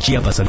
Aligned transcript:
Chiapas 0.00 0.40
al... 0.40 0.46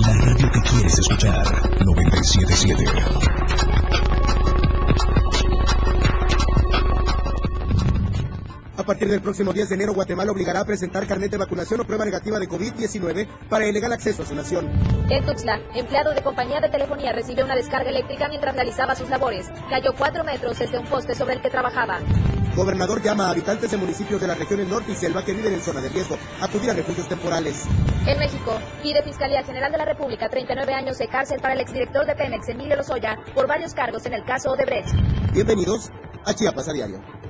La 0.00 0.14
radio 0.24 0.50
que 0.50 0.60
quieres 0.62 0.98
escuchar, 0.98 1.46
977. 1.84 3.35
Partir 8.86 9.10
del 9.10 9.20
próximo 9.20 9.52
10 9.52 9.68
de 9.68 9.74
enero, 9.74 9.92
Guatemala 9.92 10.32
obligará 10.32 10.60
a 10.60 10.64
presentar 10.64 11.06
carnet 11.06 11.30
de 11.30 11.36
vacunación 11.36 11.80
o 11.80 11.84
prueba 11.84 12.04
negativa 12.04 12.38
de 12.38 12.48
COVID-19 12.48 13.26
para 13.50 13.66
el 13.66 13.74
legal 13.74 13.92
acceso 13.92 14.22
a 14.22 14.26
su 14.26 14.34
nación. 14.34 14.70
En 15.10 15.26
Tuxtla, 15.26 15.60
empleado 15.74 16.14
de 16.14 16.22
compañía 16.22 16.60
de 16.60 16.70
telefonía 16.70 17.12
recibió 17.12 17.44
una 17.44 17.54
descarga 17.54 17.90
eléctrica 17.90 18.28
mientras 18.28 18.54
realizaba 18.54 18.94
sus 18.94 19.10
labores. 19.10 19.50
Cayó 19.68 19.92
cuatro 19.98 20.24
metros 20.24 20.58
desde 20.58 20.78
un 20.78 20.86
poste 20.86 21.14
sobre 21.14 21.34
el 21.34 21.42
que 21.42 21.50
trabajaba. 21.50 21.98
Gobernador 22.54 23.02
llama 23.02 23.26
a 23.26 23.30
habitantes 23.32 23.70
de 23.70 23.76
municipios 23.76 24.18
de 24.18 24.28
las 24.28 24.38
regiones 24.38 24.66
norte 24.66 24.92
y 24.92 24.94
selva 24.94 25.22
que 25.22 25.34
viven 25.34 25.52
en 25.52 25.60
zona 25.60 25.82
de 25.82 25.90
riesgo 25.90 26.16
a 26.40 26.46
acudir 26.46 26.70
a 26.70 26.72
refugios 26.72 27.06
temporales. 27.06 27.64
En 28.06 28.18
México, 28.18 28.58
pide 28.82 29.02
Fiscalía 29.02 29.42
General 29.44 29.70
de 29.70 29.76
la 29.76 29.84
República 29.84 30.30
39 30.30 30.72
años 30.72 30.96
de 30.96 31.06
cárcel 31.08 31.40
para 31.40 31.52
el 31.52 31.60
exdirector 31.60 32.06
de 32.06 32.14
Pemex, 32.14 32.48
Emilio 32.48 32.76
Lozoya, 32.76 33.18
por 33.34 33.46
varios 33.46 33.74
cargos 33.74 34.06
en 34.06 34.14
el 34.14 34.24
caso 34.24 34.52
Odebrecht. 34.52 34.88
Bienvenidos 35.34 35.90
a 36.24 36.32
Chiapas 36.32 36.68
a 36.68 36.72
Diario. 36.72 37.25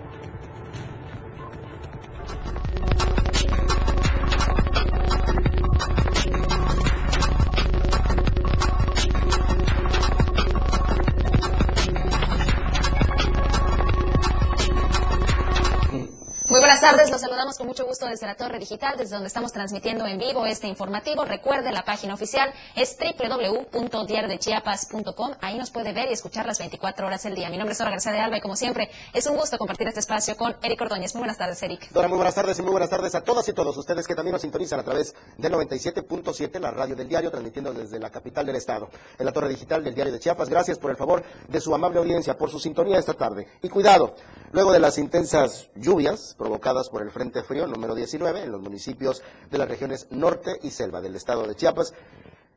Tardes, 16.91 17.11
los 17.11 17.21
saludamos 17.21 17.59
con 17.59 17.67
mucho 17.67 17.85
gusto 17.85 18.07
desde 18.07 18.29
la 18.29 18.37
Torre 18.37 18.61
Digital, 18.61 18.95
desde 18.97 19.17
donde 19.17 19.27
estamos 19.27 19.53
transmitiendo 19.53 20.07
en 20.07 20.19
vivo 20.19 20.47
este 20.47 20.69
informativo. 20.69 21.25
Recuerde, 21.25 21.73
la 21.73 21.85
página 21.85 22.15
oficial 22.15 22.55
es 22.77 22.97
www.diariodechiapas.com. 22.97 25.33
Ahí 25.41 25.59
nos 25.59 25.73
puede 25.73 25.93
ver 25.93 26.09
y 26.11 26.13
escuchar 26.13 26.47
las 26.47 26.61
24 26.61 27.09
horas 27.09 27.25
del 27.25 27.35
día. 27.35 27.51
Mi 27.51 27.57
nombre 27.57 27.73
es 27.73 27.79
Dora 27.79 27.91
García 27.91 28.13
de 28.13 28.21
Alba 28.21 28.37
y 28.37 28.41
como 28.41 28.55
siempre, 28.55 28.89
es 29.13 29.27
un 29.27 29.37
gusto 29.37 29.59
compartir 29.59 29.89
este 29.89 29.99
espacio 29.99 30.37
con 30.37 30.55
Eric 30.63 30.81
Ordóñez. 30.81 31.13
Muy 31.17 31.23
buenas 31.23 31.39
tardes, 31.39 31.61
Eric. 31.61 31.91
Dora, 31.91 32.07
muy 32.07 32.19
buenas 32.19 32.37
tardes 32.37 32.57
y 32.57 32.63
muy 32.63 32.71
buenas 32.71 32.89
tardes 32.89 33.17
a 33.17 33.25
todas 33.25 33.49
y 33.49 33.53
todos 33.53 33.77
ustedes 33.77 34.07
que 34.07 34.15
también 34.15 34.35
nos 34.35 34.43
sintonizan 34.43 34.79
a 34.79 34.85
través 34.85 35.13
del 35.39 35.53
97.7, 35.55 36.61
la 36.61 36.71
radio 36.71 36.95
del 36.95 37.09
diario, 37.09 37.33
transmitiendo 37.33 37.73
desde 37.73 37.99
la 37.99 38.11
capital 38.11 38.47
del 38.47 38.55
estado, 38.55 38.91
en 39.19 39.27
la 39.27 39.33
Torre 39.33 39.49
Digital 39.49 39.83
del 39.83 39.93
Diario 39.93 40.13
de 40.13 40.21
Chiapas. 40.21 40.49
Gracias 40.49 40.79
por 40.79 40.93
el 40.93 40.97
favor 40.97 41.25
de 41.49 41.61
su 41.61 41.75
amable 41.75 41.99
audiencia, 41.99 42.39
por 42.39 42.49
su 42.49 42.61
sintonía 42.61 42.97
esta 42.97 43.15
tarde. 43.15 43.49
Y 43.61 43.69
cuidado, 43.69 44.15
luego 44.57 44.73
de 44.73 44.81
las 44.81 44.97
intensas 44.97 45.69
lluvias 45.75 46.35
provocadas 46.39 46.89
por 46.89 47.03
el 47.03 47.11
Frente 47.11 47.43
Frío 47.43 47.67
número 47.67 47.95
19 47.95 48.45
en 48.45 48.51
los 48.51 48.63
municipios 48.63 49.23
de 49.51 49.59
las 49.59 49.69
regiones 49.69 50.07
norte 50.09 50.59
y 50.63 50.71
selva 50.71 51.03
del 51.03 51.15
estado 51.15 51.47
de 51.47 51.55
Chiapas. 51.55 51.93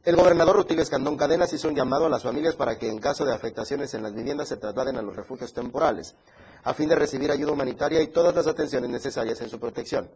El 0.06 0.16
gobernador 0.16 0.56
Rutilio 0.56 0.82
Escandón 0.82 1.18
Cadenas 1.18 1.52
hizo 1.52 1.68
un 1.68 1.76
llamado 1.76 2.06
a 2.06 2.10
las 2.10 2.24
familias 2.24 2.56
para 2.56 2.78
que 2.78 2.88
en 2.88 3.00
caso 3.00 3.26
de 3.26 3.36
afectaciones 3.36 3.94
en 3.96 4.04
las 4.04 4.16
viviendas 4.16 4.48
se 4.48 4.56
trasladen 4.56 4.96
a 4.96 5.02
los 5.02 5.14
refugios 5.14 5.52
temporales, 5.52 6.16
a 6.64 6.74
fin 6.74 6.88
de 6.88 6.96
recibir 6.96 7.32
ayuda 7.32 7.52
humanitaria 7.52 8.02
y 8.02 8.08
todas 8.08 8.34
las 8.34 8.48
atenciones 8.48 8.90
necesarias 8.90 9.42
en 9.42 9.50
su 9.50 9.60
protección. 9.60 10.10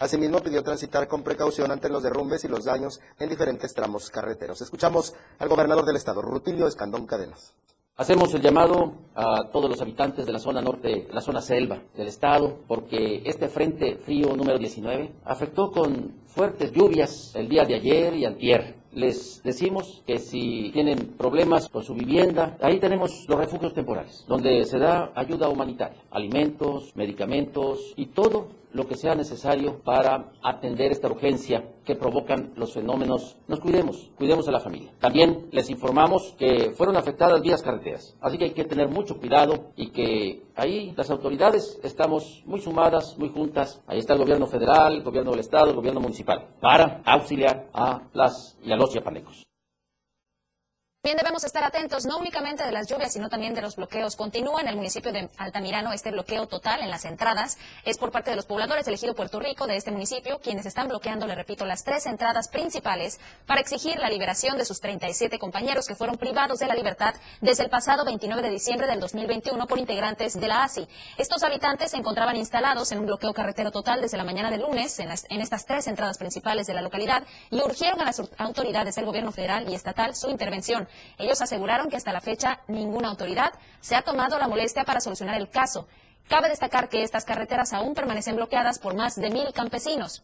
Asimismo, 0.00 0.40
pidió 0.40 0.64
transitar 0.64 1.06
con 1.06 1.22
precaución 1.22 1.70
ante 1.70 1.88
los 1.88 2.02
derrumbes 2.02 2.42
y 2.42 2.48
los 2.48 2.64
daños 2.64 3.00
en 3.16 3.28
diferentes 3.28 3.74
tramos 3.74 4.10
carreteros. 4.10 4.60
Escuchamos 4.60 5.14
al 5.38 5.48
gobernador 5.48 5.84
del 5.84 5.94
estado, 5.94 6.20
Rutilio 6.20 6.66
Escandón 6.66 7.06
Cadenas. 7.06 7.54
Hacemos 7.98 8.32
el 8.32 8.42
llamado 8.42 8.92
a 9.16 9.50
todos 9.50 9.68
los 9.68 9.80
habitantes 9.82 10.24
de 10.24 10.32
la 10.32 10.38
zona 10.38 10.62
norte, 10.62 11.08
la 11.12 11.20
zona 11.20 11.40
selva 11.40 11.82
del 11.96 12.06
estado, 12.06 12.58
porque 12.68 13.22
este 13.24 13.48
frente 13.48 13.96
frío 13.96 14.36
número 14.36 14.56
19 14.56 15.14
afectó 15.24 15.72
con 15.72 16.12
fuertes 16.26 16.70
lluvias 16.70 17.34
el 17.34 17.48
día 17.48 17.64
de 17.64 17.74
ayer 17.74 18.14
y 18.14 18.24
antier. 18.24 18.76
Les 18.92 19.42
decimos 19.42 20.04
que 20.06 20.20
si 20.20 20.70
tienen 20.72 21.16
problemas 21.18 21.68
con 21.68 21.82
su 21.82 21.92
vivienda, 21.92 22.56
ahí 22.60 22.78
tenemos 22.78 23.26
los 23.28 23.36
refugios 23.36 23.74
temporales, 23.74 24.24
donde 24.28 24.64
se 24.64 24.78
da 24.78 25.10
ayuda 25.16 25.48
humanitaria, 25.48 25.98
alimentos, 26.12 26.94
medicamentos 26.94 27.94
y 27.96 28.06
todo 28.06 28.46
lo 28.72 28.86
que 28.86 28.96
sea 28.96 29.14
necesario 29.14 29.80
para 29.82 30.32
atender 30.42 30.92
esta 30.92 31.08
urgencia 31.08 31.72
que 31.84 31.94
provocan 31.94 32.52
los 32.56 32.74
fenómenos. 32.74 33.36
Nos 33.46 33.60
cuidemos, 33.60 34.10
cuidemos 34.16 34.46
a 34.48 34.52
la 34.52 34.60
familia. 34.60 34.92
También 34.98 35.48
les 35.52 35.70
informamos 35.70 36.34
que 36.38 36.70
fueron 36.76 36.96
afectadas 36.96 37.40
vías 37.40 37.62
carreteras, 37.62 38.16
así 38.20 38.36
que 38.38 38.44
hay 38.44 38.52
que 38.52 38.64
tener 38.64 38.88
mucho 38.88 39.18
cuidado 39.18 39.72
y 39.76 39.90
que 39.90 40.42
ahí 40.54 40.92
las 40.96 41.10
autoridades 41.10 41.78
estamos 41.82 42.42
muy 42.46 42.60
sumadas, 42.60 43.16
muy 43.18 43.30
juntas. 43.30 43.82
Ahí 43.86 43.98
está 43.98 44.12
el 44.12 44.20
gobierno 44.20 44.46
federal, 44.46 44.94
el 44.94 45.02
gobierno 45.02 45.30
del 45.30 45.40
estado, 45.40 45.70
el 45.70 45.76
gobierno 45.76 46.00
municipal, 46.00 46.48
para 46.60 47.00
auxiliar 47.04 47.68
a 47.72 48.02
las 48.12 48.58
y 48.62 48.72
a 48.72 48.76
los 48.76 48.90
chiapanecos. 48.90 49.47
Bien, 51.04 51.16
debemos 51.16 51.44
estar 51.44 51.62
atentos 51.62 52.06
no 52.06 52.18
únicamente 52.18 52.64
de 52.64 52.72
las 52.72 52.88
lluvias, 52.88 53.12
sino 53.12 53.28
también 53.28 53.54
de 53.54 53.62
los 53.62 53.76
bloqueos. 53.76 54.16
Continúa 54.16 54.60
en 54.62 54.66
el 54.68 54.74
municipio 54.74 55.12
de 55.12 55.30
Altamirano 55.38 55.92
este 55.92 56.10
bloqueo 56.10 56.48
total 56.48 56.82
en 56.82 56.90
las 56.90 57.04
entradas. 57.04 57.56
Es 57.84 57.96
por 57.98 58.10
parte 58.10 58.30
de 58.30 58.36
los 58.36 58.46
pobladores 58.46 58.86
elegido 58.88 59.14
Puerto 59.14 59.38
Rico 59.38 59.68
de 59.68 59.76
este 59.76 59.92
municipio, 59.92 60.40
quienes 60.40 60.66
están 60.66 60.88
bloqueando, 60.88 61.28
le 61.28 61.36
repito, 61.36 61.64
las 61.64 61.84
tres 61.84 62.04
entradas 62.06 62.48
principales 62.48 63.20
para 63.46 63.60
exigir 63.60 63.96
la 64.00 64.10
liberación 64.10 64.58
de 64.58 64.64
sus 64.64 64.80
37 64.80 65.38
compañeros 65.38 65.86
que 65.86 65.94
fueron 65.94 66.16
privados 66.18 66.58
de 66.58 66.66
la 66.66 66.74
libertad 66.74 67.14
desde 67.40 67.62
el 67.62 67.70
pasado 67.70 68.04
29 68.04 68.42
de 68.42 68.50
diciembre 68.50 68.88
del 68.88 68.98
2021 68.98 69.68
por 69.68 69.78
integrantes 69.78 70.34
de 70.38 70.48
la 70.48 70.64
ASI. 70.64 70.88
Estos 71.16 71.44
habitantes 71.44 71.92
se 71.92 71.96
encontraban 71.96 72.34
instalados 72.36 72.90
en 72.90 72.98
un 72.98 73.06
bloqueo 73.06 73.32
carretero 73.32 73.70
total 73.70 74.00
desde 74.00 74.16
la 74.18 74.24
mañana 74.24 74.50
del 74.50 74.62
lunes 74.62 74.98
en, 74.98 75.08
las- 75.10 75.26
en 75.30 75.40
estas 75.42 75.64
tres 75.64 75.86
entradas 75.86 76.18
principales 76.18 76.66
de 76.66 76.74
la 76.74 76.82
localidad 76.82 77.22
y 77.50 77.60
urgieron 77.62 78.00
a 78.00 78.04
las 78.06 78.20
autoridades 78.36 78.96
del 78.96 79.04
gobierno 79.06 79.30
federal 79.30 79.68
y 79.70 79.76
estatal 79.76 80.16
su 80.16 80.28
intervención. 80.28 80.88
Ellos 81.18 81.40
aseguraron 81.40 81.88
que 81.88 81.96
hasta 81.96 82.12
la 82.12 82.20
fecha 82.20 82.60
ninguna 82.68 83.08
autoridad 83.08 83.52
se 83.80 83.96
ha 83.96 84.02
tomado 84.02 84.38
la 84.38 84.48
molestia 84.48 84.84
para 84.84 85.00
solucionar 85.00 85.36
el 85.36 85.48
caso. 85.48 85.88
Cabe 86.28 86.48
destacar 86.48 86.88
que 86.88 87.02
estas 87.02 87.24
carreteras 87.24 87.72
aún 87.72 87.94
permanecen 87.94 88.36
bloqueadas 88.36 88.78
por 88.78 88.94
más 88.94 89.16
de 89.16 89.30
mil 89.30 89.52
campesinos. 89.52 90.22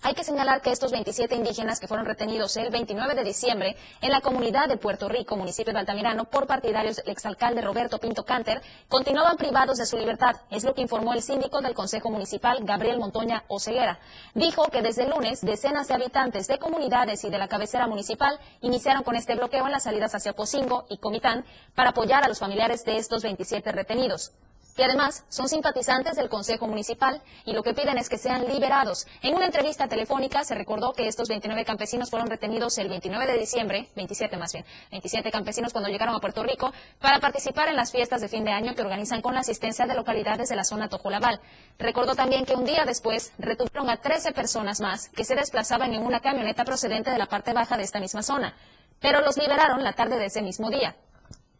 Hay 0.00 0.14
que 0.14 0.22
señalar 0.22 0.62
que 0.62 0.70
estos 0.70 0.92
27 0.92 1.34
indígenas 1.34 1.80
que 1.80 1.88
fueron 1.88 2.06
retenidos 2.06 2.56
el 2.56 2.70
29 2.70 3.16
de 3.16 3.24
diciembre 3.24 3.76
en 4.00 4.12
la 4.12 4.20
comunidad 4.20 4.68
de 4.68 4.76
Puerto 4.76 5.08
Rico, 5.08 5.36
municipio 5.36 5.72
de 5.72 5.80
Altamirano, 5.80 6.26
por 6.26 6.46
partidarios 6.46 6.96
del 6.96 7.10
exalcalde 7.10 7.62
Roberto 7.62 7.98
Pinto 7.98 8.24
Canter, 8.24 8.62
continuaban 8.88 9.36
privados 9.36 9.76
de 9.76 9.86
su 9.86 9.98
libertad. 9.98 10.36
Es 10.50 10.62
lo 10.62 10.72
que 10.72 10.82
informó 10.82 11.14
el 11.14 11.22
síndico 11.22 11.60
del 11.60 11.74
Consejo 11.74 12.10
Municipal, 12.10 12.58
Gabriel 12.62 13.00
Montoña 13.00 13.42
Oceguera. 13.48 13.98
Dijo 14.34 14.68
que 14.70 14.82
desde 14.82 15.02
el 15.02 15.10
lunes 15.10 15.40
decenas 15.40 15.88
de 15.88 15.94
habitantes 15.94 16.46
de 16.46 16.58
comunidades 16.58 17.24
y 17.24 17.30
de 17.30 17.38
la 17.38 17.48
cabecera 17.48 17.88
municipal 17.88 18.38
iniciaron 18.60 19.02
con 19.02 19.16
este 19.16 19.34
bloqueo 19.34 19.66
en 19.66 19.72
las 19.72 19.82
salidas 19.82 20.14
hacia 20.14 20.32
Pocingo 20.32 20.86
y 20.88 20.98
Comitán 20.98 21.44
para 21.74 21.90
apoyar 21.90 22.22
a 22.22 22.28
los 22.28 22.38
familiares 22.38 22.84
de 22.84 22.98
estos 22.98 23.24
27 23.24 23.72
retenidos 23.72 24.32
que 24.78 24.84
además 24.84 25.24
son 25.28 25.48
simpatizantes 25.48 26.14
del 26.14 26.28
Consejo 26.28 26.68
Municipal 26.68 27.20
y 27.44 27.52
lo 27.52 27.64
que 27.64 27.74
piden 27.74 27.98
es 27.98 28.08
que 28.08 28.16
sean 28.16 28.46
liberados. 28.46 29.08
En 29.22 29.34
una 29.34 29.46
entrevista 29.46 29.88
telefónica 29.88 30.44
se 30.44 30.54
recordó 30.54 30.92
que 30.92 31.08
estos 31.08 31.28
29 31.28 31.64
campesinos 31.64 32.10
fueron 32.10 32.30
retenidos 32.30 32.78
el 32.78 32.88
29 32.88 33.26
de 33.26 33.38
diciembre, 33.38 33.88
27 33.96 34.36
más 34.36 34.52
bien, 34.52 34.64
27 34.92 35.32
campesinos 35.32 35.72
cuando 35.72 35.90
llegaron 35.90 36.14
a 36.14 36.20
Puerto 36.20 36.44
Rico 36.44 36.72
para 37.00 37.18
participar 37.18 37.66
en 37.66 37.74
las 37.74 37.90
fiestas 37.90 38.20
de 38.20 38.28
fin 38.28 38.44
de 38.44 38.52
año 38.52 38.76
que 38.76 38.82
organizan 38.82 39.20
con 39.20 39.34
la 39.34 39.40
asistencia 39.40 39.84
de 39.84 39.96
localidades 39.96 40.48
de 40.48 40.54
la 40.54 40.62
zona 40.62 40.88
Tojolabal. 40.88 41.40
Recordó 41.76 42.14
también 42.14 42.44
que 42.44 42.54
un 42.54 42.64
día 42.64 42.84
después 42.84 43.32
retuvieron 43.36 43.90
a 43.90 43.96
13 43.96 44.30
personas 44.30 44.80
más 44.80 45.08
que 45.08 45.24
se 45.24 45.34
desplazaban 45.34 45.92
en 45.92 46.06
una 46.06 46.20
camioneta 46.20 46.64
procedente 46.64 47.10
de 47.10 47.18
la 47.18 47.26
parte 47.26 47.52
baja 47.52 47.76
de 47.76 47.82
esta 47.82 47.98
misma 47.98 48.22
zona, 48.22 48.54
pero 49.00 49.22
los 49.22 49.36
liberaron 49.38 49.82
la 49.82 49.94
tarde 49.94 50.20
de 50.20 50.26
ese 50.26 50.40
mismo 50.40 50.70
día. 50.70 50.94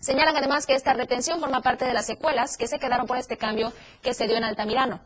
Señalan 0.01 0.37
además 0.37 0.65
que 0.65 0.75
esta 0.75 0.95
retención 0.95 1.41
forma 1.41 1.61
parte 1.61 1.85
de 1.85 1.93
las 1.93 2.07
secuelas 2.07 2.57
que 2.57 2.69
se 2.69 2.79
quedaron 2.79 3.07
por 3.07 3.19
este 3.19 3.37
cambio 3.37 3.73
que 4.01 4.15
se 4.15 4.29
dio 4.29 4.37
en 4.37 4.45
Altamirano. 4.45 5.01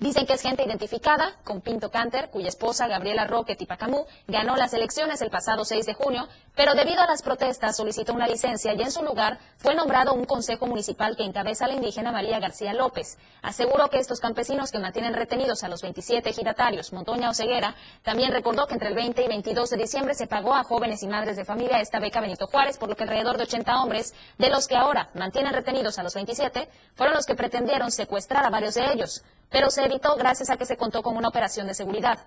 Dicen 0.00 0.26
que 0.26 0.32
es 0.32 0.42
gente 0.42 0.64
identificada 0.64 1.36
con 1.44 1.60
Pinto 1.60 1.88
Canter, 1.88 2.28
cuya 2.30 2.48
esposa 2.48 2.88
Gabriela 2.88 3.28
Roque 3.28 3.54
Tipacamú 3.54 4.06
ganó 4.26 4.56
las 4.56 4.74
elecciones 4.74 5.22
el 5.22 5.30
pasado 5.30 5.64
6 5.64 5.86
de 5.86 5.94
junio, 5.94 6.26
pero 6.56 6.74
debido 6.74 7.00
a 7.00 7.06
las 7.06 7.22
protestas 7.22 7.76
solicitó 7.76 8.12
una 8.12 8.26
licencia 8.26 8.74
y 8.74 8.82
en 8.82 8.90
su 8.90 9.04
lugar 9.04 9.38
fue 9.56 9.76
nombrado 9.76 10.12
un 10.12 10.24
consejo 10.24 10.66
municipal 10.66 11.16
que 11.16 11.22
encabeza 11.22 11.68
la 11.68 11.74
indígena 11.74 12.10
María 12.10 12.40
García 12.40 12.74
López. 12.74 13.18
Aseguró 13.40 13.88
que 13.88 13.98
estos 13.98 14.18
campesinos 14.18 14.72
que 14.72 14.80
mantienen 14.80 15.14
retenidos 15.14 15.62
a 15.62 15.68
los 15.68 15.80
27 15.80 16.28
ejidatarios 16.28 16.92
Montoña 16.92 17.30
o 17.30 17.34
Ceguera, 17.34 17.76
también 18.02 18.32
recordó 18.32 18.66
que 18.66 18.74
entre 18.74 18.88
el 18.88 18.96
20 18.96 19.24
y 19.24 19.28
22 19.28 19.70
de 19.70 19.76
diciembre 19.76 20.14
se 20.14 20.26
pagó 20.26 20.54
a 20.54 20.64
jóvenes 20.64 21.04
y 21.04 21.06
madres 21.06 21.36
de 21.36 21.44
familia 21.44 21.80
esta 21.80 22.00
beca 22.00 22.20
Benito 22.20 22.48
Juárez, 22.48 22.78
por 22.78 22.88
lo 22.88 22.96
que 22.96 23.04
alrededor 23.04 23.36
de 23.36 23.44
80 23.44 23.80
hombres, 23.80 24.12
de 24.38 24.50
los 24.50 24.66
que 24.66 24.76
ahora 24.76 25.10
mantienen 25.14 25.52
retenidos 25.52 26.00
a 26.00 26.02
los 26.02 26.14
27, 26.14 26.68
fueron 26.96 27.14
los 27.14 27.26
que 27.26 27.36
pretendieron 27.36 27.92
secuestrar 27.92 28.44
a 28.44 28.50
varios 28.50 28.74
de 28.74 28.92
ellos 28.92 29.22
pero 29.50 29.70
se 29.70 29.84
evitó 29.84 30.16
gracias 30.16 30.50
a 30.50 30.56
que 30.56 30.66
se 30.66 30.76
contó 30.76 31.02
con 31.02 31.16
una 31.16 31.28
operación 31.28 31.66
de 31.66 31.74
seguridad. 31.74 32.26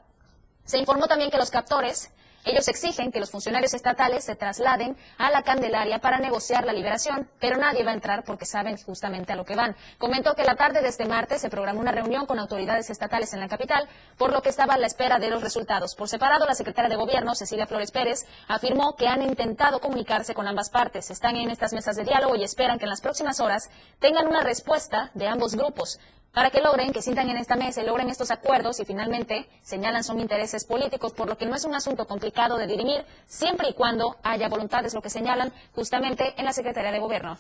Se 0.66 0.78
informó 0.78 1.08
también 1.08 1.32
que 1.32 1.38
los 1.38 1.50
captores 1.50 2.12
Ellos 2.48 2.68
exigen 2.70 3.12
que 3.12 3.20
los 3.20 3.30
funcionarios 3.30 3.74
estatales 3.74 4.24
se 4.24 4.36
trasladen 4.38 4.96
a 5.18 5.30
la 5.32 5.44
Candelaria 5.44 6.00
para 6.00 6.18
negociar 6.18 6.64
la 6.64 6.72
liberación, 6.72 7.30
pero 7.42 7.58
nadie 7.58 7.84
va 7.84 7.92
a 7.92 7.94
entrar 7.94 8.24
porque 8.24 8.46
saben 8.46 8.78
justamente 8.78 9.34
a 9.34 9.36
lo 9.36 9.44
que 9.44 9.58
van. 9.58 9.76
Comentó 9.98 10.34
que 10.34 10.46
la 10.46 10.56
tarde 10.56 10.82
de 10.82 10.88
este 10.88 11.06
martes 11.06 11.42
se 11.42 11.50
programó 11.50 11.82
una 11.82 11.92
reunión 11.92 12.26
con 12.26 12.40
autoridades 12.40 12.90
estatales 12.90 13.34
en 13.34 13.42
la 13.42 13.50
capital, 13.50 13.90
por 14.18 14.32
lo 14.32 14.42
que 14.42 14.48
estaba 14.48 14.76
a 14.76 14.78
la 14.78 14.88
espera 14.88 15.20
de 15.20 15.30
los 15.30 15.44
resultados. 15.44 15.94
Por 15.96 16.08
separado, 16.08 16.46
la 16.46 16.56
secretaria 16.56 16.90
de 16.90 16.96
Gobierno, 16.96 17.36
Cecilia 17.36 17.68
Flores 17.68 17.92
Pérez, 17.92 18.26
afirmó 18.48 18.96
que 18.96 19.10
han 19.10 19.24
intentado 19.24 19.82
comunicarse 19.82 20.34
con 20.34 20.48
ambas 20.48 20.70
partes. 20.70 21.12
Están 21.12 21.36
en 21.36 21.50
estas 21.50 21.74
mesas 21.74 21.98
de 21.98 22.06
diálogo 22.06 22.38
y 22.38 22.46
esperan 22.46 22.80
que 22.80 22.86
en 22.86 22.92
las 22.92 23.02
próximas 23.02 23.42
horas 23.42 23.70
tengan 24.00 24.26
una 24.26 24.42
respuesta 24.42 25.12
de 25.16 25.28
ambos 25.28 25.56
grupos 25.56 26.00
para 26.34 26.52
que 26.52 26.62
logren, 26.62 26.92
que 26.92 27.02
sientan 27.02 27.30
en 27.30 27.38
esta 27.38 27.56
mesa 27.56 27.82
logren 27.84 28.10
estos 28.10 28.32
acuerdos 28.32 28.80
y 28.80 28.86
finalmente 28.86 29.50
señalan 29.64 30.04
son 30.04 30.20
intereses 30.20 30.66
políticos, 30.66 31.14
por 31.14 31.28
lo 31.28 31.38
que 31.38 31.46
no 31.46 31.56
es 31.56 31.66
un 31.66 31.74
asunto 31.74 32.06
complicado 32.06 32.58
de 32.58 32.68
dirimir, 32.68 33.06
siempre 33.26 33.70
y 33.70 33.74
cuando 33.74 34.18
haya 34.24 34.48
voluntad, 34.48 34.86
es 34.86 34.94
lo 34.94 35.02
que 35.02 35.10
señalan 35.10 35.52
justamente 35.74 36.34
en 36.38 36.46
la 36.46 36.54
Secretaría 36.54 36.92
de 36.92 37.00
Gobierno. 37.00 37.38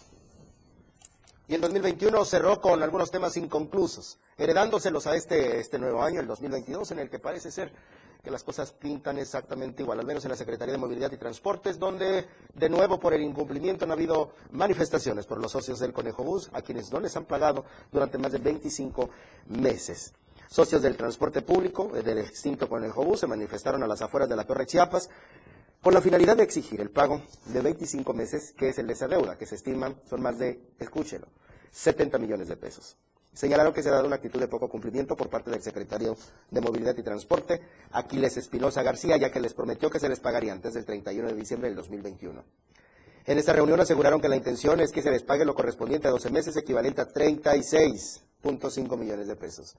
Y 1.50 1.56
el 1.56 1.62
2021 1.62 2.26
cerró 2.26 2.60
con 2.60 2.84
algunos 2.84 3.10
temas 3.10 3.38
inconclusos, 3.38 4.20
heredándoselos 4.38 5.08
a 5.08 5.16
este, 5.16 5.60
este 5.60 5.80
nuevo 5.80 6.04
año, 6.04 6.20
el 6.20 6.28
2022, 6.28 6.92
en 6.92 7.00
el 7.00 7.10
que 7.10 7.20
parece 7.20 7.52
ser 7.52 7.72
que 8.24 8.32
las 8.32 8.44
cosas 8.44 8.72
pintan 8.72 9.18
exactamente 9.18 9.84
igual, 9.84 10.00
al 10.00 10.06
menos 10.06 10.24
en 10.26 10.32
la 10.32 10.38
Secretaría 10.38 10.74
de 10.74 10.78
Movilidad 10.78 11.12
y 11.12 11.18
Transportes, 11.18 11.80
donde 11.80 12.26
de 12.54 12.70
nuevo 12.70 13.00
por 13.00 13.14
el 13.14 13.22
incumplimiento 13.22 13.86
han 13.86 13.92
habido 13.92 14.34
manifestaciones 14.52 15.26
por 15.26 15.40
los 15.40 15.52
socios 15.52 15.80
del 15.80 15.94
Conejo 15.94 16.24
Bus, 16.24 16.50
a 16.54 16.62
quienes 16.62 16.92
no 16.92 17.00
les 17.00 17.16
han 17.16 17.26
pagado 17.26 17.66
durante 17.92 18.18
más 18.18 18.32
de 18.32 18.40
25 18.40 19.10
meses. 19.48 20.14
Socios 20.50 20.82
del 20.82 20.96
transporte 20.96 21.42
público 21.42 21.92
eh, 21.96 22.02
del 22.02 22.20
extinto 22.20 22.70
Conejo 22.70 23.04
Bus 23.04 23.20
se 23.20 23.28
manifestaron 23.28 23.84
a 23.84 23.88
las 23.88 24.02
afueras 24.02 24.30
de 24.30 24.36
la 24.36 24.46
Torre 24.46 24.66
Chiapas 24.66 25.10
con 25.82 25.94
la 25.94 26.02
finalidad 26.02 26.38
de 26.38 26.44
exigir 26.44 26.82
el 26.82 26.90
pago 26.90 27.22
de 27.46 27.62
25 27.62 28.14
meses, 28.14 28.54
que 28.58 28.70
es 28.70 28.78
el 28.78 28.88
de 28.88 28.94
esa 28.94 29.08
deuda, 29.08 29.38
que 29.38 29.46
se 29.46 29.56
estiman 29.56 29.96
son 30.10 30.22
más 30.22 30.38
de, 30.38 30.60
escúchelo, 30.80 31.28
70 31.72 32.18
millones 32.18 32.48
de 32.48 32.58
pesos. 32.58 32.98
Señalaron 33.34 33.74
que 33.74 33.84
se 33.84 33.90
ha 33.90 33.94
dado 33.94 34.08
una 34.08 34.16
actitud 34.16 34.40
de 34.40 34.48
poco 34.48 34.68
cumplimiento 34.68 35.16
por 35.16 35.30
parte 35.30 35.52
del 35.52 35.62
secretario 35.62 36.18
de 36.50 36.62
Movilidad 36.62 36.98
y 36.98 37.04
Transporte, 37.04 37.62
Aquiles 37.92 38.36
Espinosa 38.38 38.82
García, 38.82 39.18
ya 39.18 39.32
que 39.32 39.40
les 39.40 39.54
prometió 39.54 39.90
que 39.90 40.00
se 40.00 40.10
les 40.10 40.20
pagaría 40.20 40.54
antes 40.54 40.74
del 40.74 40.86
31 40.86 41.28
de 41.28 41.36
diciembre 41.36 41.70
del 41.70 41.78
2021. 41.78 42.44
En 43.26 43.38
esta 43.38 43.54
reunión 43.54 43.80
aseguraron 43.80 44.22
que 44.22 44.30
la 44.30 44.38
intención 44.38 44.80
es 44.80 44.92
que 44.92 45.02
se 45.02 45.12
les 45.12 45.24
pague 45.24 45.46
lo 45.46 45.54
correspondiente 45.54 46.08
a 46.08 46.12
12 46.12 46.30
meses, 46.30 46.56
equivalente 46.56 47.02
a 47.02 47.08
36.5 47.08 48.98
millones 48.98 49.28
de 49.28 49.36
pesos. 49.36 49.76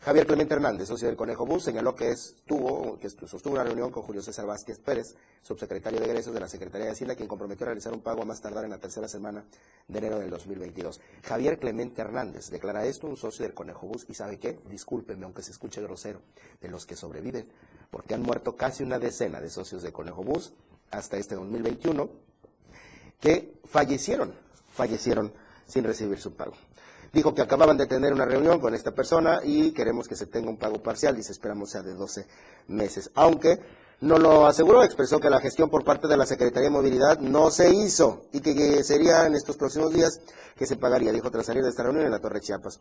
Javier 0.00 0.26
Clemente 0.26 0.54
Hernández, 0.54 0.88
socio 0.88 1.08
del 1.08 1.16
Conejo 1.16 1.44
Bus, 1.44 1.64
señaló 1.64 1.94
que, 1.94 2.10
estuvo, 2.12 2.98
que 2.98 3.10
sostuvo 3.10 3.54
una 3.54 3.64
reunión 3.64 3.90
con 3.90 4.04
Julio 4.04 4.22
César 4.22 4.46
Vázquez 4.46 4.78
Pérez, 4.78 5.16
subsecretario 5.42 5.98
de 5.98 6.06
egresos 6.06 6.32
de 6.32 6.40
la 6.40 6.48
Secretaría 6.48 6.86
de 6.86 6.92
Hacienda, 6.92 7.16
quien 7.16 7.26
comprometió 7.28 7.64
a 7.64 7.68
realizar 7.68 7.92
un 7.92 8.00
pago 8.00 8.22
a 8.22 8.24
más 8.24 8.40
tardar 8.40 8.64
en 8.64 8.70
la 8.70 8.78
tercera 8.78 9.08
semana 9.08 9.44
de 9.88 9.98
enero 9.98 10.20
del 10.20 10.30
2022. 10.30 11.00
Javier 11.24 11.58
Clemente 11.58 12.00
Hernández 12.00 12.48
declara 12.48 12.86
esto 12.86 13.08
un 13.08 13.16
socio 13.16 13.42
del 13.42 13.54
Conejo 13.54 13.88
Bus 13.88 14.06
y 14.08 14.14
sabe 14.14 14.38
qué, 14.38 14.60
discúlpeme 14.70 15.24
aunque 15.24 15.42
se 15.42 15.50
escuche 15.50 15.82
grosero, 15.82 16.22
de 16.60 16.68
los 16.68 16.86
que 16.86 16.94
sobreviven, 16.94 17.48
porque 17.90 18.14
han 18.14 18.22
muerto 18.22 18.56
casi 18.56 18.84
una 18.84 19.00
decena 19.00 19.40
de 19.40 19.50
socios 19.50 19.82
de 19.82 19.92
Conejo 19.92 20.22
Bus 20.22 20.52
hasta 20.90 21.16
este 21.16 21.34
2021 21.34 22.08
que 23.20 23.58
fallecieron, 23.64 24.32
fallecieron 24.68 25.32
sin 25.66 25.84
recibir 25.84 26.18
su 26.20 26.34
pago. 26.34 26.54
Dijo 27.12 27.34
que 27.34 27.42
acababan 27.42 27.76
de 27.76 27.86
tener 27.86 28.12
una 28.12 28.24
reunión 28.24 28.60
con 28.60 28.74
esta 28.74 28.92
persona 28.92 29.40
y 29.42 29.72
queremos 29.72 30.06
que 30.06 30.16
se 30.16 30.26
tenga 30.26 30.50
un 30.50 30.58
pago 30.58 30.82
parcial, 30.82 31.16
y 31.16 31.20
esperamos 31.20 31.70
sea 31.70 31.82
de 31.82 31.94
12 31.94 32.26
meses. 32.68 33.10
Aunque 33.14 33.58
no 34.00 34.18
lo 34.18 34.46
aseguró, 34.46 34.84
expresó 34.84 35.18
que 35.18 35.28
la 35.28 35.40
gestión 35.40 35.70
por 35.70 35.84
parte 35.84 36.06
de 36.06 36.16
la 36.16 36.24
Secretaría 36.24 36.68
de 36.68 36.76
Movilidad 36.76 37.18
no 37.18 37.50
se 37.50 37.70
hizo 37.74 38.26
y 38.32 38.40
que 38.40 38.84
sería 38.84 39.26
en 39.26 39.34
estos 39.34 39.56
próximos 39.56 39.92
días 39.92 40.20
que 40.56 40.66
se 40.66 40.76
pagaría, 40.76 41.10
dijo 41.10 41.30
tras 41.30 41.46
salir 41.46 41.64
de 41.64 41.70
esta 41.70 41.82
reunión 41.82 42.04
en 42.04 42.12
la 42.12 42.20
Torre 42.20 42.40
Chiapas. 42.40 42.78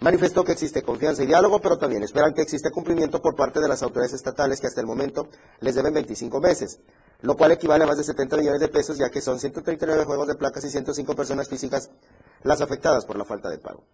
Manifestó 0.00 0.44
que 0.44 0.52
existe 0.52 0.82
confianza 0.82 1.22
y 1.22 1.26
diálogo, 1.26 1.60
pero 1.60 1.76
también 1.76 2.02
esperan 2.02 2.32
que 2.32 2.42
existe 2.42 2.70
cumplimiento 2.70 3.20
por 3.20 3.36
parte 3.36 3.60
de 3.60 3.68
las 3.68 3.82
autoridades 3.82 4.14
estatales 4.14 4.60
que 4.60 4.68
hasta 4.68 4.80
el 4.80 4.86
momento 4.86 5.28
les 5.60 5.74
deben 5.74 5.92
25 5.92 6.40
meses, 6.40 6.80
lo 7.20 7.36
cual 7.36 7.52
equivale 7.52 7.84
a 7.84 7.86
más 7.86 7.98
de 7.98 8.04
70 8.04 8.36
millones 8.36 8.60
de 8.60 8.68
pesos, 8.68 8.96
ya 8.96 9.10
que 9.10 9.20
son 9.20 9.38
139 9.38 10.04
juegos 10.04 10.28
de 10.28 10.36
placas 10.36 10.64
y 10.64 10.70
105 10.70 11.14
personas 11.14 11.48
físicas 11.48 11.90
las 12.42 12.60
afectadas 12.60 13.04
por 13.04 13.16
la 13.16 13.24
falta 13.24 13.48
de 13.48 13.58
pago. 13.58 13.84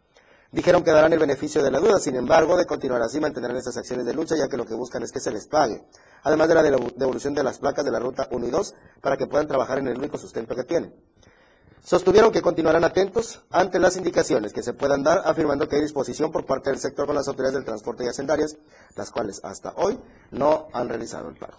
Dijeron 0.54 0.84
que 0.84 0.92
darán 0.92 1.12
el 1.12 1.18
beneficio 1.18 1.64
de 1.64 1.70
la 1.70 1.80
duda, 1.80 1.98
sin 1.98 2.14
embargo, 2.14 2.56
de 2.56 2.64
continuar 2.64 3.02
así 3.02 3.18
mantendrán 3.18 3.56
estas 3.56 3.76
acciones 3.76 4.06
de 4.06 4.14
lucha, 4.14 4.36
ya 4.36 4.46
que 4.46 4.56
lo 4.56 4.64
que 4.64 4.74
buscan 4.74 5.02
es 5.02 5.10
que 5.10 5.18
se 5.18 5.32
les 5.32 5.48
pague, 5.48 5.84
además 6.22 6.46
de 6.48 6.54
la 6.54 6.62
devolución 6.62 7.34
de 7.34 7.42
las 7.42 7.58
placas 7.58 7.84
de 7.84 7.90
la 7.90 7.98
ruta 7.98 8.28
1 8.30 8.46
y 8.46 8.50
2, 8.50 8.74
para 9.00 9.16
que 9.16 9.26
puedan 9.26 9.48
trabajar 9.48 9.78
en 9.78 9.88
el 9.88 9.98
único 9.98 10.16
sustento 10.16 10.54
que 10.54 10.62
tienen. 10.62 10.94
Sostuvieron 11.82 12.30
que 12.30 12.40
continuarán 12.40 12.84
atentos 12.84 13.42
ante 13.50 13.80
las 13.80 13.96
indicaciones 13.96 14.52
que 14.52 14.62
se 14.62 14.74
puedan 14.74 15.02
dar, 15.02 15.22
afirmando 15.24 15.68
que 15.68 15.76
hay 15.76 15.82
disposición 15.82 16.30
por 16.30 16.46
parte 16.46 16.70
del 16.70 16.78
sector 16.78 17.06
con 17.06 17.16
las 17.16 17.26
autoridades 17.26 17.56
del 17.56 17.64
transporte 17.64 18.04
y 18.04 18.08
hacendarias, 18.08 18.56
las 18.94 19.10
cuales 19.10 19.40
hasta 19.42 19.74
hoy 19.76 19.98
no 20.30 20.68
han 20.72 20.88
realizado 20.88 21.28
el 21.28 21.36
pago. 21.36 21.58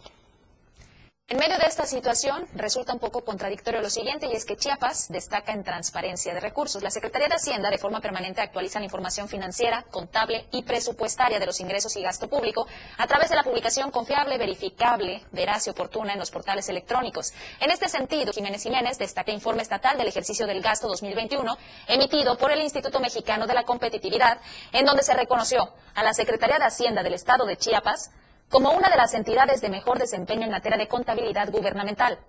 En 1.27 1.39
medio 1.39 1.57
de 1.57 1.65
esta 1.65 1.87
situación, 1.87 2.47
resulta 2.53 2.93
un 2.93 2.99
poco 2.99 3.25
contradictorio 3.25 3.81
lo 3.81 3.89
siguiente, 3.89 4.27
y 4.27 4.35
es 4.35 4.45
que 4.45 4.57
Chiapas 4.57 5.07
destaca 5.09 5.53
en 5.53 5.63
transparencia 5.63 6.35
de 6.35 6.39
recursos. 6.39 6.83
La 6.83 6.91
Secretaría 6.91 7.27
de 7.27 7.33
Hacienda 7.33 7.71
de 7.71 7.79
forma 7.79 7.99
permanente 7.99 8.41
actualiza 8.41 8.77
la 8.77 8.85
información 8.85 9.27
financiera, 9.27 9.81
contable 9.89 10.45
y 10.51 10.61
presupuestaria 10.61 11.39
de 11.39 11.47
los 11.47 11.59
ingresos 11.59 11.95
y 11.97 12.03
gasto 12.03 12.29
público 12.29 12.67
a 12.99 13.07
través 13.07 13.31
de 13.31 13.37
la 13.37 13.43
publicación 13.43 13.89
confiable, 13.89 14.37
verificable, 14.37 15.23
veraz 15.31 15.65
y 15.65 15.71
oportuna 15.71 16.13
en 16.13 16.19
los 16.19 16.29
portales 16.29 16.69
electrónicos. 16.69 17.33
En 17.59 17.71
este 17.71 17.89
sentido, 17.89 18.31
Jiménez 18.31 18.61
Jiménez 18.61 18.99
destaca 18.99 19.31
informe 19.31 19.63
estatal 19.63 19.97
del 19.97 20.09
ejercicio 20.09 20.45
del 20.45 20.61
gasto 20.61 20.87
2021 20.87 21.57
emitido 21.87 22.37
por 22.37 22.51
el 22.51 22.61
Instituto 22.61 22.99
Mexicano 22.99 23.47
de 23.47 23.55
la 23.55 23.63
Competitividad, 23.63 24.39
en 24.71 24.85
donde 24.85 25.01
se 25.01 25.15
reconoció 25.15 25.73
a 25.95 26.03
la 26.03 26.13
Secretaría 26.13 26.59
de 26.59 26.65
Hacienda 26.65 27.01
del 27.01 27.15
Estado 27.15 27.47
de 27.47 27.57
Chiapas 27.57 28.11
como 28.49 28.71
una 28.71 28.89
de 28.89 28.97
las 28.97 29.13
entidades 29.13 29.61
de 29.61 29.69
mejor 29.69 29.99
desempeño 29.99 30.43
en 30.43 30.51
materia 30.51 30.77
de 30.77 30.87
contabilidad 30.87 31.49
gubernamental. 31.51 32.19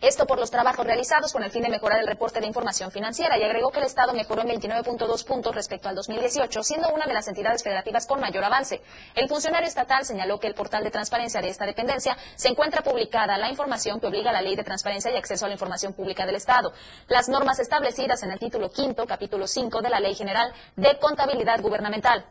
Esto 0.00 0.26
por 0.26 0.38
los 0.38 0.50
trabajos 0.50 0.86
realizados 0.86 1.30
con 1.30 1.42
el 1.42 1.50
fin 1.50 1.62
de 1.62 1.68
mejorar 1.68 2.00
el 2.00 2.06
reporte 2.06 2.40
de 2.40 2.46
información 2.46 2.90
financiera 2.90 3.36
y 3.36 3.42
agregó 3.42 3.70
que 3.70 3.80
el 3.80 3.84
Estado 3.84 4.14
mejoró 4.14 4.40
en 4.40 4.48
29.2 4.48 5.26
puntos 5.26 5.54
respecto 5.54 5.90
al 5.90 5.94
2018, 5.94 6.62
siendo 6.62 6.88
una 6.88 7.04
de 7.04 7.12
las 7.12 7.28
entidades 7.28 7.62
federativas 7.62 8.06
con 8.06 8.18
mayor 8.18 8.42
avance. 8.42 8.80
El 9.14 9.28
funcionario 9.28 9.68
estatal 9.68 10.06
señaló 10.06 10.40
que 10.40 10.46
el 10.46 10.54
portal 10.54 10.84
de 10.84 10.90
transparencia 10.90 11.42
de 11.42 11.50
esta 11.50 11.66
dependencia 11.66 12.16
se 12.34 12.48
encuentra 12.48 12.80
publicada 12.80 13.36
la 13.36 13.50
información 13.50 14.00
que 14.00 14.06
obliga 14.06 14.30
a 14.30 14.32
la 14.32 14.40
Ley 14.40 14.56
de 14.56 14.64
Transparencia 14.64 15.10
y 15.10 15.18
Acceso 15.18 15.44
a 15.44 15.48
la 15.48 15.54
Información 15.54 15.92
Pública 15.92 16.24
del 16.24 16.36
Estado, 16.36 16.72
las 17.08 17.28
normas 17.28 17.58
establecidas 17.58 18.22
en 18.22 18.30
el 18.30 18.38
título 18.38 18.70
quinto, 18.70 19.04
capítulo 19.06 19.46
5 19.46 19.82
de 19.82 19.90
la 19.90 20.00
Ley 20.00 20.14
General 20.14 20.50
de 20.76 20.98
Contabilidad 20.98 21.60
Gubernamental 21.60 22.24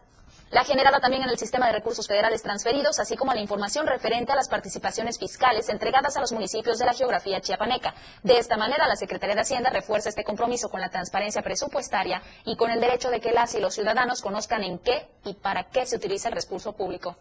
la 0.51 0.63
generada 0.63 0.99
también 0.99 1.23
en 1.23 1.29
el 1.29 1.37
sistema 1.37 1.67
de 1.67 1.73
recursos 1.73 2.07
federales 2.07 2.41
transferidos, 2.41 2.99
así 2.99 3.15
como 3.15 3.33
la 3.33 3.41
información 3.41 3.85
referente 3.85 4.31
a 4.31 4.35
las 4.35 4.49
participaciones 4.49 5.19
fiscales 5.19 5.69
entregadas 5.69 6.17
a 6.17 6.21
los 6.21 6.31
municipios 6.31 6.79
de 6.79 6.85
la 6.85 6.93
geografía 6.93 7.41
chiapaneca. 7.41 7.93
De 8.23 8.37
esta 8.37 8.57
manera, 8.57 8.87
la 8.87 8.95
Secretaría 8.95 9.35
de 9.35 9.41
Hacienda 9.41 9.69
refuerza 9.69 10.09
este 10.09 10.23
compromiso 10.23 10.69
con 10.69 10.81
la 10.81 10.89
transparencia 10.89 11.41
presupuestaria 11.41 12.21
y 12.45 12.55
con 12.55 12.71
el 12.71 12.81
derecho 12.81 13.09
de 13.09 13.19
que 13.19 13.31
las 13.31 13.53
y 13.55 13.59
los 13.59 13.75
ciudadanos 13.75 14.21
conozcan 14.21 14.63
en 14.63 14.79
qué 14.79 15.07
y 15.25 15.35
para 15.35 15.69
qué 15.69 15.85
se 15.85 15.97
utiliza 15.97 16.29
el 16.29 16.35
recurso 16.35 16.73
público. 16.73 17.15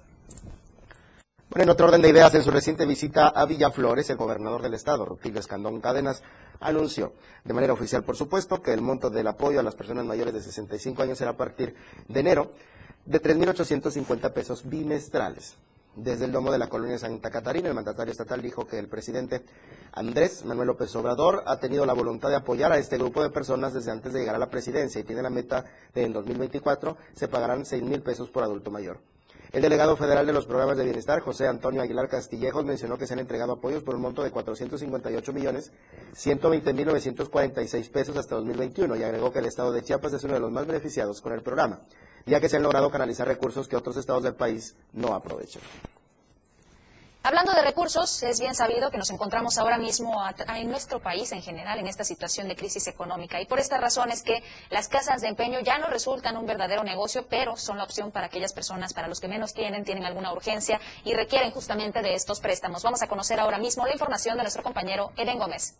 Bueno, 1.51 1.65
en 1.65 1.71
otro 1.71 1.87
orden 1.87 2.03
de 2.03 2.11
ideas, 2.11 2.35
en 2.35 2.43
su 2.43 2.51
reciente 2.51 2.85
visita 2.85 3.29
a 3.29 3.47
Villaflores, 3.47 4.11
el 4.11 4.19
gobernador 4.19 4.61
del 4.61 4.75
estado, 4.75 5.07
Rutilio 5.07 5.41
Escandón 5.41 5.81
Cádenas, 5.81 6.23
anunció, 6.61 7.15
de 7.45 7.55
manera 7.55 7.73
oficial 7.73 8.05
por 8.05 8.17
supuesto, 8.17 8.61
que 8.61 8.75
el 8.75 8.83
monto 8.83 9.09
del 9.09 9.27
apoyo 9.27 9.59
a 9.59 9.63
las 9.63 9.75
personas 9.75 10.05
mayores 10.05 10.35
de 10.35 10.43
65 10.43 11.03
años 11.03 11.17
será 11.17 11.31
a 11.31 11.37
partir 11.37 11.75
de 12.07 12.21
enero 12.21 12.53
de 13.09 13.23
3.850 13.23 14.33
pesos 14.35 14.69
bimestrales. 14.69 15.57
Desde 15.97 16.27
el 16.27 16.33
domo 16.33 16.53
de 16.53 16.59
la 16.59 16.69
colonia 16.69 16.99
Santa 16.99 17.31
Catarina, 17.31 17.69
el 17.69 17.75
mandatario 17.75 18.13
estatal 18.13 18.43
dijo 18.43 18.67
que 18.67 18.79
el 18.79 18.87
presidente 18.87 19.43
Andrés 19.93 20.45
Manuel 20.45 20.69
López 20.69 20.95
Obrador 20.95 21.43
ha 21.47 21.59
tenido 21.59 21.87
la 21.87 21.95
voluntad 21.95 22.29
de 22.29 22.37
apoyar 22.37 22.71
a 22.71 22.77
este 22.77 22.99
grupo 22.99 23.23
de 23.23 23.31
personas 23.31 23.73
desde 23.73 23.93
antes 23.93 24.13
de 24.13 24.21
llegar 24.21 24.35
a 24.35 24.39
la 24.39 24.51
presidencia 24.51 25.01
y 25.01 25.05
tiene 25.05 25.23
la 25.23 25.31
meta 25.31 25.65
de 25.95 26.05
en 26.05 26.13
2024 26.13 26.99
se 27.15 27.29
pagarán 27.29 27.65
6 27.65 27.83
mil 27.83 28.03
pesos 28.03 28.29
por 28.29 28.45
adulto 28.45 28.71
mayor. 28.71 29.01
El 29.53 29.63
delegado 29.63 29.97
federal 29.97 30.27
de 30.27 30.35
los 30.35 30.45
programas 30.45 30.77
de 30.77 30.85
bienestar, 30.85 31.21
José 31.21 31.49
Antonio 31.49 31.81
Aguilar 31.81 32.11
Castillejos, 32.11 32.67
mencionó 32.67 32.99
que 32.99 33.07
se 33.07 33.15
han 33.15 33.21
entregado 33.21 33.55
apoyos 33.55 33.83
por 33.83 33.95
un 33.95 34.03
monto 34.03 34.23
de 34.23 34.31
458 34.31 35.33
millones 35.33 35.73
120 36.13 36.75
mil 36.75 36.85
946 36.85 37.89
pesos 37.89 38.19
hasta 38.19 38.35
2021 38.35 38.95
y 38.97 39.03
agregó 39.03 39.33
que 39.33 39.39
el 39.39 39.47
estado 39.47 39.73
de 39.73 39.83
Chiapas 39.83 40.13
es 40.13 40.25
uno 40.25 40.35
de 40.35 40.41
los 40.41 40.53
más 40.53 40.67
beneficiados 40.67 41.23
con 41.23 41.33
el 41.33 41.41
programa 41.41 41.81
ya 42.29 42.41
que 42.41 42.49
se 42.49 42.57
han 42.57 42.63
logrado 42.63 42.91
canalizar 42.91 43.27
recursos 43.27 43.69
que 43.69 43.77
otros 43.77 43.97
estados 43.97 44.23
del 44.23 44.35
país 44.35 44.77
no 44.93 45.15
aprovechan. 45.15 45.63
Hablando 47.29 47.53
de 47.53 47.63
recursos, 47.63 48.23
es 48.23 48.41
bien 48.41 48.55
sabido 48.55 48.91
que 48.91 48.97
nos 48.97 49.11
encontramos 49.11 49.59
ahora 49.59 49.77
mismo 49.77 50.23
en 50.55 50.71
nuestro 50.71 51.01
país 51.01 51.31
en 51.33 51.43
general 51.43 51.79
en 51.79 51.87
esta 51.87 52.05
situación 52.05 52.49
de 52.49 52.57
crisis 52.57 52.87
económica 52.87 53.41
y 53.41 53.45
por 53.45 53.59
esta 53.59 53.77
razón 53.77 54.11
es 54.11 54.23
que 54.23 54.43
las 54.71 54.89
casas 54.89 55.21
de 55.21 55.29
empeño 55.29 55.61
ya 55.61 55.79
no 55.79 55.89
resultan 55.89 56.37
un 56.37 56.47
verdadero 56.47 56.85
negocio, 56.85 57.27
pero 57.29 57.57
son 57.57 57.77
la 57.77 57.85
opción 57.85 58.13
para 58.13 58.29
aquellas 58.29 58.53
personas, 58.53 58.95
para 58.95 59.09
los 59.09 59.21
que 59.21 59.29
menos 59.29 59.53
tienen, 59.53 59.85
tienen 59.85 60.07
alguna 60.07 60.33
urgencia 60.33 60.81
y 61.05 61.13
requieren 61.13 61.51
justamente 61.51 62.01
de 62.01 62.15
estos 62.15 62.41
préstamos. 62.41 62.83
Vamos 62.83 63.03
a 63.03 63.09
conocer 63.09 63.41
ahora 63.41 63.59
mismo 63.59 63.85
la 63.85 63.93
información 63.93 64.37
de 64.37 64.45
nuestro 64.45 64.63
compañero 64.63 65.13
Eden 65.17 65.39
Gómez 65.39 65.75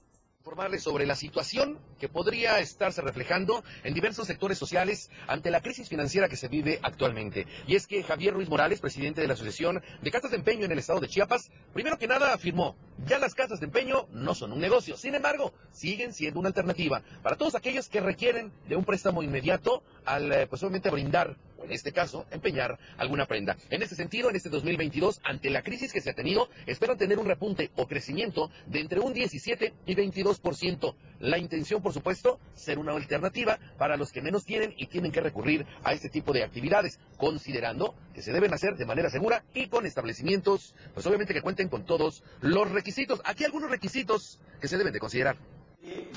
informarles 0.49 0.83
sobre 0.83 1.05
la 1.05 1.15
situación 1.15 1.79
que 2.01 2.09
podría 2.09 2.59
estarse 2.59 3.03
reflejando 3.03 3.63
en 3.85 3.93
diversos 3.93 4.27
sectores 4.27 4.57
sociales 4.57 5.11
ante 5.27 5.51
la 5.51 5.61
crisis 5.61 5.91
financiera 5.91 6.27
que 6.27 6.37
se 6.37 6.49
vive 6.49 6.81
actualmente. 6.83 7.47
Y 7.67 7.77
es 7.77 7.87
que 7.87 8.03
Javier 8.03 8.33
Ruiz 8.33 8.49
Morales, 8.49 8.81
presidente 8.81 9.21
de 9.21 9.27
la 9.27 9.35
Asociación 9.35 9.83
de 10.01 10.11
Casas 10.11 10.31
de 10.31 10.39
Empeño 10.39 10.65
en 10.65 10.73
el 10.73 10.79
estado 10.79 11.01
de 11.01 11.09
Chiapas, 11.09 11.51
primero 11.75 11.99
que 11.99 12.09
nada 12.09 12.33
afirmó, 12.33 12.77
ya 13.07 13.19
las 13.19 13.35
casas 13.35 13.61
de 13.61 13.67
empeño 13.67 14.09
no 14.11 14.35
son 14.35 14.53
un 14.53 14.59
negocio, 14.59 14.97
sin 14.97 15.15
embargo, 15.15 15.53
siguen 15.71 16.15
siendo 16.15 16.41
una 16.41 16.49
alternativa 16.49 17.03
para 17.23 17.37
todos 17.37 17.55
aquellos 17.55 17.91
que 17.91 18.01
requieren 18.01 18.51
de 18.69 18.77
un 18.77 18.87
préstamo 18.87 19.23
inmediato 19.23 19.83
al, 20.07 20.33
eh, 20.33 20.47
pues 20.47 20.63
brindar 20.63 21.37
en 21.69 21.75
este 21.75 21.93
caso, 21.93 22.27
empeñar 22.31 22.79
alguna 22.97 23.27
prenda. 23.27 23.57
En 23.69 23.83
este 23.83 23.95
sentido, 23.95 24.31
en 24.31 24.37
este 24.37 24.49
2022, 24.49 25.21
ante 25.23 25.51
la 25.51 25.63
crisis 25.63 25.93
que 25.93 26.01
se 26.01 26.11
ha 26.11 26.15
tenido, 26.15 26.49
esperan 26.67 26.97
tener 26.97 27.19
un 27.19 27.27
repunte 27.27 27.71
o 27.77 27.87
crecimiento 27.87 28.51
de 28.67 28.81
entre 28.81 29.01
un 29.01 29.13
17 29.13 29.75
y 29.85 29.95
22%. 29.95 30.95
La 31.21 31.37
intención, 31.37 31.83
por 31.83 31.93
supuesto, 31.93 32.41
ser 32.55 32.79
una 32.79 32.93
alternativa 32.93 33.59
para 33.77 33.97
los 33.97 34.13
que 34.13 34.23
menos 34.23 34.45
tienen 34.45 34.73
y 34.79 34.87
tienen 34.87 35.13
que 35.13 35.21
recurrir 35.21 35.67
a 35.85 35.93
este 35.93 36.09
tipo 36.09 36.33
de 36.33 36.43
actividades, 36.43 36.99
considerando 37.19 37.95
que 38.15 38.23
se 38.23 38.33
deben 38.33 38.55
hacer 38.55 38.77
de 38.77 38.87
manera 38.87 39.11
segura 39.11 39.45
y 39.53 39.69
con 39.69 39.85
establecimientos, 39.85 40.75
pues 40.95 41.07
obviamente 41.07 41.35
que 41.35 41.43
cuenten 41.43 41.69
con 41.69 41.85
todos 41.85 42.23
los 42.41 42.71
requisitos. 42.71 43.21
Aquí 43.25 43.45
algunos 43.45 43.71
requisitos 43.71 44.41
que 44.61 44.69
se 44.69 44.79
deben 44.79 44.95
de 44.95 45.01
considerar. 45.01 45.37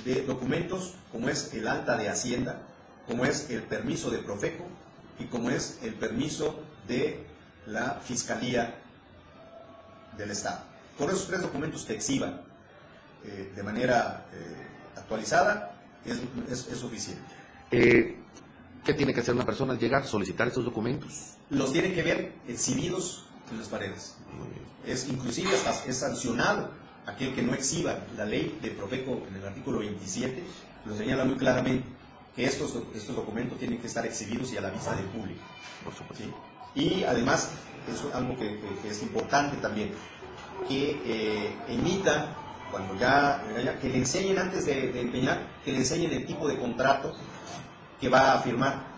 De 0.05 0.24
documentos 0.24 0.96
como 1.12 1.29
es 1.29 1.53
el 1.53 1.67
alta 1.67 1.98
de 1.98 2.10
Hacienda, 2.10 2.62
como 3.08 3.25
es 3.25 3.50
el 3.50 3.63
permiso 3.63 4.10
de 4.10 4.20
Profeco, 4.20 4.65
y 5.21 5.25
como 5.25 5.49
es 5.49 5.79
el 5.83 5.93
permiso 5.93 6.59
de 6.87 7.23
la 7.67 7.99
Fiscalía 8.03 8.75
del 10.17 10.31
Estado. 10.31 10.63
Con 10.97 11.09
esos 11.09 11.27
tres 11.27 11.41
documentos 11.41 11.85
que 11.85 11.93
exhiban 11.93 12.41
eh, 13.23 13.51
de 13.55 13.63
manera 13.63 14.25
eh, 14.33 14.97
actualizada 14.97 15.75
es, 16.05 16.59
suficiente. 16.77 17.21
Eh, 17.71 18.17
¿Qué 18.83 18.93
tiene 18.95 19.13
que 19.13 19.19
hacer 19.19 19.35
una 19.35 19.45
persona 19.45 19.73
al 19.73 19.79
llegar, 19.79 20.05
solicitar 20.07 20.47
esos 20.47 20.65
documentos? 20.65 21.35
Los 21.49 21.71
tiene 21.71 21.93
que 21.93 22.01
ver 22.01 22.33
exhibidos 22.47 23.25
en 23.51 23.59
las 23.59 23.67
paredes. 23.67 24.15
Es 24.85 25.07
inclusive 25.07 25.49
es 25.87 25.97
sancionado 25.97 26.71
aquel 27.05 27.35
que 27.35 27.43
no 27.43 27.53
exhiba 27.53 27.99
la 28.17 28.25
ley 28.25 28.57
de 28.61 28.71
Profeco 28.71 29.21
en 29.27 29.35
el 29.35 29.45
artículo 29.45 29.79
27, 29.79 30.43
lo 30.85 30.97
señala 30.97 31.25
muy 31.25 31.35
claramente 31.35 31.83
que 32.35 32.45
estos, 32.45 32.75
estos 32.95 33.15
documentos 33.15 33.57
tienen 33.57 33.79
que 33.79 33.88
estar 33.88 34.05
exhibidos 34.05 34.53
y 34.53 34.57
a 34.57 34.61
la 34.61 34.69
vista 34.69 34.95
del 34.95 35.05
público. 35.05 35.41
Por 35.83 35.93
supuesto. 35.93 36.25
Y 36.75 37.03
además, 37.03 37.51
es 37.91 38.13
algo 38.13 38.38
que, 38.38 38.59
es 38.88 39.01
importante 39.01 39.57
también, 39.57 39.91
que 40.67 41.01
eh, 41.05 41.55
emita, 41.67 42.35
cuando 42.71 42.95
ya, 42.97 43.43
que 43.81 43.89
le 43.89 43.97
enseñen 43.97 44.38
antes 44.39 44.65
de, 44.65 44.91
de 44.91 45.01
empeñar, 45.01 45.39
que 45.65 45.71
le 45.71 45.79
enseñen 45.79 46.11
el 46.11 46.25
tipo 46.25 46.47
de 46.47 46.57
contrato 46.57 47.13
que 48.00 48.09
va 48.09 48.33
a 48.33 48.39
firmar 48.39 48.90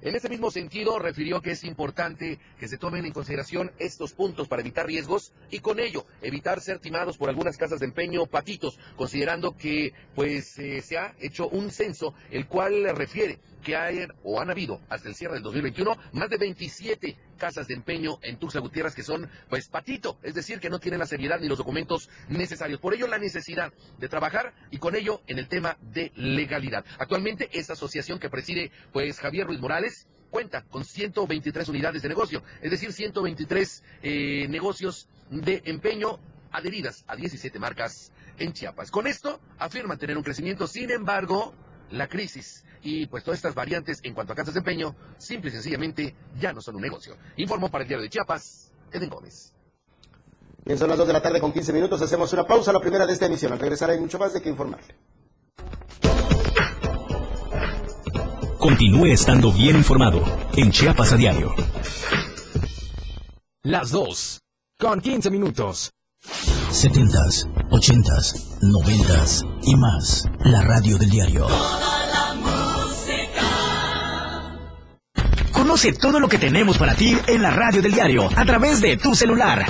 en 0.00 0.14
ese 0.14 0.28
mismo 0.28 0.50
sentido, 0.50 0.98
refirió 0.98 1.40
que 1.40 1.52
es 1.52 1.64
importante 1.64 2.38
que 2.58 2.68
se 2.68 2.78
tomen 2.78 3.04
en 3.04 3.12
consideración 3.12 3.72
estos 3.78 4.12
puntos 4.12 4.46
para 4.46 4.62
evitar 4.62 4.86
riesgos 4.86 5.32
y 5.50 5.58
con 5.58 5.80
ello 5.80 6.06
evitar 6.22 6.60
ser 6.60 6.78
timados 6.78 7.16
por 7.16 7.28
algunas 7.28 7.56
casas 7.56 7.80
de 7.80 7.86
empeño 7.86 8.26
patitos, 8.26 8.78
considerando 8.96 9.56
que 9.56 9.92
pues 10.14 10.58
eh, 10.58 10.82
se 10.82 10.98
ha 10.98 11.14
hecho 11.20 11.48
un 11.48 11.70
censo 11.70 12.14
el 12.30 12.46
cual 12.46 12.96
refiere 12.96 13.38
que 13.68 13.76
hay 13.76 14.08
o 14.24 14.40
han 14.40 14.48
habido 14.48 14.80
hasta 14.88 15.10
el 15.10 15.14
cierre 15.14 15.34
del 15.34 15.42
2021 15.42 15.94
más 16.12 16.30
de 16.30 16.38
27 16.38 17.18
casas 17.36 17.68
de 17.68 17.74
empeño 17.74 18.18
en 18.22 18.38
Tuxtla 18.38 18.62
Gutiérrez 18.62 18.94
que 18.94 19.02
son 19.02 19.30
pues 19.50 19.68
patito, 19.68 20.18
es 20.22 20.32
decir, 20.32 20.58
que 20.58 20.70
no 20.70 20.78
tienen 20.78 20.98
la 20.98 21.06
seriedad 21.06 21.38
ni 21.38 21.48
los 21.48 21.58
documentos 21.58 22.08
necesarios. 22.30 22.80
Por 22.80 22.94
ello 22.94 23.06
la 23.06 23.18
necesidad 23.18 23.70
de 23.98 24.08
trabajar 24.08 24.54
y 24.70 24.78
con 24.78 24.96
ello 24.96 25.20
en 25.26 25.38
el 25.38 25.48
tema 25.48 25.76
de 25.82 26.12
legalidad. 26.14 26.82
Actualmente 26.98 27.50
esta 27.52 27.74
asociación 27.74 28.18
que 28.18 28.30
preside 28.30 28.72
pues 28.90 29.20
Javier 29.20 29.46
Ruiz 29.46 29.60
Morales 29.60 30.06
cuenta 30.30 30.62
con 30.62 30.86
123 30.86 31.68
unidades 31.68 32.00
de 32.00 32.08
negocio, 32.08 32.42
es 32.62 32.70
decir, 32.70 32.90
123 32.90 33.84
eh, 34.02 34.46
negocios 34.48 35.10
de 35.28 35.60
empeño 35.66 36.18
adheridas 36.52 37.04
a 37.06 37.16
17 37.16 37.58
marcas 37.58 38.12
en 38.38 38.54
Chiapas. 38.54 38.90
Con 38.90 39.06
esto 39.06 39.40
afirman 39.58 39.98
tener 39.98 40.16
un 40.16 40.22
crecimiento, 40.22 40.66
sin 40.66 40.90
embargo, 40.90 41.54
la 41.90 42.08
crisis 42.08 42.64
y 42.82 43.06
pues 43.06 43.24
todas 43.24 43.38
estas 43.38 43.54
variantes 43.54 44.00
en 44.02 44.14
cuanto 44.14 44.32
a 44.32 44.36
casas 44.36 44.54
de 44.54 44.60
empeño, 44.60 44.94
simple 45.18 45.50
y 45.50 45.52
sencillamente 45.52 46.14
ya 46.40 46.52
no 46.52 46.60
son 46.60 46.76
un 46.76 46.82
negocio. 46.82 47.16
Informó 47.36 47.70
para 47.70 47.82
el 47.82 47.88
diario 47.88 48.02
de 48.02 48.10
Chiapas, 48.10 48.72
Eden 48.92 49.08
Gómez. 49.08 49.52
Bien, 50.64 50.78
son 50.78 50.88
las 50.88 50.98
2 50.98 51.06
de 51.06 51.12
la 51.12 51.22
tarde 51.22 51.40
con 51.40 51.52
15 51.52 51.72
minutos, 51.72 52.02
hacemos 52.02 52.32
una 52.32 52.46
pausa, 52.46 52.72
la 52.72 52.80
primera 52.80 53.06
de 53.06 53.12
esta 53.12 53.26
emisión. 53.26 53.52
Al 53.52 53.58
regresar 53.58 53.90
hay 53.90 53.98
mucho 53.98 54.18
más 54.18 54.34
de 54.34 54.42
que 54.42 54.48
informarle. 54.48 54.94
Continúe 58.58 59.06
estando 59.06 59.52
bien 59.52 59.76
informado 59.76 60.22
en 60.56 60.70
Chiapas 60.70 61.12
a 61.12 61.16
diario. 61.16 61.54
Las 63.62 63.90
2 63.92 64.40
con 64.78 65.00
15 65.00 65.30
minutos. 65.30 65.90
70s, 66.70 67.46
80s, 67.70 68.60
90s 68.60 69.60
y 69.62 69.76
más. 69.76 70.24
La 70.44 70.62
radio 70.62 70.98
del 70.98 71.10
diario. 71.10 71.46
Conoce 75.68 75.92
todo 75.92 76.18
lo 76.18 76.30
que 76.30 76.38
tenemos 76.38 76.78
para 76.78 76.94
ti 76.94 77.14
en 77.26 77.42
la 77.42 77.50
radio 77.50 77.82
del 77.82 77.92
diario 77.92 78.30
a 78.34 78.42
través 78.46 78.80
de 78.80 78.96
tu 78.96 79.14
celular. 79.14 79.66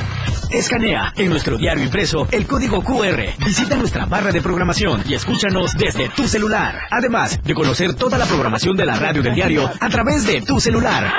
Escanea 0.49 1.13
en 1.17 1.29
nuestro 1.29 1.59
diario 1.59 1.83
impreso 1.83 2.29
el 2.31 2.47
código 2.47 2.85
QR. 2.85 3.45
Visita 3.45 3.75
nuestra 3.75 4.07
barra 4.07 4.31
de 4.31 4.41
programación 4.41 5.03
y 5.09 5.15
escúchanos 5.15 5.73
desde 5.77 6.09
tu 6.11 6.29
celular. 6.29 6.83
Además 6.93 7.43
de 7.43 7.53
conocer 7.53 7.95
toda 7.95 8.17
la 8.17 8.27
programación 8.27 8.77
de 8.77 8.87
la 8.87 8.95
radio 8.95 9.25
del 9.25 9.35
diario 9.35 9.69
a 9.81 9.89
través 9.89 10.25
de 10.25 10.41
tu 10.41 10.61
celular. 10.61 11.13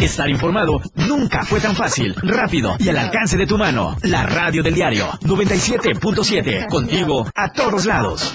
Estar 0.00 0.30
informado 0.30 0.80
nunca 1.08 1.44
fue 1.44 1.58
tan 1.58 1.74
fácil, 1.74 2.14
rápido 2.22 2.76
y 2.78 2.88
al 2.88 2.98
alcance 2.98 3.36
de 3.36 3.48
tu 3.48 3.58
mano. 3.58 3.96
La 4.02 4.24
radio 4.24 4.62
del 4.62 4.74
diario 4.74 5.10
97.7. 5.22 6.68
Contigo 6.68 7.28
a 7.34 7.50
todos 7.50 7.84
lados. 7.84 8.32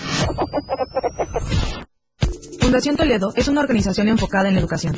Fundación 2.60 2.98
Toledo 2.98 3.32
es 3.38 3.48
una 3.48 3.62
organización 3.62 4.10
enfocada 4.10 4.50
en 4.50 4.56
la 4.56 4.60
educación 4.60 4.98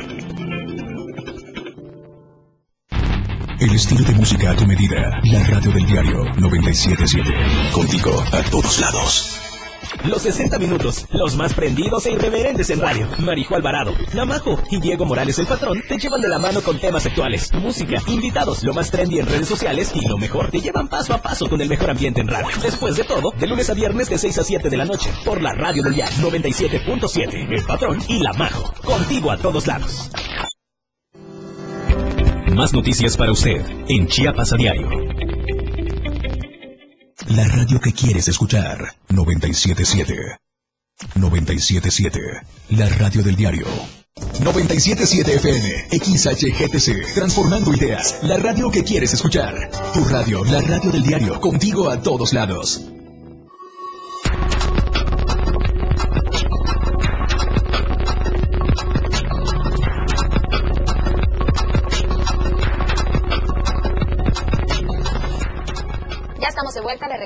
El 3.61 3.75
estilo 3.75 4.03
de 4.03 4.15
música 4.15 4.49
a 4.49 4.55
tu 4.55 4.65
medida. 4.65 5.21
La 5.21 5.43
radio 5.43 5.71
del 5.71 5.85
diario 5.85 6.23
977. 6.35 7.31
Contigo 7.71 8.11
a 8.31 8.41
todos 8.49 8.79
lados. 8.79 9.39
Los 10.03 10.23
60 10.23 10.57
minutos, 10.57 11.05
los 11.11 11.35
más 11.35 11.53
prendidos 11.53 12.07
e 12.07 12.13
irreverentes 12.13 12.71
en 12.71 12.79
radio. 12.79 13.07
Marijo 13.19 13.55
Alvarado, 13.55 13.93
Namajo 14.15 14.59
y 14.71 14.81
Diego 14.81 15.05
Morales 15.05 15.37
el 15.37 15.45
patrón 15.45 15.79
te 15.87 15.99
llevan 15.99 16.21
de 16.21 16.29
la 16.29 16.39
mano 16.39 16.61
con 16.61 16.79
temas 16.79 17.05
actuales, 17.05 17.53
música, 17.53 18.01
invitados, 18.07 18.63
lo 18.63 18.73
más 18.73 18.89
trendy 18.89 19.19
en 19.19 19.27
redes 19.27 19.47
sociales 19.47 19.91
y 19.93 20.07
lo 20.07 20.17
mejor 20.17 20.49
te 20.49 20.59
llevan 20.59 20.87
paso 20.87 21.13
a 21.13 21.21
paso 21.21 21.47
con 21.47 21.61
el 21.61 21.69
mejor 21.69 21.91
ambiente 21.91 22.19
en 22.19 22.29
radio. 22.29 22.49
Después 22.63 22.95
de 22.95 23.03
todo, 23.03 23.31
de 23.39 23.45
lunes 23.45 23.69
a 23.69 23.75
viernes 23.75 24.09
de 24.09 24.17
6 24.17 24.39
a 24.39 24.43
7 24.43 24.69
de 24.71 24.77
la 24.77 24.85
noche, 24.85 25.11
por 25.23 25.39
la 25.39 25.53
radio 25.53 25.83
del 25.83 25.93
diario 25.93 26.17
97.7, 26.17 27.53
el 27.55 27.63
patrón 27.65 27.99
y 28.07 28.23
la 28.23 28.33
Majo. 28.33 28.73
Contigo 28.81 29.29
a 29.29 29.37
todos 29.37 29.67
lados. 29.67 30.09
Más 32.55 32.73
noticias 32.73 33.15
para 33.15 33.31
usted 33.31 33.65
en 33.87 34.07
Chiapas 34.07 34.51
a 34.51 34.57
diario. 34.57 34.89
La 37.29 37.47
radio 37.47 37.79
que 37.79 37.93
quieres 37.93 38.27
escuchar. 38.27 38.95
977. 39.09 40.37
977. 41.15 42.19
La 42.71 42.89
radio 42.89 43.23
del 43.23 43.35
diario. 43.35 43.65
977 44.43 45.35
FM, 45.35 45.87
XHGTC, 45.91 47.13
transformando 47.13 47.73
ideas. 47.73 48.19
La 48.23 48.37
radio 48.37 48.69
que 48.69 48.83
quieres 48.83 49.13
escuchar. 49.13 49.71
Tu 49.93 50.03
radio, 50.05 50.43
la 50.43 50.61
radio 50.61 50.91
del 50.91 51.03
diario, 51.03 51.39
contigo 51.39 51.89
a 51.89 52.01
todos 52.01 52.33
lados. 52.33 52.91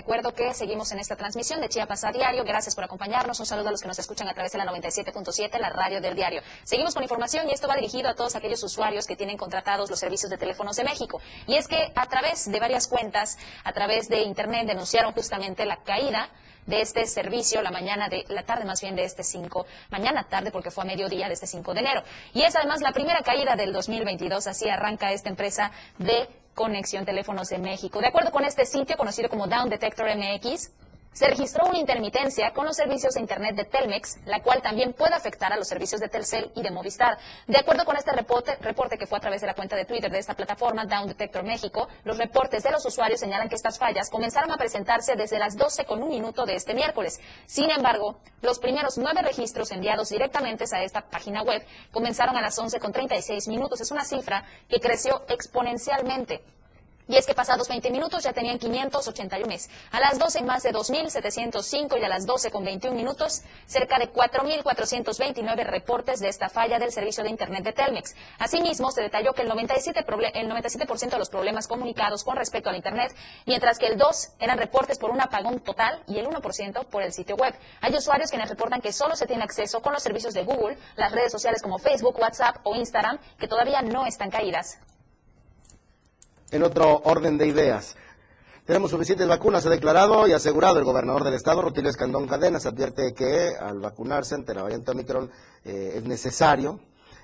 Recuerdo 0.06 0.36
que 0.36 0.54
seguimos 0.54 0.92
en 0.92 1.00
esta 1.00 1.16
transmisión 1.16 1.60
de 1.62 1.68
Chiapas 1.68 2.04
a 2.04 2.12
Diario. 2.12 2.44
Gracias 2.44 2.76
por 2.76 2.84
acompañarnos. 2.84 3.40
Un 3.40 3.48
saludo 3.48 3.70
a 3.70 3.72
los 3.72 3.82
que 3.82 3.88
nos 3.88 3.98
escuchan 3.98 4.28
a 4.28 4.36
través 4.36 4.52
de 4.52 4.60
la 4.60 4.66
97.7, 4.66 5.58
la 5.60 5.72
radio 5.72 6.00
del 6.00 6.14
diario. 6.14 6.44
Seguimos 6.64 6.94
con 6.94 7.02
información 7.02 7.50
y 7.50 7.54
esto 7.54 7.68
va 7.68 7.74
dirigido 7.74 8.08
a 8.08 8.14
todos 8.14 8.36
aquellos 8.36 8.62
usuarios 8.62 9.08
que 9.08 9.16
tienen 9.16 9.36
contratados 9.36 9.90
los 9.90 9.98
servicios 9.98 10.30
de 10.30 10.38
teléfonos 10.38 10.76
de 10.76 10.84
México. 10.84 11.20
Y 11.48 11.56
es 11.56 11.68
que 11.68 11.92
a 11.96 12.06
través 12.06 12.52
de 12.52 12.60
varias 12.60 12.88
cuentas, 12.88 13.40
a 13.64 13.74
través 13.74 14.08
de 14.08 14.22
Internet, 14.22 14.68
denunciaron 14.68 15.12
justamente 15.12 15.66
la 15.66 15.78
caída 15.78 16.30
de 16.68 16.82
este 16.82 17.08
servicio 17.08 17.64
la 17.64 17.72
mañana 17.72 18.08
de 18.08 18.26
la 18.28 18.44
tarde 18.44 18.66
más 18.66 18.82
bien 18.82 18.96
de 18.96 19.06
este 19.06 19.24
5, 19.24 19.66
mañana 19.90 20.26
tarde 20.30 20.52
porque 20.52 20.70
fue 20.70 20.84
a 20.84 20.88
mediodía 20.88 21.28
de 21.28 21.34
este 21.34 21.48
5 21.48 21.74
de 21.74 21.80
enero. 21.80 22.04
Y 22.32 22.44
es 22.44 22.56
además 22.56 22.82
la 22.82 22.92
primera 22.92 23.22
caída 23.22 23.56
del 23.56 23.74
2022, 23.74 24.46
así 24.46 24.70
arranca 24.70 25.12
esta 25.12 25.30
empresa 25.30 25.72
de 25.98 26.28
conexión 26.56 27.06
teléfonos 27.06 27.50
de 27.50 27.60
México. 27.60 28.00
De 28.00 28.08
acuerdo 28.08 28.32
con 28.32 28.46
este 28.46 28.66
sitio 28.66 28.98
conocido 28.98 29.30
como 29.30 29.46
Down 29.48 29.70
Detector 29.70 30.08
MX, 30.16 30.72
se 31.16 31.28
registró 31.28 31.66
una 31.66 31.80
intermitencia 31.80 32.52
con 32.52 32.66
los 32.66 32.76
servicios 32.76 33.14
de 33.14 33.22
Internet 33.22 33.56
de 33.56 33.64
Telmex, 33.64 34.18
la 34.26 34.42
cual 34.42 34.62
también 34.62 34.92
puede 34.92 35.14
afectar 35.14 35.54
a 35.54 35.56
los 35.56 35.66
servicios 35.66 36.02
de 36.02 36.10
Telcel 36.10 36.52
y 36.56 36.62
de 36.62 36.72
Movistar. 36.72 37.18
De 37.48 37.58
acuerdo 37.58 37.86
con 37.86 37.96
este 37.96 38.12
reporte, 38.12 38.58
reporte 38.58 38.98
que 38.98 39.08
fue 39.08 39.20
a 39.20 39.22
través 39.22 39.40
de 39.40 39.48
la 39.48 39.54
cuenta 39.54 39.78
de 39.78 39.86
Twitter 39.86 40.12
de 40.12 40.20
esta 40.20 40.34
plataforma, 40.34 40.86
Down 40.86 41.08
Detector 41.08 41.46
México, 41.46 41.88
los 42.04 42.18
reportes 42.18 42.64
de 42.64 42.72
los 42.72 42.86
usuarios 42.86 43.22
señalan 43.22 43.48
que 43.48 43.56
estas 43.56 43.80
fallas 43.80 44.10
comenzaron 44.10 44.52
a 44.52 44.58
presentarse 44.58 45.16
desde 45.16 45.40
las 45.40 45.56
12 45.56 45.86
con 45.86 46.04
un 46.04 46.10
minuto 46.10 46.46
de 46.46 46.56
este 46.56 46.74
miércoles. 46.74 47.22
Sin 47.46 47.72
embargo, 47.72 48.20
los 48.42 48.60
primeros 48.60 48.98
nueve 48.98 49.22
registros 49.22 49.72
enviados 49.72 50.10
directamente 50.10 50.66
a 50.70 50.84
esta 50.84 51.10
página 51.10 51.44
web 51.44 51.66
comenzaron 51.94 52.36
a 52.36 52.42
las 52.42 52.60
11 52.60 52.78
con 52.82 52.92
36 52.92 53.48
minutos. 53.48 53.80
Es 53.80 53.92
una 53.92 54.04
cifra 54.04 54.44
que 54.68 54.82
creció 54.82 55.24
exponencialmente. 55.30 56.44
Y 57.08 57.18
es 57.18 57.28
que 57.28 57.36
pasados 57.36 57.68
20 57.68 57.92
minutos 57.92 58.24
ya 58.24 58.34
tenían 58.34 58.58
581 58.58 59.46
mes. 59.46 59.70
A 59.92 60.00
las 60.00 60.18
12 60.18 60.42
más 60.42 60.64
de 60.64 60.74
2.705 60.74 62.00
y 62.00 62.04
a 62.04 62.10
las 62.10 62.26
12 62.26 62.50
con 62.50 62.64
21 62.64 62.96
minutos 62.96 63.44
cerca 63.68 64.00
de 64.00 64.12
4.429 64.12 65.66
reportes 65.66 66.20
de 66.20 66.30
esta 66.30 66.50
falla 66.50 66.80
del 66.80 66.92
servicio 66.92 67.24
de 67.24 67.30
Internet 67.30 67.64
de 67.64 67.74
Telmex. 67.74 68.16
Asimismo, 68.40 68.90
se 68.90 69.02
detalló 69.02 69.34
que 69.34 69.44
el 69.44 69.52
97%, 69.52 70.32
el 70.34 70.48
97 70.48 70.86
de 71.12 71.18
los 71.20 71.30
problemas 71.30 71.68
comunicados 71.68 72.24
con 72.24 72.38
respecto 72.38 72.70
al 72.70 72.76
Internet, 72.76 73.16
mientras 73.46 73.78
que 73.78 73.88
el 73.88 73.98
2 73.98 74.30
eran 74.40 74.58
reportes 74.58 74.98
por 74.98 75.12
un 75.12 75.22
apagón 75.22 75.60
total 75.60 76.02
y 76.08 76.18
el 76.18 76.28
1% 76.28 76.86
por 76.86 77.04
el 77.04 77.14
sitio 77.14 77.36
web. 77.36 77.54
Hay 77.82 77.96
usuarios 77.96 78.32
quienes 78.32 78.50
reportan 78.50 78.82
que 78.82 78.92
solo 78.92 79.16
se 79.16 79.28
tiene 79.28 79.44
acceso 79.44 79.82
con 79.82 79.94
los 79.94 80.02
servicios 80.02 80.34
de 80.34 80.44
Google, 80.44 80.78
las 80.96 81.12
redes 81.12 81.32
sociales 81.32 81.62
como 81.62 81.78
Facebook, 81.78 82.20
WhatsApp 82.20 82.58
o 82.64 82.76
Instagram, 82.76 83.20
que 83.38 83.48
todavía 83.48 83.82
no 83.84 84.06
están 84.08 84.32
caídas. 84.32 84.80
En 86.52 86.64
otro 86.64 87.02
orden 87.06 87.38
de 87.38 87.48
ideas, 87.48 87.96
tenemos 88.66 88.92
suficientes 88.92 89.28
vacunas, 89.28 89.66
ha 89.66 89.70
declarado 89.70 90.28
y 90.28 90.34
asegurado 90.34 90.80
el 90.80 90.86
gobernador 90.86 91.24
del 91.24 91.34
estado, 91.34 91.62
Rutilio 91.62 91.90
Escandón 91.90 92.28
Cadenas, 92.28 92.66
advierte 92.66 93.14
que 93.14 93.56
al 93.60 93.80
vacunarse 93.80 94.36
ante 94.36 94.54
la 94.54 94.64
variante 94.64 94.92
Omicron 94.92 95.32
eh, 95.64 95.94
es 95.98 96.04
necesario 96.04 96.80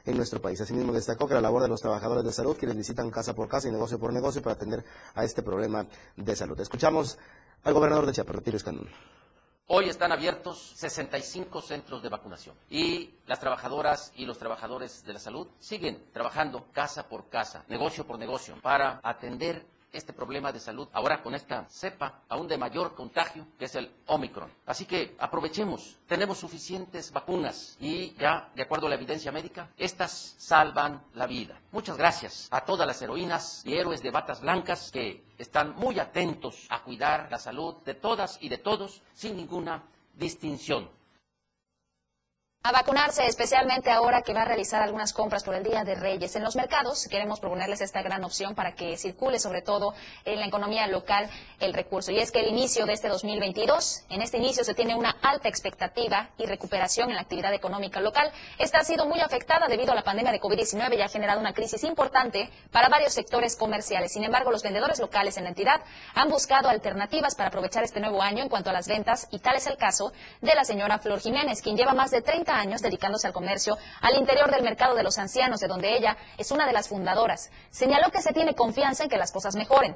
en 0.05 0.17
nuestro 0.17 0.41
país. 0.41 0.59
Asimismo, 0.59 0.91
destacó 0.91 1.27
que 1.27 1.33
la 1.33 1.41
labor 1.41 1.61
de 1.61 1.67
los 1.67 1.81
trabajadores 1.81 2.23
de 2.23 2.31
salud, 2.31 2.57
quienes 2.57 2.77
visitan 2.77 3.09
casa 3.09 3.33
por 3.33 3.47
casa 3.47 3.67
y 3.67 3.71
negocio 3.71 3.99
por 3.99 4.11
negocio 4.11 4.41
para 4.41 4.55
atender 4.55 4.83
a 5.13 5.23
este 5.23 5.43
problema 5.43 5.85
de 6.15 6.35
salud. 6.35 6.59
Escuchamos 6.59 7.17
al 7.63 7.73
gobernador 7.73 8.05
de 8.05 8.13
Chiapas, 8.13 8.35
Rutilio 8.35 8.57
Escandón. 8.57 8.89
Hoy 9.73 9.87
están 9.87 10.11
abiertos 10.11 10.73
65 10.75 11.61
centros 11.61 12.03
de 12.03 12.09
vacunación 12.09 12.57
y 12.69 13.11
las 13.25 13.39
trabajadoras 13.39 14.11
y 14.17 14.25
los 14.25 14.37
trabajadores 14.37 15.05
de 15.05 15.13
la 15.13 15.19
salud 15.19 15.47
siguen 15.59 16.11
trabajando 16.11 16.67
casa 16.73 17.07
por 17.07 17.29
casa, 17.29 17.63
negocio 17.69 18.05
por 18.05 18.19
negocio, 18.19 18.57
para 18.61 18.99
atender 19.01 19.65
este 19.91 20.13
problema 20.13 20.51
de 20.51 20.59
salud 20.59 20.87
ahora 20.93 21.21
con 21.21 21.35
esta 21.35 21.65
cepa 21.69 22.21
aún 22.29 22.47
de 22.47 22.57
mayor 22.57 22.95
contagio 22.95 23.45
que 23.57 23.65
es 23.65 23.75
el 23.75 23.91
Omicron. 24.07 24.51
Así 24.65 24.85
que 24.85 25.15
aprovechemos, 25.19 25.97
tenemos 26.07 26.37
suficientes 26.37 27.11
vacunas 27.11 27.77
y 27.79 28.13
ya 28.15 28.49
de 28.55 28.63
acuerdo 28.63 28.87
a 28.87 28.89
la 28.89 28.95
evidencia 28.95 29.31
médica, 29.31 29.69
estas 29.77 30.35
salvan 30.37 31.03
la 31.13 31.27
vida. 31.27 31.59
Muchas 31.71 31.97
gracias 31.97 32.47
a 32.51 32.61
todas 32.61 32.87
las 32.87 33.01
heroínas 33.01 33.61
y 33.65 33.75
héroes 33.75 34.01
de 34.01 34.11
batas 34.11 34.41
blancas 34.41 34.91
que 34.91 35.23
están 35.37 35.75
muy 35.75 35.99
atentos 35.99 36.67
a 36.69 36.83
cuidar 36.83 37.27
la 37.31 37.37
salud 37.37 37.75
de 37.83 37.95
todas 37.95 38.37
y 38.41 38.49
de 38.49 38.57
todos 38.57 39.01
sin 39.13 39.35
ninguna 39.35 39.83
distinción 40.15 40.89
a 42.63 42.71
vacunarse, 42.71 43.25
especialmente 43.25 43.89
ahora 43.89 44.21
que 44.21 44.35
va 44.35 44.43
a 44.43 44.45
realizar 44.45 44.83
algunas 44.83 45.13
compras 45.13 45.43
por 45.43 45.55
el 45.55 45.63
Día 45.63 45.83
de 45.83 45.95
Reyes. 45.95 46.35
En 46.35 46.43
los 46.43 46.55
mercados 46.55 47.07
queremos 47.09 47.39
proponerles 47.39 47.81
esta 47.81 48.03
gran 48.03 48.23
opción 48.23 48.53
para 48.53 48.73
que 48.73 48.97
circule 48.97 49.39
sobre 49.39 49.63
todo 49.63 49.95
en 50.25 50.39
la 50.39 50.45
economía 50.45 50.85
local 50.85 51.27
el 51.59 51.73
recurso. 51.73 52.11
Y 52.11 52.19
es 52.19 52.31
que 52.31 52.41
el 52.41 52.49
inicio 52.49 52.85
de 52.85 52.93
este 52.93 53.07
2022, 53.07 54.03
en 54.09 54.21
este 54.21 54.37
inicio 54.37 54.63
se 54.63 54.75
tiene 54.75 54.93
una 54.93 55.09
alta 55.23 55.49
expectativa 55.49 56.29
y 56.37 56.45
recuperación 56.45 57.09
en 57.09 57.15
la 57.15 57.21
actividad 57.21 57.51
económica 57.51 57.99
local. 57.99 58.31
Esta 58.59 58.77
ha 58.77 58.83
sido 58.83 59.07
muy 59.07 59.21
afectada 59.21 59.67
debido 59.67 59.93
a 59.93 59.95
la 59.95 60.03
pandemia 60.03 60.31
de 60.31 60.39
COVID-19 60.39 60.99
y 60.99 61.01
ha 61.01 61.09
generado 61.09 61.39
una 61.39 61.53
crisis 61.53 61.83
importante 61.83 62.51
para 62.71 62.89
varios 62.89 63.13
sectores 63.13 63.55
comerciales. 63.55 64.13
Sin 64.13 64.23
embargo, 64.23 64.51
los 64.51 64.61
vendedores 64.61 64.99
locales 64.99 65.35
en 65.37 65.45
la 65.45 65.49
entidad 65.49 65.81
han 66.13 66.29
buscado 66.29 66.69
alternativas 66.69 67.33
para 67.33 67.47
aprovechar 67.47 67.83
este 67.83 67.99
nuevo 67.99 68.21
año 68.21 68.43
en 68.43 68.49
cuanto 68.49 68.69
a 68.69 68.73
las 68.73 68.87
ventas 68.87 69.27
y 69.31 69.39
tal 69.39 69.55
es 69.55 69.65
el 69.65 69.77
caso 69.77 70.13
de 70.41 70.53
la 70.53 70.63
señora 70.63 70.99
Flor 70.99 71.19
Jiménez, 71.19 71.63
quien 71.63 71.75
lleva 71.75 71.95
más 71.95 72.11
de 72.11 72.21
30 72.21 72.50
años 72.57 72.81
dedicándose 72.81 73.27
al 73.27 73.33
comercio 73.33 73.77
al 74.01 74.15
interior 74.15 74.51
del 74.51 74.63
mercado 74.63 74.95
de 74.95 75.03
los 75.03 75.17
ancianos, 75.17 75.59
de 75.59 75.67
donde 75.67 75.95
ella 75.95 76.17
es 76.37 76.51
una 76.51 76.65
de 76.65 76.73
las 76.73 76.89
fundadoras. 76.89 77.51
Señaló 77.69 78.11
que 78.11 78.21
se 78.21 78.33
tiene 78.33 78.55
confianza 78.55 79.03
en 79.03 79.09
que 79.09 79.17
las 79.17 79.31
cosas 79.31 79.55
mejoren 79.55 79.95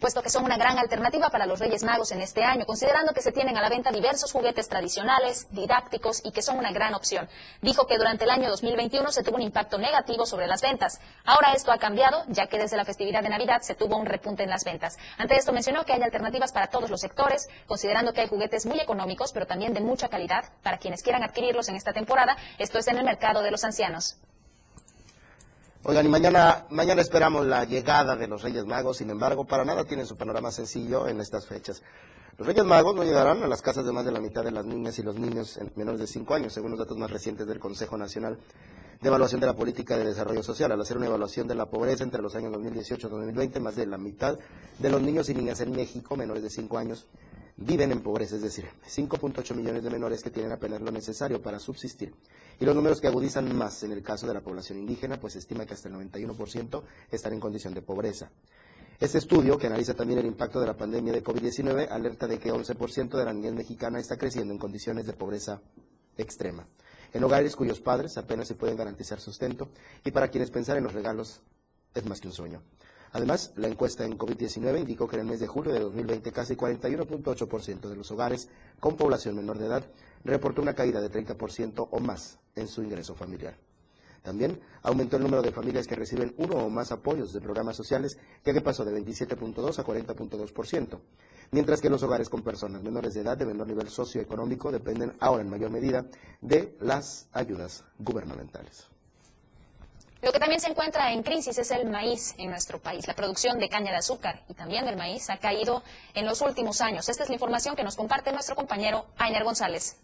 puesto 0.00 0.22
que 0.22 0.30
son 0.30 0.44
una 0.44 0.56
gran 0.56 0.78
alternativa 0.78 1.30
para 1.30 1.46
los 1.46 1.58
Reyes 1.58 1.82
Magos 1.82 2.12
en 2.12 2.20
este 2.20 2.44
año, 2.44 2.66
considerando 2.66 3.12
que 3.12 3.22
se 3.22 3.32
tienen 3.32 3.56
a 3.56 3.62
la 3.62 3.68
venta 3.68 3.90
diversos 3.90 4.32
juguetes 4.32 4.68
tradicionales, 4.68 5.46
didácticos 5.50 6.20
y 6.24 6.32
que 6.32 6.42
son 6.42 6.58
una 6.58 6.72
gran 6.72 6.94
opción. 6.94 7.28
Dijo 7.62 7.86
que 7.86 7.98
durante 7.98 8.24
el 8.24 8.30
año 8.30 8.48
2021 8.48 9.10
se 9.12 9.22
tuvo 9.22 9.36
un 9.36 9.42
impacto 9.42 9.78
negativo 9.78 10.26
sobre 10.26 10.46
las 10.46 10.62
ventas. 10.62 11.00
Ahora 11.24 11.52
esto 11.52 11.72
ha 11.72 11.78
cambiado, 11.78 12.24
ya 12.28 12.46
que 12.46 12.58
desde 12.58 12.76
la 12.76 12.84
festividad 12.84 13.22
de 13.22 13.28
Navidad 13.28 13.62
se 13.62 13.74
tuvo 13.74 13.96
un 13.96 14.06
repunte 14.06 14.42
en 14.42 14.50
las 14.50 14.64
ventas. 14.64 14.96
Ante 15.18 15.36
esto 15.36 15.52
mencionó 15.52 15.84
que 15.84 15.92
hay 15.92 16.02
alternativas 16.02 16.52
para 16.52 16.68
todos 16.68 16.90
los 16.90 17.00
sectores, 17.00 17.48
considerando 17.66 18.12
que 18.12 18.22
hay 18.22 18.28
juguetes 18.28 18.66
muy 18.66 18.80
económicos, 18.80 19.32
pero 19.32 19.46
también 19.46 19.74
de 19.74 19.80
mucha 19.80 20.08
calidad 20.08 20.44
para 20.62 20.78
quienes 20.78 21.02
quieran 21.02 21.22
adquirirlos 21.22 21.68
en 21.68 21.76
esta 21.76 21.92
temporada. 21.92 22.36
Esto 22.58 22.78
es 22.78 22.88
en 22.88 22.98
el 22.98 23.04
mercado 23.04 23.42
de 23.42 23.50
los 23.50 23.64
ancianos. 23.64 24.16
Oigan, 25.88 26.04
y 26.04 26.08
mañana, 26.08 26.66
mañana 26.70 27.00
esperamos 27.00 27.46
la 27.46 27.64
llegada 27.64 28.16
de 28.16 28.26
los 28.26 28.42
Reyes 28.42 28.66
Magos, 28.66 28.96
sin 28.96 29.08
embargo, 29.08 29.44
para 29.44 29.64
nada 29.64 29.84
tienen 29.84 30.04
su 30.04 30.16
panorama 30.16 30.50
sencillo 30.50 31.06
en 31.06 31.20
estas 31.20 31.46
fechas. 31.46 31.80
Los 32.36 32.44
Reyes 32.44 32.64
Magos 32.64 32.96
no 32.96 33.04
llegarán 33.04 33.40
a 33.44 33.46
las 33.46 33.62
casas 33.62 33.86
de 33.86 33.92
más 33.92 34.04
de 34.04 34.10
la 34.10 34.18
mitad 34.18 34.42
de 34.42 34.50
las 34.50 34.66
niñas 34.66 34.98
y 34.98 35.04
los 35.04 35.14
niños 35.14 35.60
menores 35.76 36.00
de 36.00 36.08
5 36.08 36.34
años, 36.34 36.52
según 36.52 36.72
los 36.72 36.80
datos 36.80 36.98
más 36.98 37.08
recientes 37.08 37.46
del 37.46 37.60
Consejo 37.60 37.96
Nacional 37.96 38.36
de 39.00 39.08
Evaluación 39.08 39.40
de 39.40 39.46
la 39.46 39.54
Política 39.54 39.96
de 39.96 40.06
Desarrollo 40.06 40.42
Social. 40.42 40.72
Al 40.72 40.80
hacer 40.80 40.96
una 40.96 41.06
evaluación 41.06 41.46
de 41.46 41.54
la 41.54 41.66
pobreza 41.66 42.02
entre 42.02 42.20
los 42.20 42.34
años 42.34 42.50
2018 42.50 43.06
y 43.06 43.10
2020, 43.10 43.60
más 43.60 43.76
de 43.76 43.86
la 43.86 43.96
mitad 43.96 44.36
de 44.80 44.90
los 44.90 45.00
niños 45.00 45.28
y 45.28 45.34
niñas 45.34 45.60
en 45.60 45.70
México 45.70 46.16
menores 46.16 46.42
de 46.42 46.50
5 46.50 46.78
años 46.78 47.06
viven 47.58 47.92
en 47.92 48.02
pobreza, 48.02 48.34
es 48.34 48.42
decir, 48.42 48.66
5.8 48.88 49.54
millones 49.54 49.84
de 49.84 49.90
menores 49.90 50.20
que 50.20 50.30
tienen 50.30 50.50
apenas 50.50 50.80
lo 50.80 50.90
necesario 50.90 51.40
para 51.40 51.60
subsistir. 51.60 52.12
Y 52.58 52.64
los 52.64 52.74
números 52.74 53.00
que 53.00 53.06
agudizan 53.06 53.54
más 53.54 53.82
en 53.82 53.92
el 53.92 54.02
caso 54.02 54.26
de 54.26 54.34
la 54.34 54.40
población 54.40 54.78
indígena, 54.78 55.20
pues 55.20 55.34
se 55.34 55.40
estima 55.40 55.66
que 55.66 55.74
hasta 55.74 55.88
el 55.88 55.94
91% 55.94 56.82
están 57.10 57.34
en 57.34 57.40
condición 57.40 57.74
de 57.74 57.82
pobreza. 57.82 58.30
Este 58.98 59.18
estudio, 59.18 59.58
que 59.58 59.66
analiza 59.66 59.92
también 59.92 60.20
el 60.20 60.26
impacto 60.26 60.58
de 60.58 60.66
la 60.66 60.76
pandemia 60.76 61.12
de 61.12 61.22
COVID-19, 61.22 61.88
alerta 61.90 62.26
de 62.26 62.38
que 62.38 62.50
11% 62.50 63.18
de 63.18 63.24
la 63.26 63.34
niñez 63.34 63.52
mexicana 63.52 64.00
está 64.00 64.16
creciendo 64.16 64.54
en 64.54 64.58
condiciones 64.58 65.04
de 65.04 65.12
pobreza 65.12 65.60
extrema, 66.16 66.66
en 67.12 67.22
hogares 67.22 67.54
cuyos 67.56 67.80
padres 67.80 68.16
apenas 68.16 68.48
se 68.48 68.54
pueden 68.54 68.76
garantizar 68.76 69.20
sustento 69.20 69.68
y 70.02 70.12
para 70.12 70.28
quienes 70.28 70.50
pensar 70.50 70.78
en 70.78 70.84
los 70.84 70.94
regalos 70.94 71.42
es 71.94 72.06
más 72.06 72.22
que 72.22 72.28
un 72.28 72.34
sueño. 72.34 72.62
Además, 73.12 73.52
la 73.56 73.68
encuesta 73.68 74.04
en 74.04 74.18
COVID-19 74.18 74.80
indicó 74.80 75.08
que 75.08 75.16
en 75.16 75.22
el 75.22 75.28
mes 75.28 75.40
de 75.40 75.46
julio 75.46 75.72
de 75.72 75.80
2020 75.80 76.32
casi 76.32 76.54
41.8% 76.56 77.88
de 77.88 77.96
los 77.96 78.10
hogares 78.10 78.48
con 78.80 78.96
población 78.96 79.36
menor 79.36 79.58
de 79.58 79.66
edad 79.66 79.84
reportó 80.24 80.62
una 80.62 80.74
caída 80.74 81.00
de 81.00 81.10
30% 81.10 81.88
o 81.90 82.00
más 82.00 82.38
en 82.54 82.68
su 82.68 82.82
ingreso 82.82 83.14
familiar. 83.14 83.56
También 84.26 84.60
aumentó 84.82 85.18
el 85.18 85.22
número 85.22 85.40
de 85.40 85.52
familias 85.52 85.86
que 85.86 85.94
reciben 85.94 86.34
uno 86.38 86.56
o 86.56 86.68
más 86.68 86.90
apoyos 86.90 87.32
de 87.32 87.40
programas 87.40 87.76
sociales, 87.76 88.18
ya 88.44 88.52
que 88.52 88.60
pasó 88.60 88.84
de 88.84 88.92
27.2 89.00 89.78
a 89.78 89.84
40.2%, 89.84 90.98
mientras 91.52 91.80
que 91.80 91.88
los 91.88 92.02
hogares 92.02 92.28
con 92.28 92.42
personas 92.42 92.82
menores 92.82 93.14
de 93.14 93.20
edad 93.20 93.38
de 93.38 93.46
menor 93.46 93.68
nivel 93.68 93.88
socioeconómico 93.88 94.72
dependen 94.72 95.12
ahora 95.20 95.44
en 95.44 95.50
mayor 95.50 95.70
medida 95.70 96.06
de 96.40 96.76
las 96.80 97.28
ayudas 97.32 97.84
gubernamentales. 98.00 98.88
Lo 100.26 100.32
que 100.32 100.40
también 100.40 100.60
se 100.60 100.68
encuentra 100.68 101.12
en 101.12 101.22
crisis 101.22 101.56
es 101.56 101.70
el 101.70 101.88
maíz 101.88 102.34
en 102.36 102.50
nuestro 102.50 102.80
país. 102.80 103.06
La 103.06 103.14
producción 103.14 103.60
de 103.60 103.68
caña 103.68 103.92
de 103.92 103.98
azúcar 103.98 104.42
y 104.48 104.54
también 104.54 104.84
del 104.84 104.96
maíz 104.96 105.30
ha 105.30 105.36
caído 105.36 105.84
en 106.14 106.26
los 106.26 106.40
últimos 106.40 106.80
años. 106.80 107.08
Esta 107.08 107.22
es 107.22 107.28
la 107.28 107.36
información 107.36 107.76
que 107.76 107.84
nos 107.84 107.94
comparte 107.94 108.32
nuestro 108.32 108.56
compañero 108.56 109.06
Ainer 109.18 109.44
González. 109.44 110.02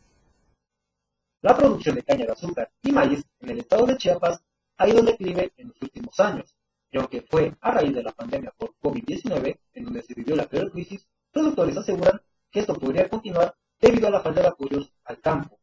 La 1.40 1.56
producción 1.56 1.96
de 1.96 2.04
caña 2.04 2.24
de 2.24 2.30
azúcar 2.30 2.70
y 2.84 2.92
maíz 2.92 3.24
en 3.40 3.50
el 3.50 3.58
estado 3.58 3.84
de 3.84 3.96
Chiapas 3.96 4.40
ha 4.76 4.88
ido 4.88 5.00
en 5.00 5.06
declive 5.06 5.52
en 5.56 5.66
los 5.70 5.82
últimos 5.82 6.20
años, 6.20 6.54
y 6.92 6.98
aunque 6.98 7.22
fue 7.22 7.56
a 7.60 7.72
raíz 7.72 7.92
de 7.92 8.04
la 8.04 8.12
pandemia 8.12 8.52
por 8.56 8.76
COVID-19, 8.80 9.58
en 9.72 9.84
donde 9.84 10.02
se 10.02 10.14
vivió 10.14 10.36
la 10.36 10.46
peor 10.46 10.70
crisis, 10.70 11.04
productores 11.32 11.76
aseguran 11.76 12.22
que 12.48 12.60
esto 12.60 12.78
podría 12.78 13.08
continuar 13.08 13.56
debido 13.80 14.06
a 14.06 14.12
la 14.12 14.20
falta 14.20 14.40
de 14.40 14.46
apoyos 14.46 14.92
al 15.02 15.20
campo. 15.20 15.58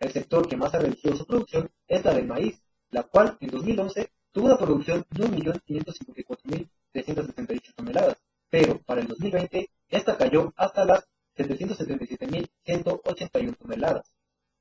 El 0.00 0.10
sector 0.10 0.48
que 0.48 0.56
más 0.56 0.74
ha 0.74 0.80
reducido 0.80 1.16
su 1.16 1.24
producción 1.24 1.70
es 1.86 2.04
la 2.04 2.12
del 2.12 2.26
maíz, 2.26 2.60
la 2.94 3.02
cual 3.02 3.36
en 3.40 3.50
2011 3.50 4.10
tuvo 4.30 4.46
una 4.46 4.56
producción 4.56 5.04
de 5.10 5.24
1.554.378 5.24 7.74
toneladas, 7.74 8.22
pero 8.48 8.78
para 8.82 9.00
el 9.00 9.08
2020 9.08 9.68
esta 9.88 10.16
cayó 10.16 10.54
hasta 10.56 10.84
las 10.84 11.04
777.181 11.36 13.56
toneladas. 13.56 14.12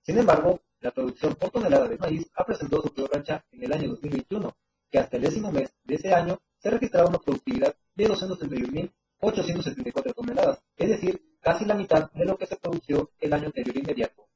Sin 0.01 0.17
embargo, 0.17 0.61
la 0.79 0.89
producción 0.89 1.35
por 1.35 1.51
tonelada 1.51 1.87
de 1.87 1.99
maíz 1.99 2.27
ha 2.33 2.43
presentado 2.43 2.81
su 2.81 2.91
peor 2.91 3.11
racha 3.13 3.45
en 3.51 3.65
el 3.65 3.71
año 3.71 3.89
2021, 3.89 4.57
que 4.89 4.97
hasta 4.97 5.17
el 5.17 5.23
décimo 5.23 5.51
mes 5.51 5.71
de 5.83 5.93
ese 5.93 6.11
año 6.11 6.41
se 6.57 6.71
registraba 6.71 7.09
una 7.09 7.19
productividad 7.19 7.75
de 7.93 8.09
231.874 8.09 10.15
toneladas, 10.15 10.59
es 10.75 10.89
decir, 10.89 11.21
casi 11.39 11.65
la 11.65 11.75
mitad 11.75 12.11
de 12.11 12.25
lo 12.25 12.35
que 12.35 12.47
se 12.47 12.55
produjo 12.55 13.11
el 13.19 13.31
año 13.31 13.45
anterior 13.45 13.77
inmediato. 13.77 14.27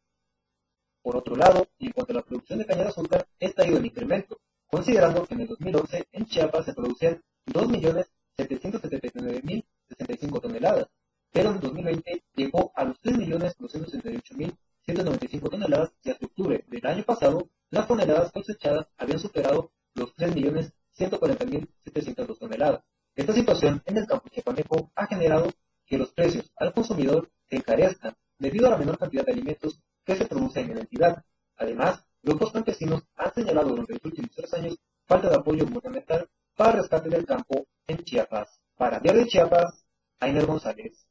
Por 1.07 1.15
otro 1.15 1.37
lado, 1.37 1.65
en 1.79 1.93
cuanto 1.93 2.11
a 2.11 2.17
la 2.17 2.21
producción 2.21 2.59
de 2.59 2.65
caña 2.65 2.83
de 2.83 2.89
azúcar, 2.89 3.25
esta 3.39 3.63
ha 3.63 3.65
ido 3.65 3.77
en 3.77 3.85
incremento, 3.85 4.41
considerando 4.69 5.25
que 5.25 5.35
en 5.35 5.39
el 5.39 5.47
2011 5.47 6.09
en 6.11 6.25
Chiapas 6.25 6.65
se 6.65 6.73
producían 6.73 7.23
2.779.065 7.45 10.41
toneladas, 10.41 10.87
pero 11.31 11.51
en 11.51 11.61
2020 11.61 12.25
llegó 12.35 12.73
a 12.75 12.83
los 12.83 12.99
3.268.195 12.99 15.49
toneladas 15.49 15.93
y 16.03 16.09
hasta 16.09 16.25
octubre 16.25 16.65
del 16.67 16.85
año 16.85 17.05
pasado 17.05 17.49
las 17.69 17.87
toneladas 17.87 18.29
cosechadas 18.33 18.87
habían 18.97 19.19
superado 19.19 19.71
los 19.93 20.13
3.140.702 20.13 22.37
toneladas. 22.37 22.83
Esta 23.15 23.31
situación 23.31 23.81
en 23.85 23.95
el 23.95 24.07
campo 24.07 24.27
chiapaneco 24.27 24.91
ha 24.93 25.07
generado 25.07 25.53
que 25.85 25.97
los 25.97 26.11
precios 26.11 26.51
al 26.57 26.73
consumidor 26.73 27.31
se 27.49 27.55
encarezcan 27.55 28.13
debido 28.37 28.67
a 28.67 28.71
la 28.71 28.77
menor 28.77 28.97
cantidad 28.97 29.25
de 29.25 29.31
alimentos 29.31 29.79
que 30.07 30.15
se 30.15 30.25
producen 30.25 30.69
en 30.69 30.75
la 30.75 30.81
entidad. 30.81 31.23
Además, 31.57 32.01
grupos 32.23 32.53
campesinos 32.53 33.03
han 33.17 33.33
señalado 33.33 33.69
durante 33.69 33.93
los 33.93 34.05
últimos 34.05 34.31
tres 34.33 34.53
años 34.53 34.77
falta 35.05 35.29
de 35.29 35.35
apoyo 35.35 35.65
gubernamental 35.65 36.29
para 36.55 36.71
rescate 36.71 37.09
del 37.09 37.25
campo 37.25 37.67
en 37.85 37.97
Chiapas. 38.03 38.61
Para 38.77 38.99
Diario 38.99 39.23
de 39.23 39.27
Chiapas, 39.27 39.85
Ainer 40.19 40.45
González. 40.45 41.05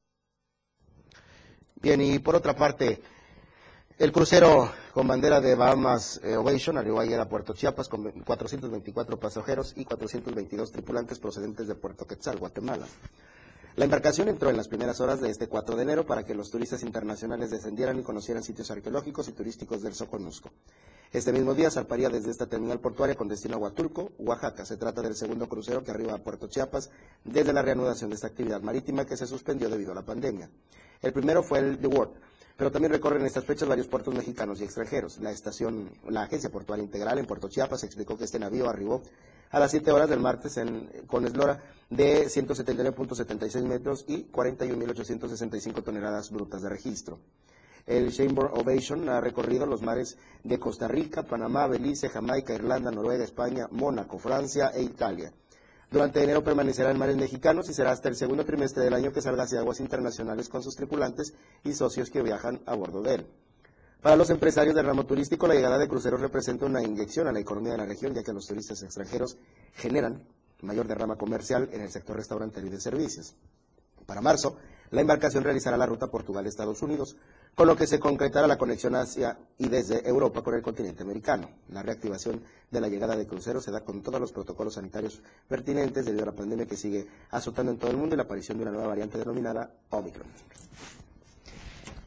Bien, 1.74 2.00
y 2.00 2.18
por 2.18 2.36
otra 2.36 2.56
parte, 2.56 3.02
el 3.98 4.12
crucero 4.12 4.72
con 4.92 5.06
bandera 5.06 5.40
de 5.40 5.54
Bahamas 5.54 6.18
eh, 6.24 6.36
Ovation 6.36 6.78
arribó 6.78 7.00
ayer 7.00 7.20
a 7.20 7.28
Puerto 7.28 7.52
Chiapas 7.52 7.88
con 7.88 8.10
424 8.10 9.20
pasajeros 9.20 9.74
y 9.76 9.84
422 9.84 10.72
tripulantes 10.72 11.18
procedentes 11.18 11.68
de 11.68 11.74
Puerto 11.74 12.06
Quetzal, 12.06 12.38
Guatemala. 12.38 12.86
La 13.76 13.84
embarcación 13.84 14.28
entró 14.28 14.48
en 14.48 14.56
las 14.56 14.68
primeras 14.68 15.02
horas 15.02 15.20
de 15.20 15.28
este 15.28 15.48
4 15.48 15.76
de 15.76 15.82
enero 15.82 16.06
para 16.06 16.24
que 16.24 16.34
los 16.34 16.50
turistas 16.50 16.82
internacionales 16.82 17.50
descendieran 17.50 17.98
y 17.98 18.02
conocieran 18.02 18.42
sitios 18.42 18.70
arqueológicos 18.70 19.28
y 19.28 19.32
turísticos 19.32 19.82
del 19.82 19.92
Soconusco. 19.92 20.50
Este 21.12 21.30
mismo 21.30 21.52
día 21.52 21.70
zarparía 21.70 22.08
desde 22.08 22.30
esta 22.30 22.46
terminal 22.46 22.80
portuaria 22.80 23.16
con 23.16 23.28
destino 23.28 23.56
a 23.56 23.58
Huatulco, 23.58 24.12
Oaxaca. 24.16 24.64
Se 24.64 24.78
trata 24.78 25.02
del 25.02 25.14
segundo 25.14 25.46
crucero 25.46 25.84
que 25.84 25.90
arriba 25.90 26.14
a 26.14 26.24
Puerto 26.24 26.46
Chiapas 26.46 26.88
desde 27.22 27.52
la 27.52 27.60
reanudación 27.60 28.08
de 28.08 28.16
esta 28.16 28.28
actividad 28.28 28.62
marítima 28.62 29.04
que 29.04 29.18
se 29.18 29.26
suspendió 29.26 29.68
debido 29.68 29.92
a 29.92 29.96
la 29.96 30.06
pandemia. 30.06 30.48
El 31.02 31.12
primero 31.12 31.42
fue 31.42 31.58
el 31.58 31.78
The 31.78 31.86
World, 31.86 32.14
pero 32.56 32.72
también 32.72 32.92
recorren 32.92 33.24
estas 33.26 33.44
fechas 33.44 33.68
varios 33.68 33.86
puertos 33.86 34.14
mexicanos 34.14 34.60
y 34.60 34.64
extranjeros. 34.64 35.18
La 35.18 35.30
estación, 35.30 35.90
la 36.08 36.22
Agencia 36.22 36.50
Portuaria 36.50 36.84
Integral 36.84 37.18
en 37.18 37.26
Puerto 37.26 37.48
Chiapas 37.48 37.84
explicó 37.84 38.16
que 38.16 38.24
este 38.24 38.38
navío 38.38 38.68
arribó 38.68 39.02
a 39.50 39.60
las 39.60 39.70
7 39.70 39.90
horas 39.92 40.08
del 40.08 40.20
martes 40.20 40.56
en, 40.56 40.90
con 41.06 41.26
eslora 41.26 41.62
de 41.90 42.26
179.76 42.26 43.62
metros 43.62 44.04
y 44.08 44.24
41.865 44.24 45.82
toneladas 45.84 46.30
brutas 46.30 46.62
de 46.62 46.68
registro. 46.68 47.18
El 47.86 48.12
Chamber 48.12 48.46
Ovation 48.52 49.08
ha 49.08 49.20
recorrido 49.20 49.64
los 49.64 49.82
mares 49.82 50.16
de 50.42 50.58
Costa 50.58 50.88
Rica, 50.88 51.22
Panamá, 51.22 51.68
Belice, 51.68 52.08
Jamaica, 52.08 52.54
Irlanda, 52.54 52.90
Noruega, 52.90 53.22
España, 53.22 53.68
Mónaco, 53.70 54.18
Francia 54.18 54.72
e 54.74 54.82
Italia. 54.82 55.32
Durante 55.96 56.22
enero 56.22 56.44
permanecerá 56.44 56.90
en 56.90 56.98
mares 56.98 57.16
mexicanos 57.16 57.70
y 57.70 57.72
será 57.72 57.90
hasta 57.90 58.10
el 58.10 58.16
segundo 58.16 58.44
trimestre 58.44 58.84
del 58.84 58.92
año 58.92 59.14
que 59.14 59.22
salga 59.22 59.44
hacia 59.44 59.60
aguas 59.60 59.80
internacionales 59.80 60.50
con 60.50 60.62
sus 60.62 60.76
tripulantes 60.76 61.32
y 61.64 61.72
socios 61.72 62.10
que 62.10 62.20
viajan 62.20 62.60
a 62.66 62.74
bordo 62.74 63.00
de 63.00 63.14
él. 63.14 63.26
Para 64.02 64.14
los 64.14 64.28
empresarios 64.28 64.74
del 64.74 64.84
ramo 64.84 65.06
turístico, 65.06 65.46
la 65.46 65.54
llegada 65.54 65.78
de 65.78 65.88
cruceros 65.88 66.20
representa 66.20 66.66
una 66.66 66.82
inyección 66.82 67.28
a 67.28 67.32
la 67.32 67.40
economía 67.40 67.72
de 67.72 67.78
la 67.78 67.86
región, 67.86 68.12
ya 68.12 68.22
que 68.22 68.34
los 68.34 68.46
turistas 68.46 68.82
extranjeros 68.82 69.38
generan 69.72 70.22
mayor 70.60 70.86
derrama 70.86 71.16
comercial 71.16 71.70
en 71.72 71.80
el 71.80 71.90
sector 71.90 72.14
restaurantero 72.14 72.66
y 72.66 72.70
de 72.70 72.78
servicios. 72.78 73.34
Para 74.04 74.20
marzo, 74.20 74.58
la 74.90 75.00
embarcación 75.00 75.44
realizará 75.44 75.78
la 75.78 75.86
ruta 75.86 76.08
Portugal-Estados 76.08 76.82
Unidos, 76.82 77.16
con 77.56 77.66
lo 77.66 77.74
que 77.74 77.86
se 77.86 77.98
concretará 77.98 78.46
la 78.46 78.58
conexión 78.58 78.94
hacia 78.96 79.38
y 79.56 79.68
desde 79.68 80.06
Europa 80.06 80.42
con 80.42 80.54
el 80.54 80.60
continente 80.60 81.02
americano. 81.02 81.48
La 81.70 81.82
reactivación 81.82 82.42
de 82.70 82.80
la 82.82 82.88
llegada 82.88 83.16
de 83.16 83.26
cruceros 83.26 83.64
se 83.64 83.70
da 83.70 83.80
con 83.80 84.02
todos 84.02 84.20
los 84.20 84.30
protocolos 84.30 84.74
sanitarios 84.74 85.22
pertinentes 85.48 86.04
debido 86.04 86.24
a 86.24 86.26
la 86.26 86.36
pandemia 86.36 86.66
que 86.66 86.76
sigue 86.76 87.06
azotando 87.30 87.72
en 87.72 87.78
todo 87.78 87.90
el 87.90 87.96
mundo 87.96 88.14
y 88.14 88.18
la 88.18 88.24
aparición 88.24 88.58
de 88.58 88.64
una 88.64 88.72
nueva 88.72 88.88
variante 88.88 89.16
denominada 89.16 89.70
Omicron. 89.88 90.26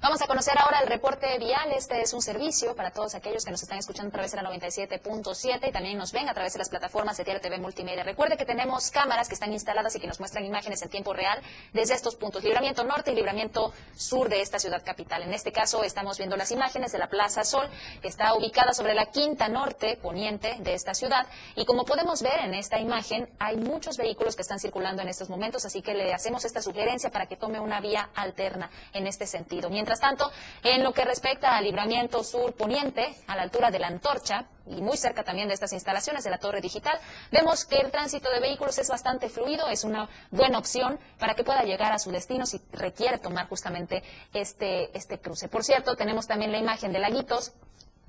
Vamos 0.01 0.21
a 0.21 0.27
conocer 0.27 0.57
ahora 0.57 0.79
el 0.79 0.87
reporte 0.87 1.37
vial. 1.39 1.73
Este 1.73 1.99
es 1.99 2.13
un 2.13 2.21
servicio 2.21 2.73
para 2.73 2.89
todos 2.89 3.15
aquellos 3.15 3.43
que 3.43 3.51
nos 3.51 3.61
están 3.61 3.79
escuchando 3.79 4.07
a 4.07 4.11
través 4.13 4.31
de 4.31 4.41
la 4.41 4.49
97.7 4.49 5.67
y 5.67 5.71
también 5.73 5.97
nos 5.97 6.13
ven 6.13 6.29
a 6.29 6.33
través 6.33 6.53
de 6.53 6.59
las 6.59 6.69
plataformas 6.69 7.17
de 7.17 7.25
Tierra 7.25 7.41
TV 7.41 7.57
Multimedia. 7.57 8.05
Recuerde 8.05 8.37
que 8.37 8.45
tenemos 8.45 8.91
cámaras 8.91 9.27
que 9.27 9.33
están 9.33 9.51
instaladas 9.51 9.93
y 9.97 9.99
que 9.99 10.07
nos 10.07 10.21
muestran 10.21 10.45
imágenes 10.45 10.81
en 10.83 10.89
tiempo 10.89 11.11
real 11.11 11.41
desde 11.73 11.95
estos 11.95 12.15
puntos, 12.15 12.41
libramiento 12.45 12.85
norte 12.85 13.11
y 13.11 13.15
libramiento 13.15 13.73
sur 13.93 14.29
de 14.29 14.39
esta 14.39 14.57
ciudad 14.57 14.81
capital. 14.85 15.23
En 15.23 15.33
este 15.33 15.51
caso 15.51 15.83
estamos 15.83 16.17
viendo 16.17 16.37
las 16.37 16.51
imágenes 16.51 16.93
de 16.93 16.97
la 16.97 17.09
Plaza 17.09 17.43
Sol, 17.43 17.67
que 18.01 18.07
está 18.07 18.33
ubicada 18.35 18.71
sobre 18.71 18.93
la 18.93 19.07
quinta 19.07 19.49
norte 19.49 19.99
poniente 20.01 20.55
de 20.61 20.75
esta 20.75 20.93
ciudad. 20.93 21.27
Y 21.57 21.65
como 21.65 21.83
podemos 21.83 22.21
ver 22.21 22.39
en 22.39 22.53
esta 22.53 22.79
imagen, 22.79 23.27
hay 23.37 23.57
muchos 23.57 23.97
vehículos 23.97 24.37
que 24.37 24.43
están 24.43 24.59
circulando 24.59 25.01
en 25.01 25.09
estos 25.09 25.29
momentos, 25.29 25.65
así 25.65 25.81
que 25.81 25.93
le 25.93 26.13
hacemos 26.13 26.45
esta 26.45 26.61
sugerencia 26.61 27.09
para 27.09 27.25
que 27.25 27.35
tome 27.35 27.59
una 27.59 27.81
vía 27.81 28.11
alterna 28.15 28.71
en 28.93 29.05
este 29.05 29.27
sentido. 29.27 29.69
Mientras 29.69 29.88
tanto, 29.97 30.31
en 30.63 30.83
lo 30.83 30.93
que 30.93 31.05
respecta 31.05 31.57
al 31.57 31.63
libramiento 31.63 32.23
sur 32.23 32.53
poniente, 32.53 33.15
a 33.25 33.35
la 33.35 33.41
altura 33.41 33.71
de 33.71 33.79
la 33.79 33.87
antorcha, 33.87 34.45
y 34.67 34.81
muy 34.81 34.97
cerca 34.97 35.23
también 35.23 35.47
de 35.47 35.55
estas 35.55 35.73
instalaciones 35.73 36.23
de 36.23 36.29
la 36.29 36.37
torre 36.37 36.61
digital, 36.61 36.99
vemos 37.31 37.65
que 37.65 37.77
el 37.77 37.89
tránsito 37.89 38.29
de 38.29 38.39
vehículos 38.39 38.77
es 38.77 38.87
bastante 38.87 39.29
fluido, 39.29 39.67
es 39.67 39.83
una 39.83 40.07
buena 40.29 40.59
opción 40.59 40.99
para 41.17 41.33
que 41.33 41.43
pueda 41.43 41.63
llegar 41.63 41.91
a 41.91 41.97
su 41.97 42.11
destino 42.11 42.45
si 42.45 42.61
requiere 42.71 43.17
tomar 43.17 43.47
justamente 43.47 44.03
este, 44.33 44.95
este 44.95 45.19
cruce. 45.19 45.47
Por 45.47 45.63
cierto, 45.63 45.95
tenemos 45.95 46.27
también 46.27 46.51
la 46.51 46.59
imagen 46.59 46.91
de 46.91 46.99
Laguitos, 46.99 47.53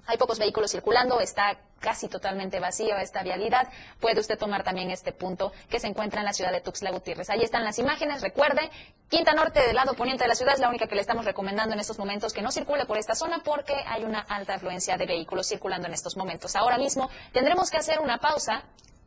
hay 0.06 0.16
pocos 0.18 0.38
vehículos 0.38 0.70
circulando, 0.70 1.20
está 1.20 1.58
casi 1.80 2.08
totalmente 2.08 2.60
vacío 2.60 2.96
esta 2.96 3.22
vialidad. 3.22 3.68
Puede 4.00 4.20
usted 4.20 4.38
tomar 4.38 4.62
también 4.62 4.90
este 4.90 5.12
punto 5.12 5.52
que 5.68 5.80
se 5.80 5.88
encuentra 5.88 6.20
en 6.20 6.26
la 6.26 6.32
ciudad 6.32 6.52
de 6.52 6.60
Tuxtla 6.60 6.90
Gutiérrez. 6.90 7.30
Ahí 7.30 7.42
están 7.42 7.64
las 7.64 7.78
imágenes. 7.78 8.20
Recuerde, 8.20 8.70
Quinta 9.08 9.32
Norte 9.32 9.60
del 9.60 9.74
lado 9.74 9.94
poniente 9.94 10.24
de 10.24 10.28
la 10.28 10.34
ciudad 10.34 10.54
es 10.54 10.60
la 10.60 10.68
única 10.68 10.86
que 10.86 10.94
le 10.94 11.00
estamos 11.00 11.24
recomendando 11.24 11.74
en 11.74 11.80
estos 11.80 11.98
momentos 11.98 12.32
que 12.32 12.42
no 12.42 12.52
circule 12.52 12.84
por 12.84 12.98
esta 12.98 13.14
zona 13.14 13.40
porque 13.44 13.74
hay 13.86 14.04
una 14.04 14.20
alta 14.20 14.54
afluencia 14.54 14.96
de 14.96 15.06
vehículos 15.06 15.48
circulando 15.48 15.88
en 15.88 15.94
estos 15.94 16.16
momentos. 16.16 16.54
Ahora 16.54 16.78
mismo 16.78 17.10
tendremos 17.32 17.70
que 17.70 17.78
hacer 17.78 18.00
una 18.00 18.18
pausa. 18.18 18.62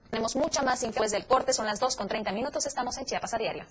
Tenemos 0.10 0.36
mucha 0.36 0.62
más 0.62 0.84
info 0.84 1.04
del 1.04 1.26
corte, 1.26 1.54
son 1.54 1.66
las 1.66 1.80
2 1.80 1.96
con 1.96 2.08
30 2.08 2.32
minutos. 2.32 2.66
Estamos 2.66 2.98
en 2.98 3.06
Chiapas 3.06 3.34
a 3.34 3.38
diario. 3.38 3.66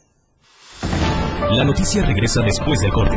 La 1.51 1.65
noticia 1.65 2.05
regresa 2.05 2.41
después 2.43 2.81
del 2.81 2.93
corte. 2.93 3.17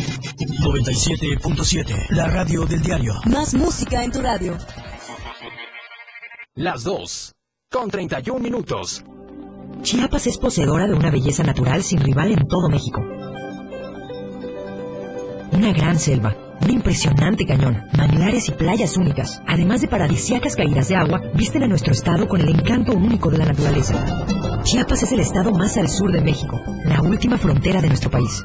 97.7. 0.00 2.10
La 2.10 2.28
radio 2.28 2.64
del 2.64 2.82
diario. 2.82 3.14
Más 3.26 3.54
música 3.54 4.04
en 4.04 4.12
tu 4.12 4.20
radio. 4.20 4.56
Las 6.54 6.84
2 6.84 7.32
con 7.70 7.88
31 7.88 8.40
minutos. 8.40 9.04
Chiapas 9.82 10.26
es 10.26 10.38
poseedora 10.38 10.86
de 10.86 10.94
una 10.94 11.10
belleza 11.10 11.42
natural 11.42 11.82
sin 11.82 12.00
rival 12.00 12.32
en 12.32 12.48
todo 12.48 12.68
México. 12.68 13.00
Una 15.52 15.72
gran 15.72 15.98
selva, 15.98 16.36
un 16.60 16.70
impresionante 16.70 17.46
cañón, 17.46 17.84
manglares 17.96 18.48
y 18.48 18.52
playas 18.52 18.96
únicas, 18.96 19.40
además 19.46 19.82
de 19.82 19.88
paradisíacas 19.88 20.56
caídas 20.56 20.88
de 20.88 20.96
agua, 20.96 21.22
visten 21.34 21.62
a 21.62 21.68
nuestro 21.68 21.92
estado 21.92 22.26
con 22.26 22.40
el 22.40 22.48
encanto 22.48 22.92
único 22.92 23.30
de 23.30 23.38
la 23.38 23.46
naturaleza. 23.46 24.26
Chiapas 24.64 25.04
es 25.04 25.12
el 25.12 25.20
estado 25.20 25.52
más 25.52 25.76
al 25.76 25.88
sur 25.88 26.12
de 26.12 26.20
México, 26.20 26.60
la 26.84 27.00
última 27.02 27.38
frontera 27.38 27.80
de 27.80 27.88
nuestro 27.88 28.10
país. 28.10 28.44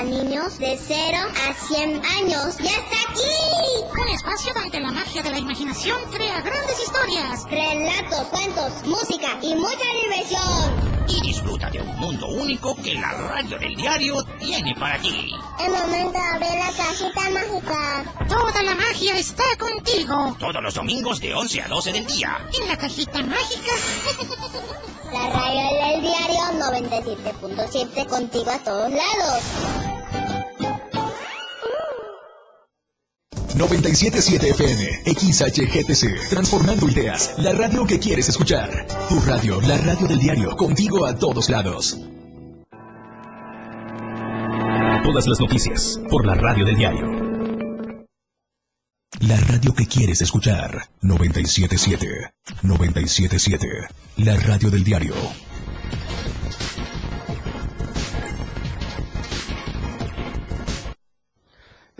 Para 0.00 0.10
niños 0.10 0.58
de 0.58 0.78
0 0.78 1.18
a 1.48 1.52
100 1.52 2.02
años 2.04 2.56
ya 2.58 2.70
está 2.70 2.96
aquí. 3.10 4.00
Un 4.00 4.08
espacio 4.08 4.52
donde 4.54 4.80
la 4.80 4.92
magia 4.92 5.22
de 5.22 5.30
la 5.30 5.38
imaginación 5.38 5.98
crea 6.10 6.40
grandes 6.40 6.80
historias. 6.82 7.44
Relatos, 7.50 8.28
cuentos, 8.28 8.86
música 8.86 9.38
y 9.42 9.54
mucha 9.54 9.84
diversión. 10.02 11.06
Y 11.08 11.20
disfruta 11.20 11.68
de 11.70 11.80
un 11.82 11.96
mundo 11.98 12.28
único 12.28 12.74
que 12.76 12.94
la 12.94 13.12
radio 13.12 13.58
del 13.58 13.74
diario 13.74 14.22
tiene 14.38 14.74
para 14.74 14.98
ti. 15.00 15.34
El 15.58 15.72
momento 15.72 16.12
de 16.12 16.18
abrir 16.18 16.58
la 16.58 16.72
cajita 16.72 17.30
mágica. 17.30 18.04
Toda 18.28 18.62
la 18.62 18.74
magia 18.74 19.16
está 19.18 19.44
contigo. 19.58 20.36
Todos 20.38 20.62
los 20.62 20.74
domingos 20.74 21.20
de 21.20 21.34
11 21.34 21.62
a 21.62 21.68
12 21.68 21.92
del 21.92 22.06
día. 22.06 22.38
En 22.58 22.68
la 22.68 22.76
cajita 22.78 23.22
mágica. 23.22 23.72
La 25.12 25.28
radio 25.28 25.88
del 25.88 26.02
diario 26.02 26.40
97.7 26.60 28.06
contigo 28.06 28.48
a 28.48 28.58
todos 28.60 28.92
lados. 28.92 29.79
977 33.56 34.50
FM, 34.50 35.02
XHGTC, 35.04 36.28
transformando 36.30 36.88
ideas, 36.88 37.34
la 37.38 37.52
radio 37.52 37.84
que 37.84 37.98
quieres 37.98 38.28
escuchar. 38.28 38.86
Tu 39.08 39.20
radio, 39.20 39.60
la 39.62 39.76
radio 39.78 40.06
del 40.06 40.18
diario, 40.18 40.56
contigo 40.56 41.04
a 41.06 41.14
todos 41.14 41.50
lados. 41.50 41.98
Todas 45.02 45.26
las 45.26 45.40
noticias 45.40 46.00
por 46.10 46.26
la 46.26 46.34
radio 46.34 46.64
del 46.64 46.76
diario. 46.76 47.30
La 49.20 49.36
radio 49.36 49.74
que 49.74 49.86
quieres 49.86 50.22
escuchar. 50.22 50.88
977. 51.02 52.32
977. 52.62 53.66
La 54.18 54.36
radio 54.36 54.70
del 54.70 54.84
diario. 54.84 55.14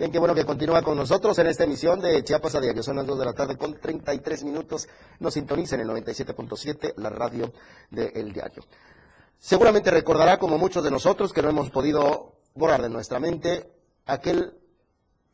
Bien, 0.01 0.11
qué 0.11 0.17
bueno 0.17 0.33
que 0.33 0.45
continúa 0.45 0.81
con 0.81 0.97
nosotros 0.97 1.37
en 1.37 1.45
esta 1.45 1.63
emisión 1.63 1.99
de 1.99 2.23
Chiapas 2.23 2.55
a 2.55 2.59
Diario. 2.59 2.81
Son 2.81 2.95
las 2.95 3.05
2 3.05 3.19
de 3.19 3.25
la 3.25 3.33
tarde 3.33 3.55
con 3.55 3.79
33 3.79 4.43
minutos. 4.45 4.89
Nos 5.19 5.35
sintonicen 5.35 5.79
en 5.79 5.87
el 5.91 5.95
97.7, 5.95 6.95
la 6.97 7.11
radio 7.11 7.53
del 7.91 8.33
diario. 8.33 8.63
Seguramente 9.37 9.91
recordará, 9.91 10.39
como 10.39 10.57
muchos 10.57 10.83
de 10.83 10.89
nosotros, 10.89 11.31
que 11.31 11.43
no 11.43 11.49
hemos 11.49 11.69
podido 11.69 12.33
borrar 12.55 12.81
de 12.81 12.89
nuestra 12.89 13.19
mente 13.19 13.69
aquel, 14.07 14.55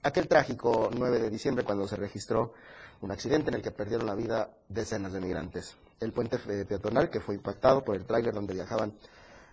aquel 0.04 0.28
trágico 0.28 0.90
9 0.94 1.18
de 1.18 1.30
diciembre 1.30 1.64
cuando 1.64 1.88
se 1.88 1.96
registró 1.96 2.52
un 3.00 3.12
accidente 3.12 3.48
en 3.50 3.56
el 3.56 3.62
que 3.62 3.72
perdieron 3.72 4.06
la 4.06 4.16
vida 4.16 4.50
decenas 4.68 5.14
de 5.14 5.22
migrantes. 5.22 5.78
El 6.02 6.12
puente 6.12 6.40
peatonal 6.40 7.10
que 7.10 7.22
fue 7.22 7.36
impactado 7.36 7.86
por 7.86 7.96
el 7.96 8.06
tráiler 8.06 8.34
donde 8.34 8.54
viajaban 8.54 8.98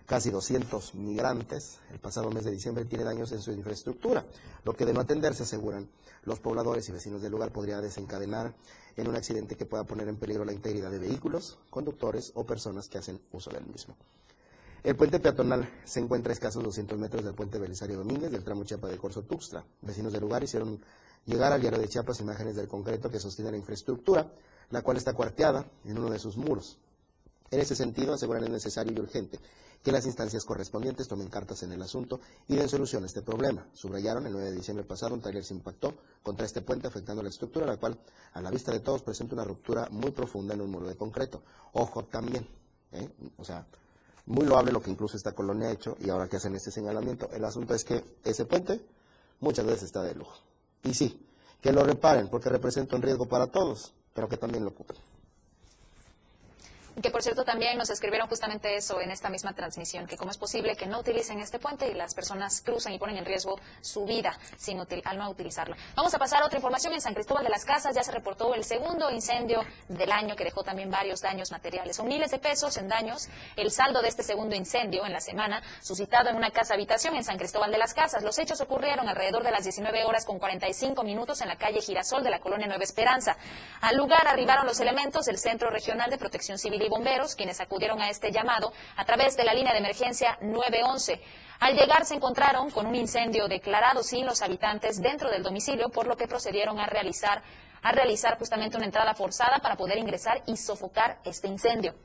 casi 0.05 0.29
200 0.29 0.95
migrantes 0.95 1.79
el 1.91 1.99
pasado 1.99 2.29
mes 2.29 2.45
de 2.45 2.51
diciembre 2.51 2.85
tiene 2.85 3.03
daños 3.03 3.31
en 3.31 3.41
su 3.41 3.51
infraestructura, 3.51 4.25
lo 4.63 4.73
que 4.73 4.85
de 4.85 4.93
no 4.93 5.01
atenderse, 5.01 5.43
aseguran 5.43 5.89
los 6.23 6.39
pobladores 6.39 6.87
y 6.89 6.91
vecinos 6.91 7.21
del 7.21 7.31
lugar, 7.31 7.51
podría 7.51 7.81
desencadenar 7.81 8.53
en 8.97 9.07
un 9.07 9.15
accidente 9.15 9.55
que 9.55 9.65
pueda 9.65 9.83
poner 9.83 10.07
en 10.07 10.17
peligro 10.17 10.45
la 10.45 10.53
integridad 10.53 10.91
de 10.91 10.99
vehículos, 10.99 11.57
conductores 11.69 12.31
o 12.35 12.45
personas 12.45 12.87
que 12.87 12.97
hacen 12.97 13.19
uso 13.31 13.51
del 13.51 13.65
mismo. 13.65 13.95
El 14.83 14.95
puente 14.95 15.19
peatonal 15.19 15.67
se 15.83 15.99
encuentra 15.99 16.31
a 16.31 16.33
escasos 16.33 16.63
200 16.63 16.97
metros 16.99 17.25
del 17.25 17.33
puente 17.33 17.57
Belisario 17.57 17.97
Domínguez 17.97 18.31
del 18.31 18.43
tramo 18.43 18.63
Chiapa 18.63 18.87
de 18.87 18.97
Corso 18.97 19.23
Tuxtla. 19.23 19.65
Vecinos 19.81 20.13
del 20.13 20.21
lugar 20.21 20.43
hicieron 20.43 20.79
llegar 21.25 21.51
al 21.51 21.59
diario 21.59 21.79
de 21.79 21.87
Chiapas 21.87 22.19
imágenes 22.19 22.55
del 22.55 22.67
concreto 22.67 23.09
que 23.09 23.19
sostiene 23.19 23.49
la 23.49 23.57
infraestructura, 23.57 24.31
la 24.69 24.83
cual 24.83 24.97
está 24.97 25.13
cuarteada 25.13 25.65
en 25.85 25.97
uno 25.97 26.11
de 26.11 26.19
sus 26.19 26.37
muros. 26.37 26.77
En 27.49 27.59
ese 27.59 27.75
sentido, 27.75 28.13
aseguran 28.13 28.43
es 28.43 28.49
necesario 28.51 28.93
y 28.93 28.99
urgente 28.99 29.39
que 29.85 29.91
las 29.91 30.07
instancias 30.07 30.43
correspondientes 30.45 31.07
tomen 31.07 31.27
cartas 31.27 31.61
en 31.61 31.71
el 31.71 31.79
asunto 31.79 32.19
y 32.47 32.55
den 32.55 32.67
solución 32.67 33.03
a 33.03 33.05
este 33.05 33.21
problema. 33.21 33.69
Subrayaron 33.71 34.25
el 34.25 34.33
9 34.33 34.49
de 34.49 34.55
diciembre 34.55 34.83
pasado 34.83 35.13
un 35.13 35.21
taller 35.21 35.43
se 35.43 35.53
impactó 35.53 35.93
contra 36.23 36.47
este 36.47 36.61
puente 36.61 36.87
afectando 36.87 37.21
la 37.21 37.29
estructura, 37.29 37.67
la 37.67 37.77
cual 37.77 37.99
a 38.33 38.41
la 38.41 38.49
vista 38.49 38.71
de 38.71 38.79
todos 38.79 39.03
presenta 39.03 39.35
una 39.35 39.43
ruptura 39.43 39.87
muy 39.91 40.09
profunda 40.09 40.55
en 40.55 40.61
un 40.61 40.71
muro 40.71 40.87
de 40.87 40.95
concreto. 40.95 41.43
Ojo 41.73 42.03
también, 42.05 42.49
¿eh? 42.93 43.07
o 43.37 43.45
sea, 43.45 43.67
muy 44.25 44.47
loable 44.47 44.71
lo 44.71 44.81
que 44.81 44.89
incluso 44.89 45.17
esta 45.17 45.33
colonia 45.33 45.67
ha 45.67 45.73
hecho 45.73 45.95
y 45.99 46.09
ahora 46.09 46.27
que 46.27 46.37
hacen 46.37 46.55
este 46.55 46.71
señalamiento. 46.71 47.29
El 47.31 47.45
asunto 47.45 47.75
es 47.75 47.83
que 47.83 48.03
ese 48.23 48.45
puente 48.45 48.83
muchas 49.39 49.67
veces 49.67 49.83
está 49.83 50.01
de 50.01 50.15
lujo. 50.15 50.39
Y 50.81 50.95
sí, 50.95 51.27
que 51.61 51.71
lo 51.71 51.83
reparen 51.83 52.27
porque 52.29 52.49
representa 52.49 52.95
un 52.95 53.03
riesgo 53.03 53.27
para 53.27 53.51
todos, 53.51 53.93
pero 54.15 54.27
que 54.27 54.37
también 54.37 54.63
lo 54.63 54.71
ocupen 54.71 54.97
que 57.01 57.11
por 57.11 57.21
cierto 57.21 57.43
también 57.43 57.77
nos 57.77 57.89
escribieron 57.89 58.27
justamente 58.27 58.75
eso 58.75 59.01
en 59.01 59.11
esta 59.11 59.29
misma 59.29 59.53
transmisión, 59.53 60.07
que 60.07 60.15
cómo 60.15 60.31
es 60.31 60.37
posible 60.37 60.75
que 60.75 60.85
no 60.85 60.99
utilicen 60.99 61.39
este 61.39 61.59
puente 61.59 61.89
y 61.89 61.93
las 61.93 62.13
personas 62.13 62.61
cruzan 62.61 62.93
y 62.93 62.99
ponen 62.99 63.17
en 63.17 63.25
riesgo 63.25 63.59
su 63.81 64.05
vida 64.05 64.37
sin 64.57 64.79
al 64.79 65.17
no 65.17 65.29
utilizarlo. 65.29 65.75
Vamos 65.95 66.13
a 66.13 66.19
pasar 66.19 66.41
a 66.41 66.45
otra 66.45 66.57
información. 66.57 66.93
En 66.93 67.01
San 67.01 67.13
Cristóbal 67.13 67.43
de 67.43 67.49
las 67.49 67.65
Casas 67.65 67.95
ya 67.95 68.03
se 68.03 68.11
reportó 68.11 68.53
el 68.53 68.63
segundo 68.63 69.09
incendio 69.11 69.63
del 69.87 70.11
año 70.11 70.35
que 70.35 70.43
dejó 70.43 70.63
también 70.63 70.91
varios 70.91 71.21
daños 71.21 71.51
materiales. 71.51 71.95
Son 71.95 72.07
miles 72.07 72.31
de 72.31 72.39
pesos 72.39 72.77
en 72.77 72.87
daños 72.87 73.27
el 73.55 73.71
saldo 73.71 74.01
de 74.01 74.07
este 74.07 74.23
segundo 74.23 74.55
incendio 74.55 75.05
en 75.05 75.13
la 75.13 75.21
semana 75.21 75.61
suscitado 75.81 76.29
en 76.29 76.35
una 76.35 76.51
casa 76.51 76.75
habitación 76.75 77.15
en 77.15 77.23
San 77.23 77.37
Cristóbal 77.37 77.71
de 77.71 77.77
las 77.77 77.93
Casas. 77.93 78.23
Los 78.23 78.37
hechos 78.39 78.61
ocurrieron 78.61 79.09
alrededor 79.09 79.43
de 79.43 79.51
las 79.51 79.63
19 79.63 80.05
horas 80.05 80.25
con 80.25 80.39
45 80.39 81.03
minutos 81.03 81.41
en 81.41 81.47
la 81.47 81.57
calle 81.57 81.81
Girasol 81.81 82.23
de 82.23 82.29
la 82.29 82.39
colonia 82.39 82.67
Nueva 82.67 82.83
Esperanza. 82.83 83.37
Al 83.81 83.97
lugar 83.97 84.27
arribaron 84.27 84.65
los 84.65 84.79
elementos 84.79 85.25
del 85.25 85.37
Centro 85.37 85.69
Regional 85.69 86.09
de 86.09 86.17
Protección 86.17 86.57
Civil 86.57 86.84
y 86.85 86.89
bomberos, 86.89 87.35
quienes 87.35 87.59
acudieron 87.59 88.01
a 88.01 88.09
este 88.09 88.31
llamado 88.31 88.71
a 88.95 89.05
través 89.05 89.35
de 89.35 89.43
la 89.43 89.53
línea 89.53 89.73
de 89.73 89.79
emergencia 89.79 90.37
911. 90.41 91.21
Al 91.59 91.75
llegar 91.75 92.05
se 92.05 92.15
encontraron 92.15 92.69
con 92.71 92.85
un 92.85 92.95
incendio 92.95 93.47
declarado 93.47 94.03
sin 94.03 94.25
los 94.25 94.41
habitantes 94.41 95.01
dentro 95.01 95.29
del 95.29 95.43
domicilio, 95.43 95.89
por 95.89 96.07
lo 96.07 96.17
que 96.17 96.27
procedieron 96.27 96.79
a 96.79 96.85
realizar, 96.85 97.41
a 97.81 97.91
realizar 97.91 98.37
justamente 98.37 98.77
una 98.77 98.85
entrada 98.85 99.13
forzada 99.15 99.59
para 99.59 99.75
poder 99.75 99.97
ingresar 99.97 100.43
y 100.45 100.57
sofocar 100.57 101.19
este 101.23 101.47
incendio. 101.47 101.95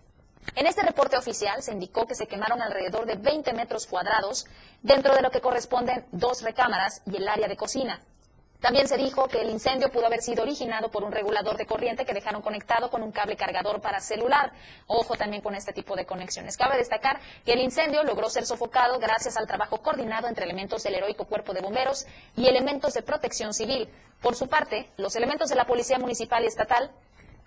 En 0.54 0.66
este 0.66 0.82
reporte 0.82 1.16
oficial 1.16 1.62
se 1.62 1.72
indicó 1.72 2.06
que 2.06 2.14
se 2.14 2.26
quemaron 2.26 2.62
alrededor 2.62 3.06
de 3.06 3.16
20 3.16 3.52
metros 3.52 3.86
cuadrados, 3.86 4.46
dentro 4.82 5.14
de 5.14 5.22
lo 5.22 5.30
que 5.30 5.40
corresponden 5.40 6.06
dos 6.12 6.42
recámaras 6.42 7.02
y 7.06 7.16
el 7.16 7.28
área 7.28 7.46
de 7.46 7.56
cocina. 7.56 8.00
También 8.60 8.86
se 8.86 8.98
dijo 8.98 9.26
que 9.26 9.40
el 9.40 9.48
incendio 9.48 9.90
pudo 9.90 10.06
haber 10.06 10.20
sido 10.20 10.42
originado 10.42 10.90
por 10.90 11.02
un 11.02 11.12
regulador 11.12 11.56
de 11.56 11.64
corriente 11.64 12.04
que 12.04 12.12
dejaron 12.12 12.42
conectado 12.42 12.90
con 12.90 13.02
un 13.02 13.10
cable 13.10 13.34
cargador 13.34 13.80
para 13.80 14.00
celular. 14.00 14.52
Ojo 14.86 15.16
también 15.16 15.42
con 15.42 15.54
este 15.54 15.72
tipo 15.72 15.96
de 15.96 16.04
conexiones. 16.04 16.58
Cabe 16.58 16.76
destacar 16.76 17.20
que 17.44 17.54
el 17.54 17.60
incendio 17.60 18.02
logró 18.04 18.28
ser 18.28 18.44
sofocado 18.44 18.98
gracias 18.98 19.38
al 19.38 19.46
trabajo 19.46 19.78
coordinado 19.78 20.28
entre 20.28 20.44
elementos 20.44 20.82
del 20.82 20.94
heroico 20.94 21.24
cuerpo 21.24 21.54
de 21.54 21.62
bomberos 21.62 22.06
y 22.36 22.48
elementos 22.48 22.92
de 22.92 23.02
protección 23.02 23.54
civil. 23.54 23.88
Por 24.20 24.36
su 24.36 24.46
parte, 24.46 24.90
los 24.98 25.16
elementos 25.16 25.48
de 25.48 25.56
la 25.56 25.64
Policía 25.64 25.98
Municipal 25.98 26.44
y 26.44 26.48
Estatal 26.48 26.90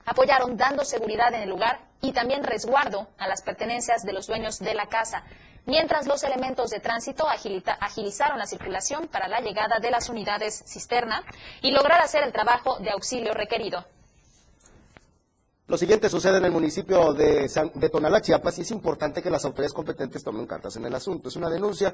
apoyaron 0.06 0.58
dando 0.58 0.84
seguridad 0.86 1.34
en 1.34 1.42
el 1.42 1.50
lugar 1.50 1.80
y 2.02 2.12
también 2.12 2.44
resguardo 2.44 3.08
a 3.18 3.28
las 3.28 3.42
pertenencias 3.42 4.04
de 4.04 4.14
los 4.14 4.28
dueños 4.28 4.60
de 4.60 4.74
la 4.74 4.88
casa 4.88 5.24
mientras 5.66 6.08
los 6.08 6.24
elementos 6.24 6.70
de 6.70 6.80
tránsito 6.80 7.26
agilizaron 7.28 8.38
la 8.38 8.46
circulación 8.46 9.08
para 9.08 9.28
la 9.28 9.40
llegada 9.40 9.80
de 9.80 9.92
las 9.92 10.10
unidades 10.10 10.64
cisterna 10.66 11.24
y 11.62 11.72
lograr 11.72 12.02
hacer 12.02 12.24
el 12.24 12.32
trabajo 12.32 12.78
de 12.80 12.92
auxilio 12.92 13.34
requerido. 13.34 13.86
Lo 15.68 15.78
siguiente 15.78 16.10
sucede 16.10 16.38
en 16.38 16.46
el 16.46 16.52
municipio 16.52 17.14
de, 17.14 17.50
de 17.74 17.90
Tonalá, 17.90 18.22
Chiapas, 18.22 18.58
y 18.58 18.62
es 18.62 18.72
importante 18.72 19.24
que 19.24 19.30
las 19.30 19.46
autoridades 19.46 19.74
competentes 19.74 20.24
tomen 20.24 20.46
cartas 20.46 20.76
en 20.76 20.86
el 20.86 20.94
asunto. 20.94 21.30
Es 21.30 21.36
una 21.38 21.50
denuncia 21.50 21.94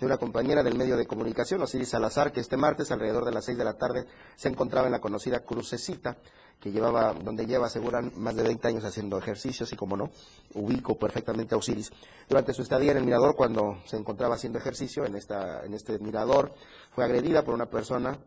de 0.00 0.06
una 0.06 0.16
compañera 0.16 0.62
del 0.62 0.76
medio 0.76 0.96
de 0.96 1.06
comunicación, 1.06 1.62
Osiris 1.62 1.90
Salazar, 1.90 2.32
que 2.32 2.40
este 2.40 2.56
martes, 2.56 2.90
alrededor 2.90 3.24
de 3.24 3.32
las 3.32 3.44
seis 3.44 3.56
de 3.56 3.64
la 3.64 3.74
tarde, 3.74 4.06
se 4.36 4.48
encontraba 4.48 4.86
en 4.86 4.92
la 4.92 5.00
conocida 5.00 5.40
Crucecita, 5.40 6.16
que 6.60 6.72
llevaba, 6.72 7.12
donde 7.12 7.46
lleva, 7.46 7.66
aseguran, 7.66 8.12
más 8.16 8.34
de 8.34 8.42
20 8.42 8.68
años 8.68 8.84
haciendo 8.84 9.18
ejercicios, 9.18 9.72
y 9.72 9.76
como 9.76 9.96
no, 9.96 10.10
ubico 10.54 10.98
perfectamente 10.98 11.54
a 11.54 11.58
Osiris. 11.58 11.90
Durante 12.28 12.54
su 12.54 12.62
estadía 12.62 12.92
en 12.92 12.98
el 12.98 13.04
mirador, 13.04 13.36
cuando 13.36 13.78
se 13.84 13.96
encontraba 13.96 14.34
haciendo 14.34 14.58
ejercicio 14.58 15.04
en, 15.04 15.14
esta, 15.16 15.64
en 15.64 15.74
este 15.74 15.98
mirador, 15.98 16.54
fue 16.94 17.04
agredida 17.04 17.44
por 17.44 17.54
una 17.54 17.66
persona, 17.66 18.18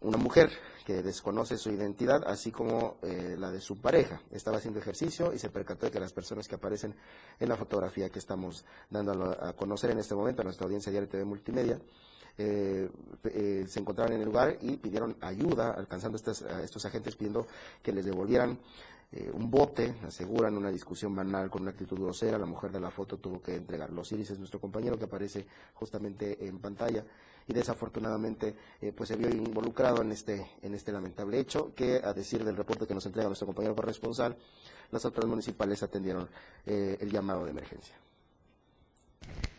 una 0.00 0.18
mujer, 0.18 0.50
que 0.86 1.02
desconoce 1.02 1.58
su 1.58 1.70
identidad, 1.70 2.22
así 2.28 2.52
como 2.52 2.98
eh, 3.02 3.34
la 3.36 3.50
de 3.50 3.60
su 3.60 3.76
pareja. 3.76 4.22
Estaba 4.30 4.58
haciendo 4.58 4.78
ejercicio 4.78 5.32
y 5.34 5.38
se 5.40 5.50
percató 5.50 5.86
de 5.86 5.90
que 5.90 5.98
las 5.98 6.12
personas 6.12 6.46
que 6.46 6.54
aparecen 6.54 6.94
en 7.40 7.48
la 7.48 7.56
fotografía 7.56 8.08
que 8.08 8.20
estamos 8.20 8.64
dando 8.88 9.36
a, 9.42 9.52
conocer 9.54 9.90
en 9.90 9.98
este 9.98 10.14
momento 10.14 10.42
a 10.42 10.44
nuestra 10.44 10.64
audiencia 10.64 10.92
diaria 10.92 11.10
TV 11.10 11.24
Multimedia 11.24 11.80
eh, 12.38 12.88
eh, 13.24 13.64
se 13.66 13.80
encontraban 13.80 14.12
en 14.12 14.20
el 14.20 14.26
lugar 14.26 14.58
y 14.60 14.76
pidieron 14.76 15.16
ayuda, 15.22 15.72
alcanzando 15.72 16.18
estos, 16.18 16.42
a 16.42 16.62
estos 16.62 16.84
agentes 16.86 17.16
pidiendo 17.16 17.48
que 17.82 17.90
les 17.90 18.04
devolvieran 18.04 18.56
eh, 19.12 19.30
un 19.32 19.50
bote, 19.50 19.94
aseguran 20.04 20.56
una 20.56 20.70
discusión 20.70 21.14
banal 21.14 21.48
con 21.48 21.62
una 21.62 21.70
actitud 21.70 21.98
grosera, 21.98 22.38
la 22.38 22.46
mujer 22.46 22.72
de 22.72 22.80
la 22.80 22.90
foto 22.90 23.18
tuvo 23.18 23.40
que 23.40 23.54
entregar 23.54 23.92
los 23.92 24.10
iris, 24.12 24.30
es 24.30 24.38
nuestro 24.38 24.60
compañero 24.60 24.98
que 24.98 25.04
aparece 25.04 25.46
justamente 25.74 26.46
en 26.46 26.58
pantalla 26.58 27.04
y 27.46 27.52
desafortunadamente 27.52 28.54
eh, 28.80 28.92
pues 28.92 29.08
se 29.08 29.16
vio 29.16 29.28
involucrado 29.28 30.02
en 30.02 30.12
este, 30.12 30.50
en 30.62 30.74
este 30.74 30.92
lamentable 30.92 31.38
hecho 31.38 31.72
que 31.74 32.00
a 32.02 32.12
decir 32.12 32.44
del 32.44 32.56
reporte 32.56 32.86
que 32.86 32.94
nos 32.94 33.06
entrega 33.06 33.28
nuestro 33.28 33.46
compañero 33.46 33.76
corresponsal, 33.76 34.36
las 34.90 35.04
autoridades 35.04 35.30
municipales 35.30 35.82
atendieron 35.82 36.28
eh, 36.64 36.98
el 37.00 37.10
llamado 37.10 37.44
de 37.44 37.50
emergencia. 37.50 37.94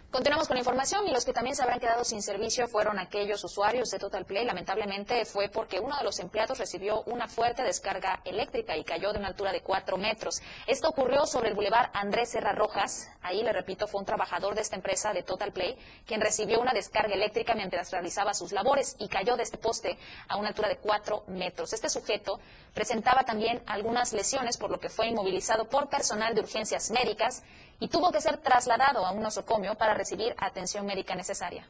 Continuamos 0.09 0.47
con 0.47 0.55
la 0.55 0.61
información 0.61 1.05
y 1.05 1.11
los 1.11 1.25
que 1.25 1.33
también 1.33 1.53
se 1.53 1.63
habrán 1.63 1.81
quedado 1.81 2.05
sin 2.05 2.21
servicio 2.21 2.69
fueron 2.69 2.97
aquellos 2.97 3.43
usuarios 3.43 3.91
de 3.91 3.99
Total 3.99 4.23
Play. 4.23 4.45
Lamentablemente 4.45 5.25
fue 5.25 5.49
porque 5.49 5.81
uno 5.81 5.97
de 5.97 6.03
los 6.05 6.19
empleados 6.19 6.57
recibió 6.59 7.03
una 7.03 7.27
fuerte 7.27 7.61
descarga 7.61 8.21
eléctrica 8.23 8.77
y 8.77 8.85
cayó 8.85 9.11
de 9.11 9.19
una 9.19 9.27
altura 9.27 9.51
de 9.51 9.61
4 9.61 9.97
metros. 9.97 10.41
Esto 10.65 10.87
ocurrió 10.87 11.25
sobre 11.25 11.49
el 11.49 11.55
bulevar 11.55 11.91
Andrés 11.93 12.31
Serra 12.31 12.53
Rojas. 12.53 13.09
Ahí, 13.21 13.43
le 13.43 13.51
repito, 13.51 13.85
fue 13.85 13.99
un 13.99 14.05
trabajador 14.05 14.55
de 14.55 14.61
esta 14.61 14.77
empresa 14.77 15.11
de 15.11 15.23
Total 15.23 15.51
Play 15.51 15.77
quien 16.05 16.21
recibió 16.21 16.61
una 16.61 16.71
descarga 16.71 17.13
eléctrica 17.13 17.53
mientras 17.53 17.91
realizaba 17.91 18.33
sus 18.33 18.53
labores 18.53 18.95
y 18.99 19.09
cayó 19.09 19.35
de 19.35 19.43
este 19.43 19.57
poste 19.57 19.97
a 20.29 20.37
una 20.37 20.47
altura 20.47 20.69
de 20.69 20.77
4 20.77 21.25
metros. 21.27 21.73
Este 21.73 21.89
sujeto 21.89 22.39
presentaba 22.73 23.23
también 23.23 23.61
algunas 23.65 24.13
lesiones 24.13 24.57
por 24.57 24.71
lo 24.71 24.79
que 24.79 24.87
fue 24.87 25.07
inmovilizado 25.07 25.67
por 25.67 25.89
personal 25.89 26.33
de 26.33 26.41
urgencias 26.41 26.91
médicas 26.91 27.43
y 27.79 27.87
tuvo 27.87 28.11
que 28.11 28.21
ser 28.21 28.37
trasladado 28.37 29.05
a 29.05 29.11
un 29.11 29.21
nosocomio 29.21 29.75
para 29.75 29.93
recibir 29.93 30.33
atención 30.37 30.85
médica 30.85 31.15
necesaria. 31.15 31.65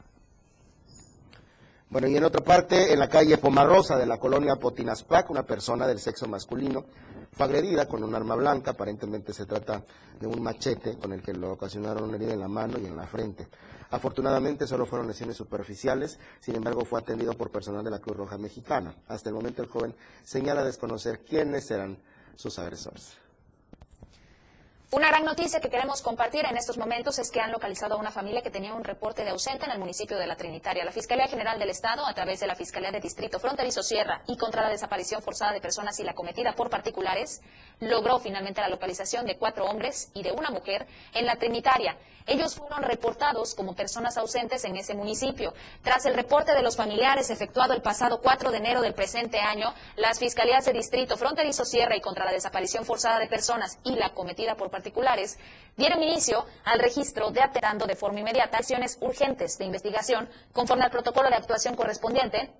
Bueno, 1.90 2.06
y 2.06 2.16
en 2.16 2.24
otra 2.24 2.42
parte, 2.42 2.92
en 2.92 2.98
la 2.98 3.08
calle 3.08 3.38
Pomarrosa 3.38 3.96
de 3.96 4.04
la 4.04 4.18
colonia 4.18 4.56
Potinaspac, 4.56 5.30
una 5.30 5.44
persona 5.44 5.86
del 5.86 5.98
sexo 5.98 6.28
masculino 6.28 6.84
fue 7.32 7.46
agredida 7.46 7.86
con 7.86 8.04
un 8.04 8.14
arma 8.14 8.34
blanca, 8.34 8.72
aparentemente 8.72 9.32
se 9.32 9.46
trata 9.46 9.82
de 10.20 10.26
un 10.26 10.42
machete 10.42 10.98
con 10.98 11.12
el 11.12 11.22
que 11.22 11.32
le 11.32 11.46
ocasionaron 11.46 12.04
una 12.04 12.16
herida 12.16 12.34
en 12.34 12.40
la 12.40 12.48
mano 12.48 12.78
y 12.78 12.84
en 12.84 12.96
la 12.96 13.06
frente. 13.06 13.48
Afortunadamente 13.90 14.66
solo 14.66 14.84
fueron 14.84 15.06
lesiones 15.06 15.36
superficiales, 15.36 16.18
sin 16.40 16.56
embargo 16.56 16.84
fue 16.84 17.00
atendido 17.00 17.32
por 17.32 17.50
personal 17.50 17.82
de 17.82 17.90
la 17.90 18.00
Cruz 18.00 18.18
Roja 18.18 18.36
Mexicana. 18.36 18.94
Hasta 19.08 19.30
el 19.30 19.34
momento 19.34 19.62
el 19.62 19.68
joven 19.68 19.94
señala 20.24 20.64
desconocer 20.64 21.20
quiénes 21.20 21.70
eran 21.70 21.96
sus 22.36 22.58
agresores. 22.58 23.16
Una 24.90 25.08
gran 25.08 25.26
noticia 25.26 25.60
que 25.60 25.68
queremos 25.68 26.00
compartir 26.00 26.46
en 26.46 26.56
estos 26.56 26.78
momentos 26.78 27.18
es 27.18 27.30
que 27.30 27.42
han 27.42 27.52
localizado 27.52 27.94
a 27.94 27.98
una 27.98 28.10
familia 28.10 28.40
que 28.40 28.48
tenía 28.48 28.72
un 28.72 28.84
reporte 28.84 29.22
de 29.22 29.28
ausente 29.28 29.66
en 29.66 29.72
el 29.72 29.78
municipio 29.78 30.16
de 30.16 30.26
La 30.26 30.34
Trinitaria. 30.34 30.82
La 30.82 30.92
Fiscalía 30.92 31.28
General 31.28 31.58
del 31.58 31.68
Estado, 31.68 32.06
a 32.06 32.14
través 32.14 32.40
de 32.40 32.46
la 32.46 32.54
Fiscalía 32.54 32.90
de 32.90 32.98
Distrito 32.98 33.38
Fronterizo 33.38 33.82
Sierra 33.82 34.22
y 34.26 34.38
contra 34.38 34.62
la 34.62 34.70
desaparición 34.70 35.20
forzada 35.20 35.52
de 35.52 35.60
personas 35.60 36.00
y 36.00 36.04
la 36.04 36.14
cometida 36.14 36.54
por 36.54 36.70
particulares, 36.70 37.42
logró 37.80 38.18
finalmente 38.18 38.62
la 38.62 38.70
localización 38.70 39.26
de 39.26 39.36
cuatro 39.36 39.66
hombres 39.66 40.10
y 40.14 40.22
de 40.22 40.32
una 40.32 40.48
mujer 40.50 40.86
en 41.12 41.26
La 41.26 41.36
Trinitaria. 41.36 41.98
Ellos 42.26 42.54
fueron 42.54 42.82
reportados 42.82 43.54
como 43.54 43.74
personas 43.74 44.16
ausentes 44.16 44.64
en 44.64 44.76
ese 44.76 44.94
municipio. 44.94 45.52
Tras 45.82 46.06
el 46.06 46.14
reporte 46.14 46.52
de 46.54 46.62
los 46.62 46.76
familiares 46.76 47.28
efectuado 47.28 47.74
el 47.74 47.82
pasado 47.82 48.20
4 48.22 48.50
de 48.50 48.58
enero 48.58 48.80
del 48.80 48.94
presente 48.94 49.38
año, 49.38 49.72
las 49.96 50.18
Fiscalías 50.18 50.64
de 50.64 50.72
Distrito 50.72 51.18
Fronterizo 51.18 51.66
Sierra 51.66 51.96
y 51.96 52.00
contra 52.00 52.24
la 52.24 52.32
desaparición 52.32 52.86
forzada 52.86 53.18
de 53.18 53.28
personas 53.28 53.78
y 53.84 53.94
la 53.94 54.14
cometida 54.14 54.56
por 54.56 54.70
particulares 54.70 54.77
dieron 55.76 56.02
inicio 56.02 56.44
al 56.64 56.78
registro 56.78 57.30
de 57.30 57.42
aterando 57.42 57.86
de 57.86 57.96
forma 57.96 58.20
inmediata 58.20 58.58
acciones 58.58 58.98
urgentes 59.00 59.58
de 59.58 59.64
investigación 59.64 60.28
conforme 60.52 60.84
al 60.84 60.90
protocolo 60.90 61.28
de 61.28 61.36
actuación 61.36 61.76
correspondiente 61.76 62.50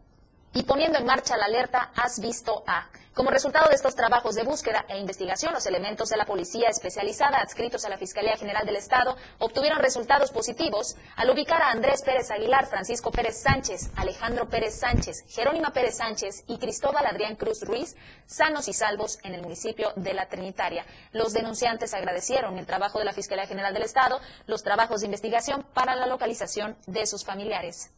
y 0.54 0.62
poniendo 0.62 0.98
en 0.98 1.06
marcha 1.06 1.36
la 1.36 1.46
alerta 1.46 1.92
Has 1.94 2.20
visto 2.20 2.62
a. 2.66 2.88
Como 3.18 3.30
resultado 3.30 3.68
de 3.68 3.74
estos 3.74 3.96
trabajos 3.96 4.36
de 4.36 4.44
búsqueda 4.44 4.84
e 4.88 4.96
investigación, 4.96 5.52
los 5.52 5.66
elementos 5.66 6.08
de 6.08 6.16
la 6.16 6.24
policía 6.24 6.68
especializada 6.68 7.38
adscritos 7.38 7.84
a 7.84 7.88
la 7.88 7.98
Fiscalía 7.98 8.36
General 8.36 8.64
del 8.64 8.76
Estado 8.76 9.16
obtuvieron 9.40 9.80
resultados 9.80 10.30
positivos 10.30 10.94
al 11.16 11.28
ubicar 11.28 11.60
a 11.60 11.72
Andrés 11.72 12.02
Pérez 12.02 12.30
Aguilar, 12.30 12.66
Francisco 12.66 13.10
Pérez 13.10 13.42
Sánchez, 13.42 13.90
Alejandro 13.96 14.48
Pérez 14.48 14.78
Sánchez, 14.78 15.24
Jerónima 15.28 15.72
Pérez 15.72 15.96
Sánchez 15.96 16.44
y 16.46 16.58
Cristóbal 16.58 17.06
Adrián 17.06 17.34
Cruz 17.34 17.62
Ruiz 17.62 17.96
sanos 18.26 18.68
y 18.68 18.72
salvos 18.72 19.18
en 19.24 19.34
el 19.34 19.42
municipio 19.42 19.92
de 19.96 20.14
La 20.14 20.28
Trinitaria. 20.28 20.86
Los 21.10 21.32
denunciantes 21.32 21.94
agradecieron 21.94 22.56
el 22.56 22.66
trabajo 22.66 23.00
de 23.00 23.04
la 23.04 23.12
Fiscalía 23.12 23.48
General 23.48 23.74
del 23.74 23.82
Estado, 23.82 24.20
los 24.46 24.62
trabajos 24.62 25.00
de 25.00 25.06
investigación 25.06 25.66
para 25.74 25.96
la 25.96 26.06
localización 26.06 26.76
de 26.86 27.04
sus 27.04 27.24
familiares. 27.24 27.90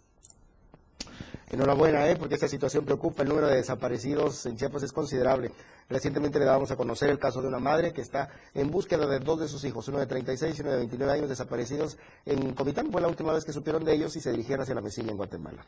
Enhorabuena, 1.51 2.09
¿eh? 2.09 2.15
porque 2.17 2.35
esta 2.35 2.47
situación 2.47 2.85
preocupa. 2.85 3.23
El 3.23 3.29
número 3.29 3.49
de 3.49 3.57
desaparecidos 3.57 4.47
en 4.47 4.57
Chiapas 4.57 4.85
es 4.85 4.93
considerable. 4.93 5.51
Recientemente 5.89 6.39
le 6.39 6.45
dábamos 6.45 6.71
a 6.71 6.77
conocer 6.77 7.11
el 7.11 7.19
caso 7.19 7.43
de 7.43 7.49
una 7.49 7.59
madre 7.59 7.93
que 7.93 8.03
está 8.03 8.29
en 8.55 8.71
búsqueda 8.71 9.05
de 9.09 9.19
dos 9.19 9.41
de 9.41 9.49
sus 9.49 9.65
hijos, 9.65 9.89
uno 9.89 9.99
de 9.99 10.07
36 10.07 10.57
y 10.57 10.63
uno 10.63 10.71
de 10.71 10.77
29 10.77 11.13
años 11.13 11.29
desaparecidos 11.29 11.99
en 12.25 12.55
Comitán. 12.55 12.93
Fue 12.93 13.01
la 13.01 13.09
última 13.09 13.33
vez 13.33 13.45
que 13.45 13.53
supieron 13.53 13.85
de 13.85 13.95
ellos 13.95 14.15
y 14.15 14.21
se 14.21 14.31
dirigieron 14.31 14.63
hacia 14.63 14.77
la 14.77 14.81
mesilla 14.81 15.11
en 15.11 15.17
Guatemala. 15.17 15.65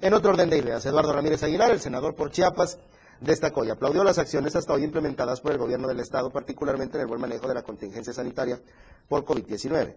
En 0.00 0.12
otro 0.12 0.32
orden 0.32 0.50
de 0.50 0.58
ideas, 0.58 0.84
Eduardo 0.86 1.12
Ramírez 1.12 1.40
Aguilar, 1.44 1.70
el 1.70 1.80
senador 1.80 2.16
por 2.16 2.32
Chiapas, 2.32 2.80
destacó 3.20 3.64
y 3.64 3.70
aplaudió 3.70 4.02
las 4.02 4.18
acciones 4.18 4.56
hasta 4.56 4.72
hoy 4.72 4.82
implementadas 4.82 5.40
por 5.40 5.52
el 5.52 5.58
gobierno 5.58 5.86
del 5.86 6.00
Estado, 6.00 6.30
particularmente 6.30 6.96
en 6.96 7.02
el 7.02 7.06
buen 7.06 7.20
manejo 7.20 7.46
de 7.46 7.54
la 7.54 7.62
contingencia 7.62 8.12
sanitaria 8.12 8.60
por 9.08 9.24
COVID-19. 9.24 9.94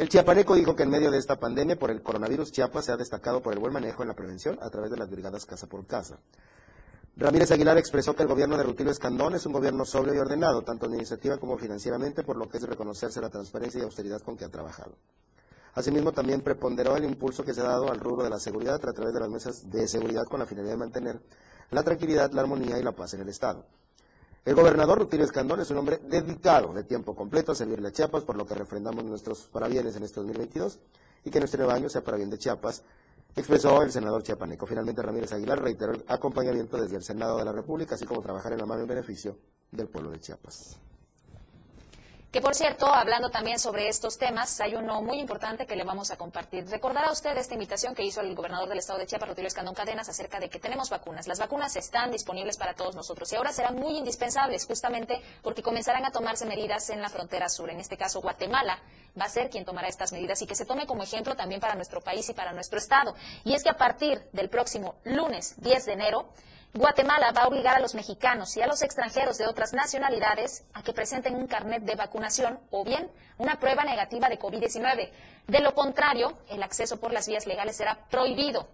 El 0.00 0.08
chiapaneco 0.08 0.54
dijo 0.54 0.74
que 0.74 0.84
en 0.84 0.88
medio 0.88 1.10
de 1.10 1.18
esta 1.18 1.38
pandemia 1.38 1.78
por 1.78 1.90
el 1.90 2.02
coronavirus, 2.02 2.52
Chiapas 2.52 2.86
se 2.86 2.92
ha 2.92 2.96
destacado 2.96 3.42
por 3.42 3.52
el 3.52 3.58
buen 3.58 3.74
manejo 3.74 4.00
en 4.00 4.08
la 4.08 4.14
prevención 4.14 4.58
a 4.62 4.70
través 4.70 4.90
de 4.90 4.96
las 4.96 5.10
brigadas 5.10 5.44
casa 5.44 5.66
por 5.66 5.86
casa. 5.86 6.18
Ramírez 7.18 7.50
Aguilar 7.50 7.76
expresó 7.76 8.16
que 8.16 8.22
el 8.22 8.28
gobierno 8.30 8.56
de 8.56 8.62
Rutilio 8.62 8.90
Escandón 8.90 9.34
es 9.34 9.44
un 9.44 9.52
gobierno 9.52 9.84
sobrio 9.84 10.14
y 10.14 10.18
ordenado, 10.18 10.62
tanto 10.62 10.86
administrativa 10.86 11.36
como 11.36 11.58
financieramente, 11.58 12.22
por 12.22 12.38
lo 12.38 12.48
que 12.48 12.56
es 12.56 12.62
reconocerse 12.62 13.20
la 13.20 13.28
transparencia 13.28 13.78
y 13.78 13.84
austeridad 13.84 14.22
con 14.22 14.38
que 14.38 14.46
ha 14.46 14.48
trabajado. 14.48 14.96
Asimismo, 15.74 16.12
también 16.12 16.40
preponderó 16.40 16.96
el 16.96 17.04
impulso 17.04 17.44
que 17.44 17.52
se 17.52 17.60
ha 17.60 17.64
dado 17.64 17.90
al 17.90 18.00
rubro 18.00 18.24
de 18.24 18.30
la 18.30 18.38
seguridad 18.38 18.76
a 18.76 18.92
través 18.94 19.12
de 19.12 19.20
las 19.20 19.28
mesas 19.28 19.70
de 19.70 19.86
seguridad 19.86 20.24
con 20.24 20.40
la 20.40 20.46
finalidad 20.46 20.72
de 20.72 20.78
mantener 20.78 21.20
la 21.72 21.82
tranquilidad, 21.82 22.32
la 22.32 22.40
armonía 22.40 22.78
y 22.78 22.82
la 22.82 22.92
paz 22.92 23.12
en 23.12 23.20
el 23.20 23.28
Estado. 23.28 23.66
El 24.42 24.54
gobernador 24.54 24.98
Rutilio 24.98 25.26
Escandón 25.26 25.60
es 25.60 25.70
un 25.70 25.76
hombre 25.76 25.98
dedicado 25.98 26.72
de 26.72 26.84
tiempo 26.84 27.14
completo 27.14 27.52
a 27.52 27.54
servirle 27.54 27.88
a 27.88 27.92
Chiapas, 27.92 28.24
por 28.24 28.36
lo 28.36 28.46
que 28.46 28.54
refrendamos 28.54 29.04
nuestros 29.04 29.48
parabienes 29.48 29.96
en 29.96 30.02
este 30.02 30.20
2022 30.20 30.78
y 31.24 31.30
que 31.30 31.40
nuestro 31.40 31.58
nuevo 31.58 31.74
año 31.74 31.90
sea 31.90 32.02
para 32.02 32.16
bien 32.16 32.30
de 32.30 32.38
Chiapas, 32.38 32.82
expresó 33.36 33.82
el 33.82 33.92
senador 33.92 34.22
chiapaneco. 34.22 34.64
Finalmente, 34.64 35.02
Ramírez 35.02 35.30
Aguilar 35.32 35.62
reiteró 35.62 35.92
el 35.92 36.04
acompañamiento 36.08 36.80
desde 36.80 36.96
el 36.96 37.02
Senado 37.02 37.36
de 37.36 37.44
la 37.44 37.52
República, 37.52 37.96
así 37.96 38.06
como 38.06 38.22
trabajar 38.22 38.52
en 38.52 38.60
la 38.60 38.66
mano 38.66 38.80
en 38.80 38.88
beneficio 38.88 39.36
del 39.70 39.88
pueblo 39.88 40.10
de 40.10 40.20
Chiapas. 40.20 40.78
Que 42.30 42.40
por 42.40 42.54
cierto, 42.54 42.86
hablando 42.86 43.28
también 43.30 43.58
sobre 43.58 43.88
estos 43.88 44.16
temas, 44.16 44.60
hay 44.60 44.76
uno 44.76 45.02
muy 45.02 45.18
importante 45.18 45.66
que 45.66 45.74
le 45.74 45.82
vamos 45.82 46.12
a 46.12 46.16
compartir. 46.16 46.64
Recordará 46.68 47.10
usted 47.10 47.36
esta 47.36 47.54
invitación 47.54 47.92
que 47.92 48.04
hizo 48.04 48.20
el 48.20 48.36
gobernador 48.36 48.68
del 48.68 48.78
estado 48.78 49.00
de 49.00 49.06
Chiapas, 49.06 49.30
Rutilio 49.30 49.48
Escandón 49.48 49.74
Cadenas, 49.74 50.08
acerca 50.08 50.38
de 50.38 50.48
que 50.48 50.60
tenemos 50.60 50.90
vacunas. 50.90 51.26
Las 51.26 51.40
vacunas 51.40 51.74
están 51.74 52.12
disponibles 52.12 52.56
para 52.56 52.74
todos 52.74 52.94
nosotros 52.94 53.32
y 53.32 53.34
ahora 53.34 53.52
serán 53.52 53.74
muy 53.74 53.98
indispensables 53.98 54.64
justamente 54.64 55.20
porque 55.42 55.60
comenzarán 55.60 56.04
a 56.04 56.12
tomarse 56.12 56.46
medidas 56.46 56.88
en 56.90 57.02
la 57.02 57.08
frontera 57.08 57.48
sur. 57.48 57.68
En 57.68 57.80
este 57.80 57.96
caso, 57.96 58.20
Guatemala 58.20 58.78
va 59.20 59.24
a 59.24 59.28
ser 59.28 59.50
quien 59.50 59.64
tomará 59.64 59.88
estas 59.88 60.12
medidas 60.12 60.40
y 60.40 60.46
que 60.46 60.54
se 60.54 60.64
tome 60.64 60.86
como 60.86 61.02
ejemplo 61.02 61.34
también 61.34 61.60
para 61.60 61.74
nuestro 61.74 62.00
país 62.00 62.28
y 62.28 62.32
para 62.32 62.52
nuestro 62.52 62.78
estado. 62.78 63.12
Y 63.42 63.54
es 63.54 63.64
que 63.64 63.70
a 63.70 63.76
partir 63.76 64.22
del 64.32 64.48
próximo 64.48 64.94
lunes 65.02 65.60
10 65.60 65.84
de 65.84 65.92
enero, 65.94 66.28
Guatemala 66.72 67.32
va 67.32 67.42
a 67.42 67.48
obligar 67.48 67.74
a 67.74 67.80
los 67.80 67.96
mexicanos 67.96 68.56
y 68.56 68.62
a 68.62 68.68
los 68.68 68.82
extranjeros 68.82 69.38
de 69.38 69.46
otras 69.46 69.72
nacionalidades 69.72 70.62
a 70.72 70.84
que 70.84 70.92
presenten 70.92 71.34
un 71.34 71.48
carnet 71.48 71.82
de 71.82 71.96
vacunación 71.96 72.60
o 72.70 72.84
bien 72.84 73.10
una 73.38 73.58
prueba 73.58 73.82
negativa 73.82 74.28
de 74.28 74.38
COVID-19. 74.38 75.10
De 75.48 75.60
lo 75.60 75.74
contrario, 75.74 76.38
el 76.48 76.62
acceso 76.62 77.00
por 77.00 77.12
las 77.12 77.26
vías 77.26 77.46
legales 77.46 77.76
será 77.76 78.06
prohibido. 78.08 78.68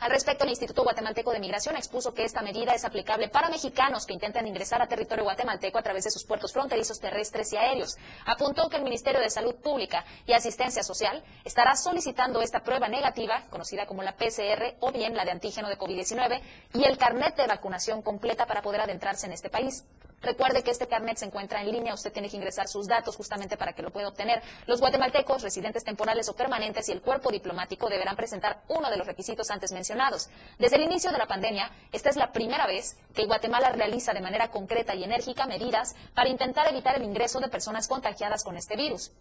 Al 0.00 0.12
respecto, 0.12 0.44
el 0.44 0.50
Instituto 0.50 0.84
Guatemalteco 0.84 1.32
de 1.32 1.40
Migración 1.40 1.76
expuso 1.76 2.14
que 2.14 2.24
esta 2.24 2.40
medida 2.40 2.72
es 2.72 2.84
aplicable 2.84 3.28
para 3.28 3.48
mexicanos 3.48 4.06
que 4.06 4.12
intentan 4.12 4.46
ingresar 4.46 4.80
a 4.80 4.86
territorio 4.86 5.24
guatemalteco 5.24 5.76
a 5.76 5.82
través 5.82 6.04
de 6.04 6.12
sus 6.12 6.24
puertos 6.24 6.52
fronterizos 6.52 7.00
terrestres 7.00 7.52
y 7.52 7.56
aéreos. 7.56 7.96
Apuntó 8.24 8.68
que 8.68 8.76
el 8.76 8.84
Ministerio 8.84 9.20
de 9.20 9.28
Salud 9.28 9.56
Pública 9.56 10.04
y 10.24 10.34
Asistencia 10.34 10.84
Social 10.84 11.24
estará 11.44 11.74
solicitando 11.74 12.40
esta 12.40 12.60
prueba 12.60 12.86
negativa, 12.86 13.44
conocida 13.50 13.86
como 13.86 14.04
la 14.04 14.16
PCR 14.16 14.76
o 14.78 14.92
bien 14.92 15.16
la 15.16 15.24
de 15.24 15.32
antígeno 15.32 15.68
de 15.68 15.76
COVID-19, 15.76 16.40
y 16.74 16.84
el 16.84 16.96
carnet 16.96 17.34
de 17.34 17.48
vacunación 17.48 18.00
completa 18.00 18.46
para 18.46 18.62
poder 18.62 18.82
adentrarse 18.82 19.26
en 19.26 19.32
este 19.32 19.50
país. 19.50 19.84
Recuerde 20.20 20.62
que 20.62 20.72
este 20.72 20.88
carnet 20.88 21.16
se 21.16 21.26
encuentra 21.26 21.62
en 21.62 21.70
línea, 21.70 21.94
usted 21.94 22.12
tiene 22.12 22.28
que 22.28 22.36
ingresar 22.36 22.66
sus 22.66 22.88
datos 22.88 23.16
justamente 23.16 23.56
para 23.56 23.72
que 23.72 23.82
lo 23.82 23.90
pueda 23.90 24.08
obtener. 24.08 24.42
Los 24.66 24.80
guatemaltecos, 24.80 25.42
residentes 25.42 25.84
temporales 25.84 26.28
o 26.28 26.34
permanentes 26.34 26.88
y 26.88 26.92
el 26.92 27.00
cuerpo 27.00 27.30
diplomático 27.30 27.88
deberán 27.88 28.16
presentar 28.16 28.62
uno 28.68 28.90
de 28.90 28.96
los 28.96 29.06
requisitos 29.06 29.50
antes 29.50 29.70
mencionados. 29.70 30.28
Desde 30.58 30.76
el 30.76 30.82
inicio 30.82 31.12
de 31.12 31.18
la 31.18 31.26
pandemia, 31.26 31.70
esta 31.92 32.10
es 32.10 32.16
la 32.16 32.32
primera 32.32 32.66
vez 32.66 32.96
que 33.14 33.26
Guatemala 33.26 33.70
realiza 33.70 34.12
de 34.12 34.20
manera 34.20 34.50
concreta 34.50 34.94
y 34.94 35.04
enérgica 35.04 35.46
medidas 35.46 35.94
para 36.14 36.28
intentar 36.28 36.68
evitar 36.68 36.96
el 36.96 37.04
ingreso 37.04 37.38
de 37.38 37.48
personas 37.48 37.86
contagiadas 37.86 38.42
con 38.42 38.56
este 38.56 38.76
virus. 38.76 39.12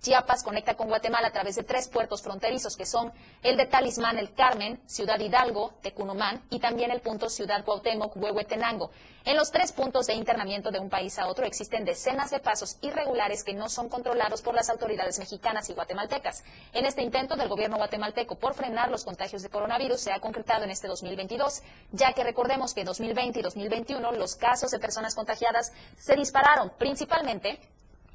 Chiapas 0.00 0.42
conecta 0.42 0.74
con 0.74 0.88
Guatemala 0.88 1.28
a 1.28 1.32
través 1.32 1.56
de 1.56 1.62
tres 1.62 1.88
puertos 1.88 2.22
fronterizos 2.22 2.74
que 2.74 2.86
son 2.86 3.12
el 3.42 3.58
de 3.58 3.66
Talismán, 3.66 4.16
el 4.16 4.32
Carmen, 4.32 4.80
Ciudad 4.86 5.20
Hidalgo, 5.20 5.74
Tecunumán 5.82 6.42
y 6.48 6.58
también 6.58 6.90
el 6.90 7.02
punto 7.02 7.28
Ciudad 7.28 7.64
Cuauhtémoc, 7.64 8.16
Huehuetenango. 8.16 8.90
En 9.26 9.36
los 9.36 9.50
tres 9.50 9.72
puntos 9.72 10.06
de 10.06 10.14
internamiento 10.14 10.70
de 10.70 10.78
un 10.78 10.88
país 10.88 11.18
a 11.18 11.26
otro 11.26 11.44
existen 11.44 11.84
decenas 11.84 12.30
de 12.30 12.38
pasos 12.40 12.78
irregulares 12.80 13.44
que 13.44 13.52
no 13.52 13.68
son 13.68 13.90
controlados 13.90 14.40
por 14.40 14.54
las 14.54 14.70
autoridades 14.70 15.18
mexicanas 15.18 15.68
y 15.68 15.74
guatemaltecas. 15.74 16.44
En 16.72 16.86
este 16.86 17.02
intento 17.02 17.36
del 17.36 17.48
gobierno 17.48 17.76
guatemalteco 17.76 18.36
por 18.36 18.54
frenar 18.54 18.90
los 18.90 19.04
contagios 19.04 19.42
de 19.42 19.50
coronavirus 19.50 20.00
se 20.00 20.12
ha 20.12 20.20
concretado 20.20 20.64
en 20.64 20.70
este 20.70 20.88
2022, 20.88 21.62
ya 21.92 22.14
que 22.14 22.24
recordemos 22.24 22.72
que 22.72 22.80
en 22.80 22.86
2020 22.86 23.40
y 23.40 23.42
2021 23.42 24.12
los 24.12 24.36
casos 24.36 24.70
de 24.70 24.78
personas 24.78 25.14
contagiadas 25.14 25.72
se 25.98 26.16
dispararon 26.16 26.72
principalmente 26.78 27.60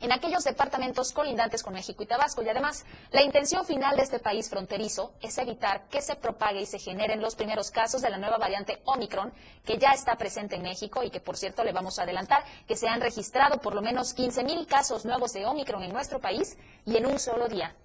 en 0.01 0.11
aquellos 0.11 0.43
departamentos 0.43 1.11
colindantes 1.13 1.63
con 1.63 1.73
México 1.73 2.03
y 2.03 2.05
Tabasco. 2.05 2.41
Y 2.41 2.49
además, 2.49 2.85
la 3.11 3.23
intención 3.23 3.65
final 3.65 3.95
de 3.95 4.03
este 4.03 4.19
país 4.19 4.49
fronterizo 4.49 5.13
es 5.21 5.37
evitar 5.37 5.87
que 5.89 6.01
se 6.01 6.15
propague 6.15 6.61
y 6.61 6.65
se 6.65 6.79
generen 6.79 7.21
los 7.21 7.35
primeros 7.35 7.71
casos 7.71 8.01
de 8.01 8.09
la 8.09 8.17
nueva 8.17 8.37
variante 8.37 8.81
Omicron, 8.85 9.33
que 9.63 9.77
ya 9.77 9.91
está 9.91 10.15
presente 10.15 10.55
en 10.55 10.63
México 10.63 11.03
y 11.03 11.09
que, 11.09 11.19
por 11.19 11.37
cierto, 11.37 11.63
le 11.63 11.71
vamos 11.71 11.99
a 11.99 12.03
adelantar 12.03 12.43
que 12.67 12.75
se 12.75 12.87
han 12.87 13.01
registrado 13.01 13.59
por 13.59 13.73
lo 13.73 13.81
menos 13.81 14.13
15 14.13 14.43
mil 14.43 14.67
casos 14.67 15.05
nuevos 15.05 15.33
de 15.33 15.45
Omicron 15.45 15.83
en 15.83 15.93
nuestro 15.93 16.19
país 16.19 16.57
y 16.85 16.97
en 16.97 17.05
un 17.05 17.19
solo 17.19 17.47
día. 17.47 17.75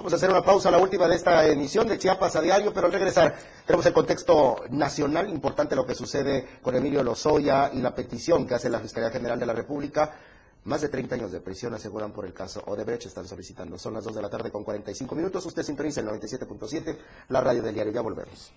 Vamos 0.00 0.14
a 0.14 0.16
hacer 0.16 0.30
una 0.30 0.42
pausa, 0.42 0.70
la 0.70 0.78
última 0.78 1.06
de 1.06 1.14
esta 1.14 1.46
emisión 1.46 1.86
de 1.86 1.98
Chiapas 1.98 2.34
a 2.34 2.40
diario, 2.40 2.72
pero 2.72 2.86
al 2.86 2.92
regresar 2.94 3.36
tenemos 3.66 3.84
el 3.84 3.92
contexto 3.92 4.64
nacional, 4.70 5.28
importante 5.28 5.76
lo 5.76 5.84
que 5.84 5.94
sucede 5.94 6.46
con 6.62 6.74
Emilio 6.74 7.02
Lozoya 7.02 7.70
y 7.70 7.82
la 7.82 7.94
petición 7.94 8.46
que 8.46 8.54
hace 8.54 8.70
la 8.70 8.80
Fiscalía 8.80 9.10
General 9.10 9.38
de 9.38 9.44
la 9.44 9.52
República. 9.52 10.16
Más 10.64 10.80
de 10.80 10.88
30 10.88 11.16
años 11.16 11.32
de 11.32 11.42
prisión 11.42 11.74
aseguran 11.74 12.12
por 12.12 12.24
el 12.24 12.32
caso 12.32 12.62
Odebrecht, 12.64 13.04
están 13.04 13.28
solicitando. 13.28 13.76
Son 13.76 13.92
las 13.92 14.02
2 14.02 14.14
de 14.14 14.22
la 14.22 14.30
tarde 14.30 14.50
con 14.50 14.64
45 14.64 15.14
minutos. 15.14 15.44
Usted 15.44 15.62
sintoniza 15.62 16.00
el 16.00 16.06
97.7, 16.06 16.96
la 17.28 17.42
radio 17.42 17.60
del 17.60 17.74
diario. 17.74 17.92
Ya 17.92 18.00
volvemos. 18.00 18.52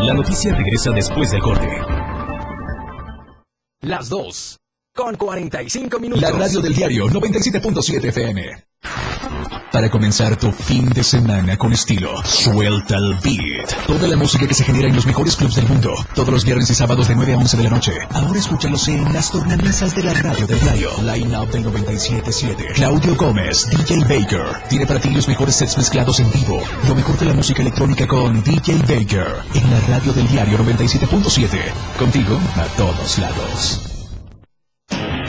La 0.00 0.14
noticia 0.14 0.54
regresa 0.54 0.90
después 0.90 1.30
del 1.32 1.42
corte. 1.42 1.68
Las 3.82 4.08
2 4.08 4.56
con 4.96 5.14
45 5.14 6.00
minutos. 6.00 6.22
La 6.22 6.32
radio 6.32 6.60
del 6.60 6.74
diario 6.74 7.06
97.7 7.06 8.06
FM. 8.06 8.66
Para 9.70 9.90
comenzar 9.90 10.36
tu 10.36 10.50
fin 10.52 10.88
de 10.88 11.04
semana 11.04 11.58
con 11.58 11.70
estilo, 11.72 12.22
suelta 12.24 12.96
el 12.96 13.14
beat. 13.22 13.86
Toda 13.86 14.08
la 14.08 14.16
música 14.16 14.46
que 14.46 14.54
se 14.54 14.64
genera 14.64 14.88
en 14.88 14.96
los 14.96 15.04
mejores 15.04 15.36
clubs 15.36 15.56
del 15.56 15.68
mundo. 15.68 15.94
Todos 16.14 16.30
los 16.30 16.44
viernes 16.46 16.70
y 16.70 16.74
sábados 16.74 17.08
de 17.08 17.14
9 17.14 17.34
a 17.34 17.36
11 17.36 17.56
de 17.58 17.64
la 17.64 17.70
noche. 17.70 17.92
Ahora 18.10 18.38
escúchalos 18.38 18.88
en 18.88 19.12
las 19.12 19.30
tornamesas 19.30 19.94
de 19.94 20.02
la 20.04 20.14
radio 20.14 20.46
del 20.46 20.60
diario. 20.60 20.90
Line 21.02 21.38
Up 21.38 21.50
del 21.50 21.64
97.7. 21.66 22.72
Claudio 22.74 23.16
Gómez, 23.16 23.68
DJ 23.68 24.00
Baker. 24.00 24.62
Tiene 24.70 24.86
para 24.86 24.98
ti 24.98 25.10
los 25.10 25.28
mejores 25.28 25.56
sets 25.56 25.76
mezclados 25.76 26.20
en 26.20 26.32
vivo. 26.32 26.62
Lo 26.88 26.94
mejor 26.94 27.18
de 27.18 27.26
la 27.26 27.34
música 27.34 27.60
electrónica 27.60 28.06
con 28.06 28.42
DJ 28.42 28.78
Baker. 28.78 29.26
En 29.52 29.70
la 29.70 29.80
radio 29.88 30.12
del 30.14 30.26
diario 30.28 30.56
97.7. 30.58 31.58
Contigo 31.98 32.40
a 32.56 32.64
todos 32.76 33.18
lados. 33.18 33.85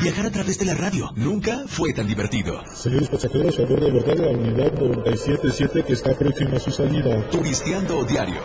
Viajar 0.00 0.26
a 0.26 0.30
través 0.30 0.58
de 0.58 0.66
la 0.66 0.74
radio 0.74 1.10
nunca 1.16 1.64
fue 1.66 1.92
tan 1.92 2.06
divertido. 2.06 2.62
Señores 2.74 3.08
pasajeros, 3.08 3.58
a 3.58 3.62
bordo 3.62 3.88
abordar 3.88 4.18
la 4.18 4.30
unidad 4.30 4.72
977 4.72 5.84
que 5.84 5.92
está 5.94 6.12
próxima 6.14 6.56
a 6.56 6.60
su 6.60 6.70
salida. 6.70 7.28
Turisteando 7.30 8.04
diario. 8.04 8.40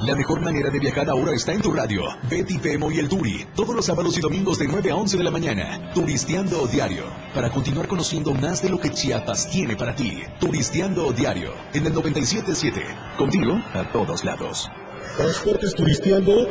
La 0.00 0.14
mejor 0.14 0.42
manera 0.42 0.70
de 0.70 0.78
viajar 0.78 1.08
ahora 1.08 1.32
está 1.34 1.52
en 1.52 1.62
tu 1.62 1.72
radio. 1.72 2.02
Betty 2.30 2.58
Pemo 2.58 2.90
y 2.90 2.98
el 2.98 3.08
Turi. 3.08 3.46
Todos 3.54 3.74
los 3.74 3.86
sábados 3.86 4.16
y 4.18 4.20
domingos 4.20 4.58
de 4.58 4.68
9 4.68 4.90
a 4.90 4.96
11 4.96 5.16
de 5.16 5.24
la 5.24 5.30
mañana. 5.30 5.92
Turisteando 5.94 6.66
diario. 6.66 7.04
Para 7.34 7.50
continuar 7.50 7.88
conociendo 7.88 8.34
más 8.34 8.62
de 8.62 8.68
lo 8.68 8.78
que 8.78 8.90
Chiapas 8.90 9.50
tiene 9.50 9.76
para 9.76 9.94
ti. 9.94 10.22
Turisteando 10.38 11.10
diario. 11.12 11.52
En 11.72 11.86
el 11.86 11.94
977. 11.94 12.84
Contigo 13.16 13.54
a 13.72 13.90
todos 13.90 14.24
lados. 14.24 14.70
Transportes 15.16 15.74
Turisteando. 15.74 16.46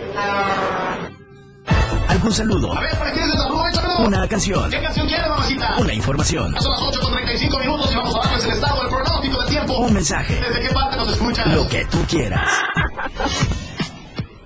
¿Algún 2.08 2.32
saludo? 2.32 2.76
A 2.78 2.82
ver, 2.82 2.98
¿para 2.98 3.12
quién 3.12 3.26
es 3.30 3.40
aprovechalo? 3.40 4.06
Una 4.06 4.28
canción. 4.28 4.70
¿Qué 4.70 4.82
canción 4.82 5.08
quiere, 5.08 5.28
mamacita? 5.28 5.76
Una 5.80 5.94
información. 5.94 6.56
Son 6.60 6.72
las 6.72 6.82
8 6.82 7.00
con 7.02 7.14
35 7.14 7.60
minutos 7.60 7.92
y 7.92 7.96
vamos 7.96 8.16
a 8.16 8.20
darles 8.28 8.46
el 8.46 8.52
estado 8.52 8.80
del 8.82 8.90
pronóstico 8.90 9.40
del 9.42 9.50
tiempo. 9.50 9.78
Un 9.78 9.94
mensaje. 9.94 10.42
¿Desde 10.42 10.68
qué 10.68 10.74
parte 10.74 10.98
nos 10.98 11.10
escuchan? 11.12 11.56
Lo 11.56 11.68
que 11.68 11.86
tú 11.86 11.98
quieras. 12.08 12.50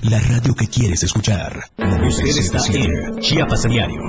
La 0.02 0.18
radio 0.18 0.54
que 0.54 0.66
quieres 0.66 1.02
escuchar. 1.04 1.70
Usted 2.06 2.26
está 2.26 2.58
en 2.72 3.18
Chiapas 3.20 3.64
a 3.64 3.68
Diario. 3.68 4.00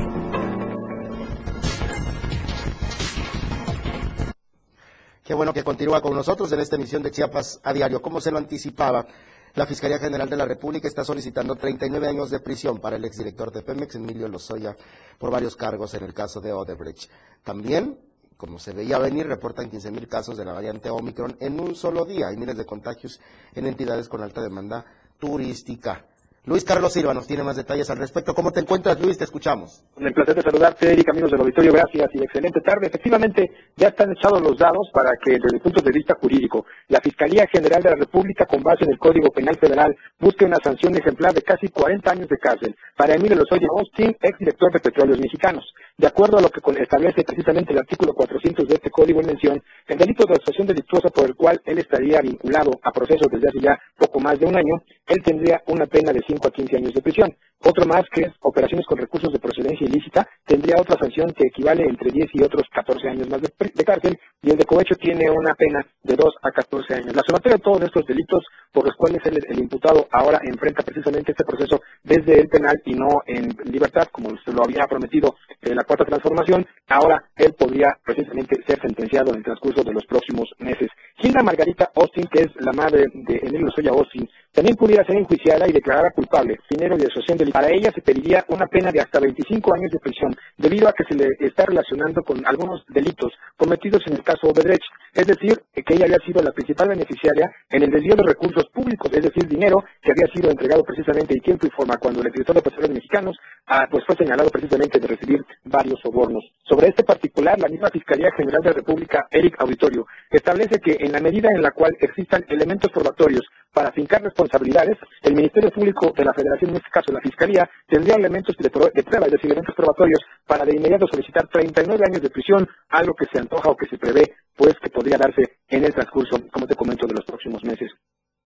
Qué 5.23 5.33
bueno 5.33 5.53
que 5.53 5.63
continúa 5.63 6.01
con 6.01 6.13
nosotros 6.13 6.51
en 6.51 6.59
esta 6.59 6.75
emisión 6.75 7.01
de 7.03 7.11
Chiapas 7.11 7.61
a 7.63 7.71
diario. 7.71 8.01
Como 8.01 8.19
se 8.19 8.31
lo 8.31 8.37
anticipaba, 8.37 9.05
la 9.53 9.65
Fiscalía 9.65 9.99
General 9.99 10.29
de 10.29 10.35
la 10.35 10.45
República 10.45 10.87
está 10.87 11.03
solicitando 11.03 11.55
39 11.55 12.07
años 12.07 12.29
de 12.29 12.39
prisión 12.39 12.79
para 12.79 12.97
el 12.97 13.05
exdirector 13.05 13.51
de 13.51 13.61
Pemex, 13.61 13.95
Emilio 13.95 14.27
Lozoya, 14.27 14.75
por 15.17 15.31
varios 15.31 15.55
cargos 15.55 15.93
en 15.93 16.03
el 16.03 16.13
caso 16.13 16.41
de 16.41 16.51
Odebrecht. 16.51 17.09
También, 17.43 17.97
como 18.37 18.59
se 18.59 18.73
veía 18.73 18.97
venir, 18.97 19.27
reportan 19.27 19.71
15.000 19.71 20.07
casos 20.07 20.37
de 20.37 20.45
la 20.45 20.53
variante 20.53 20.89
Omicron 20.89 21.37
en 21.39 21.59
un 21.59 21.75
solo 21.75 22.05
día. 22.05 22.27
Hay 22.27 22.37
miles 22.37 22.57
de 22.57 22.65
contagios 22.65 23.19
en 23.53 23.65
entidades 23.65 24.09
con 24.09 24.21
alta 24.21 24.41
demanda 24.41 24.85
turística. 25.19 26.05
Luis 26.47 26.63
Carlos 26.63 26.93
Silva 26.93 27.11
nos 27.11 27.25
tiene 27.25 27.41
más 27.41 27.55
detalles 27.55 27.89
al 27.89 27.97
respecto. 27.97 28.35
¿Cómo 28.35 28.51
te 28.51 28.59
encuentras, 28.59 29.01
Luis? 29.01 29.17
Te 29.17 29.23
escuchamos. 29.23 29.83
Con 29.95 30.05
el 30.05 30.13
placer 30.13 30.35
de 30.35 30.43
saludarte, 30.43 30.93
Erika, 30.93 31.11
amigos 31.11 31.31
del 31.31 31.41
auditorio, 31.41 31.73
gracias 31.73 32.07
y 32.13 32.19
excelente 32.19 32.61
tarde. 32.61 32.85
Efectivamente, 32.85 33.49
ya 33.75 33.87
están 33.87 34.11
echados 34.11 34.39
los 34.43 34.55
dados 34.55 34.87
para 34.93 35.09
que, 35.23 35.31
desde 35.31 35.57
el 35.57 35.61
punto 35.61 35.81
de 35.81 35.91
vista 35.91 36.15
jurídico, 36.21 36.63
la 36.89 37.01
Fiscalía 37.01 37.47
General 37.51 37.81
de 37.81 37.89
la 37.89 37.95
República, 37.95 38.45
con 38.45 38.61
base 38.61 38.83
en 38.83 38.91
el 38.91 38.99
Código 38.99 39.31
Penal 39.31 39.57
Federal, 39.57 39.97
busque 40.19 40.45
una 40.45 40.57
sanción 40.63 40.95
ejemplar 40.95 41.33
de 41.33 41.41
casi 41.41 41.67
40 41.69 42.11
años 42.11 42.29
de 42.29 42.37
cárcel 42.37 42.75
para 42.95 43.15
Emilio 43.15 43.37
Lozoya 43.37 43.67
Austin, 43.75 44.15
exdirector 44.21 44.71
de 44.71 44.79
Petróleos 44.81 45.19
Mexicanos. 45.19 45.65
De 45.97 46.07
acuerdo 46.07 46.37
a 46.37 46.41
lo 46.41 46.49
que 46.49 46.59
establece 46.81 47.23
precisamente 47.23 47.71
el 47.71 47.79
artículo 47.79 48.13
400 48.13 48.67
de 48.67 48.75
este 48.75 48.89
código 48.89 49.21
en 49.21 49.27
mención, 49.27 49.63
el 49.87 49.97
delito 49.97 50.25
de 50.25 50.33
asociación 50.33 50.67
delictuosa 50.67 51.09
por 51.09 51.25
el 51.25 51.35
cual 51.35 51.61
él 51.63 51.77
estaría 51.79 52.19
vinculado 52.19 52.77
a 52.83 52.91
procesos 52.91 53.27
desde 53.31 53.47
hace 53.47 53.59
ya 53.61 53.79
poco 53.97 54.19
más 54.19 54.37
de 54.37 54.45
un 54.45 54.57
año, 54.57 54.83
él 55.07 55.23
tendría 55.23 55.63
una 55.67 55.85
pena 55.85 56.11
de 56.11 56.21
5 56.27 56.49
a 56.49 56.51
15 56.51 56.75
años 56.75 56.93
de 56.93 57.01
prisión. 57.01 57.33
Otro 57.63 57.85
más, 57.85 58.03
que 58.11 58.21
es 58.21 58.33
operaciones 58.41 58.85
con 58.85 58.97
recursos 58.97 59.31
de 59.31 59.39
procedencia 59.39 59.87
ilícita, 59.87 60.27
tendría 60.45 60.79
otra 60.79 60.97
sanción 60.99 61.31
que 61.33 61.47
equivale 61.47 61.83
entre 61.83 62.11
10 62.11 62.27
y 62.33 62.43
otros 62.43 62.63
14 62.71 63.09
años 63.09 63.29
más 63.29 63.41
de, 63.41 63.83
cárcel, 63.83 64.19
y 64.41 64.51
el 64.51 64.57
de 64.57 64.65
cohecho 64.65 64.95
tiene 64.95 65.29
una 65.29 65.55
pena 65.55 65.85
de 66.03 66.15
2 66.15 66.35
a 66.43 66.51
14 66.51 66.93
años. 66.93 67.15
La 67.15 67.23
sumatoria 67.25 67.57
de 67.57 67.63
todos 67.63 67.81
estos 67.81 68.05
delitos 68.05 68.43
por 68.71 68.85
los 68.85 68.95
cuales 68.95 69.19
el, 69.25 69.39
el 69.47 69.59
imputado 69.59 70.07
ahora 70.11 70.39
enfrenta 70.43 70.83
precisamente 70.83 71.31
este 71.31 71.45
proceso 71.45 71.81
desde 72.03 72.39
el 72.39 72.47
penal 72.47 72.79
y 72.85 72.93
no 72.93 73.21
en 73.25 73.55
libertad, 73.65 74.07
como 74.11 74.29
se 74.43 74.51
lo 74.51 74.63
había 74.63 74.85
prometido 74.87 75.35
en 75.61 75.75
la 75.75 75.83
cuarta 75.83 76.05
transformación, 76.05 76.65
ahora 76.89 77.23
él 77.35 77.53
podría 77.57 77.97
precisamente 78.03 78.57
ser 78.67 78.79
sentenciado 78.79 79.31
en 79.31 79.37
el 79.37 79.43
transcurso 79.43 79.83
de 79.83 79.93
los 79.93 80.05
próximos 80.05 80.49
meses. 80.59 80.89
Hilda 81.17 81.41
Margarita 81.41 81.91
Austin, 81.95 82.27
que 82.27 82.43
es 82.43 82.55
la 82.59 82.73
madre 82.73 83.05
de 83.13 83.37
Emilio 83.37 83.67
Lozoya 83.67 83.91
Austin, 83.91 84.29
también 84.55 84.77
pudiera 84.77 85.03
ser 85.03 85.17
enjuiciada 85.17 85.67
y 85.67 85.73
declarada 85.73 86.11
culpable, 86.11 86.57
dinero 86.69 86.95
de 86.95 87.07
asociación. 87.07 87.51
Para 87.51 87.69
ella 87.69 87.91
se 87.93 88.01
pediría 88.01 88.45
una 88.47 88.65
pena 88.67 88.89
de 88.89 89.01
hasta 89.01 89.19
25 89.19 89.73
años 89.75 89.91
de 89.91 89.99
prisión, 89.99 90.33
debido 90.57 90.87
a 90.87 90.93
que 90.93 91.03
se 91.03 91.15
le 91.15 91.27
está 91.41 91.65
relacionando 91.65 92.23
con 92.23 92.45
algunos 92.45 92.85
delitos 92.87 93.33
cometidos 93.57 94.01
en 94.07 94.13
el 94.13 94.23
caso 94.23 94.47
Obedrech, 94.47 94.81
es 95.13 95.27
decir, 95.27 95.59
que 95.73 95.93
ella 95.93 96.05
había 96.05 96.19
sido 96.25 96.41
la 96.41 96.51
principal 96.51 96.89
beneficiaria 96.89 97.51
en 97.69 97.83
el 97.83 97.89
desvío 97.89 98.15
de 98.15 98.23
recursos 98.23 98.65
públicos, 98.73 99.11
es 99.11 99.23
decir, 99.23 99.45
dinero 99.47 99.83
que 100.01 100.11
había 100.11 100.27
sido 100.33 100.49
entregado 100.49 100.83
precisamente 100.83 101.33
en 101.33 101.41
tiempo 101.41 101.67
y 101.67 101.71
forma 101.71 101.97
cuando 101.97 102.21
el 102.21 102.31
director 102.31 102.55
de 102.55 102.61
Petróleos 102.61 102.93
Mexicanos 102.93 103.37
ah, 103.67 103.87
pues 103.91 104.03
fue 104.05 104.15
señalado 104.15 104.49
precisamente 104.49 104.99
de 104.99 105.07
recibir 105.07 105.43
varios 105.65 105.99
sobornos. 106.01 106.43
Sobre 106.63 106.87
este 106.87 107.03
particular, 107.03 107.59
la 107.59 107.67
misma 107.67 107.89
Fiscalía 107.89 108.29
General 108.37 108.61
de 108.61 108.69
la 108.69 108.75
República, 108.75 109.27
Eric 109.31 109.55
Auditorio, 109.59 110.05
establece 110.29 110.79
que 110.79 110.97
en 110.99 111.11
la 111.11 111.19
medida 111.19 111.49
en 111.53 111.61
la 111.61 111.71
cual 111.71 111.95
existan 111.99 112.45
elementos 112.47 112.91
probatorios 112.91 113.43
para 113.75 113.91
fincar 113.91 114.23
responsabilidades, 114.23 114.97
el 115.21 115.35
Ministerio 115.35 115.69
Público 115.69 116.13
de 116.15 116.23
la 116.23 116.33
Federación, 116.33 116.69
en 116.69 116.77
este 116.77 116.89
caso 116.89 117.11
la 117.11 117.19
Fiscalía, 117.19 117.69
tendría 117.85 118.15
elementos 118.15 118.55
de, 118.57 118.69
prueba, 118.69 118.89
es 118.95 119.31
decir, 119.33 119.51
elementos 119.51 119.75
probatorios 119.75 120.21
para 120.47 120.63
de 120.63 120.77
inmediato 120.77 121.05
solicitar 121.11 121.45
39 121.49 122.05
años 122.07 122.21
de 122.21 122.29
prisión, 122.29 122.65
algo 122.87 123.13
que 123.13 123.25
se 123.25 123.37
antoja 123.37 123.69
o 123.69 123.75
que 123.75 123.87
se 123.87 123.97
prevé, 123.97 124.33
pues 124.55 124.75
que 124.81 124.89
podría 124.89 125.17
darse 125.17 125.59
en 125.67 125.83
el 125.83 125.93
transcurso, 125.93 126.41
como 126.49 126.65
te 126.65 126.75
comento, 126.75 127.05
de 127.05 127.15
los 127.15 127.25
próximos 127.25 127.61
meses. 127.65 127.91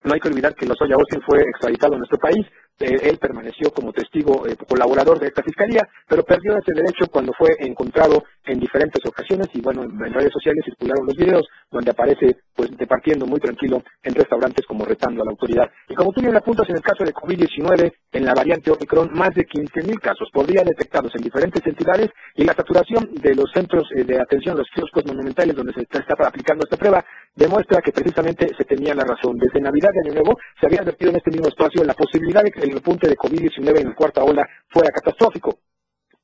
No 0.04 0.14
hay 0.14 0.20
que 0.20 0.30
olvidar 0.30 0.56
que 0.56 0.66
Lozoya 0.66 0.96
Austin 0.96 1.22
fue 1.26 1.42
extraditado 1.42 1.96
a 1.96 1.98
nuestro 1.98 2.18
país. 2.18 2.46
Eh, 2.80 2.98
él 3.04 3.18
permaneció 3.18 3.72
como 3.72 3.92
testigo 3.92 4.48
eh, 4.48 4.56
colaborador 4.56 5.20
de 5.20 5.28
esta 5.28 5.44
fiscalía, 5.44 5.86
pero 6.08 6.24
perdió 6.24 6.58
ese 6.58 6.72
derecho 6.74 7.08
cuando 7.12 7.34
fue 7.38 7.50
encontrado 7.60 8.24
en 8.46 8.58
diferentes 8.58 9.06
ocasiones 9.06 9.50
y 9.54 9.60
bueno, 9.60 9.84
en 9.84 10.14
redes 10.14 10.32
sociales 10.32 10.64
circularon 10.64 11.06
los 11.06 11.16
videos 11.18 11.46
donde 11.70 11.92
aparece 11.92 12.38
pues 12.56 12.76
departiendo 12.78 13.26
muy 13.26 13.40
tranquilo 13.40 13.84
en 14.02 14.16
restaurantes 14.16 14.66
como 14.66 14.86
retando 14.86 15.22
a 15.22 15.26
la 15.26 15.32
autoridad. 15.32 15.70
Y 15.90 15.94
como 15.94 16.14
tú 16.14 16.22
bien 16.22 16.36
apuntas 16.36 16.70
en 16.70 16.78
el 16.78 16.82
caso 16.82 17.04
de 17.04 17.14
COVID-19, 17.14 17.92
en 18.14 18.26
la 18.26 18.34
variante 18.34 18.72
Omicron, 18.72 19.12
más 19.14 19.36
de 19.36 19.46
15.000 19.46 20.00
casos 20.00 20.30
podrían 20.32 20.66
detectados 20.66 21.14
en 21.16 21.22
diferentes 21.22 21.66
entidades 21.66 22.10
y 22.36 22.46
la 22.46 22.54
saturación 22.54 23.14
de 23.16 23.36
los 23.36 23.52
centros 23.54 23.88
eh, 23.96 24.06
de 24.06 24.22
atención, 24.22 24.58
los 24.58 24.68
kioscos 24.74 25.06
monumentales 25.06 25.56
donde 25.56 25.74
se 25.74 25.82
está, 25.82 26.00
está 26.00 26.16
aplicando 26.26 26.64
esta 26.64 26.78
prueba, 26.78 27.04
demuestra 27.36 27.82
que 27.82 27.92
precisamente 27.92 28.48
se 28.58 28.66
tenía 28.66 28.96
la 28.96 29.04
razón. 29.04 29.38
Desde 29.38 29.62
Navidad 29.62 29.89
de 29.92 30.02
Año 30.02 30.14
Nuevo 30.14 30.38
se 30.60 30.68
había 30.68 30.82
advertido 30.82 31.12
en 31.12 31.18
este 31.18 31.32
mismo 31.32 31.48
espacio 31.48 31.84
la 31.84 31.94
posibilidad 31.94 32.44
de 32.44 32.52
que 32.52 32.62
el 32.62 32.72
repunte 32.72 33.08
de 33.08 33.16
COVID-19 33.16 33.82
en 33.82 33.90
la 33.90 33.96
cuarta 33.96 34.24
ola 34.24 34.48
fuera 34.70 34.92
catastrófico. 34.92 35.60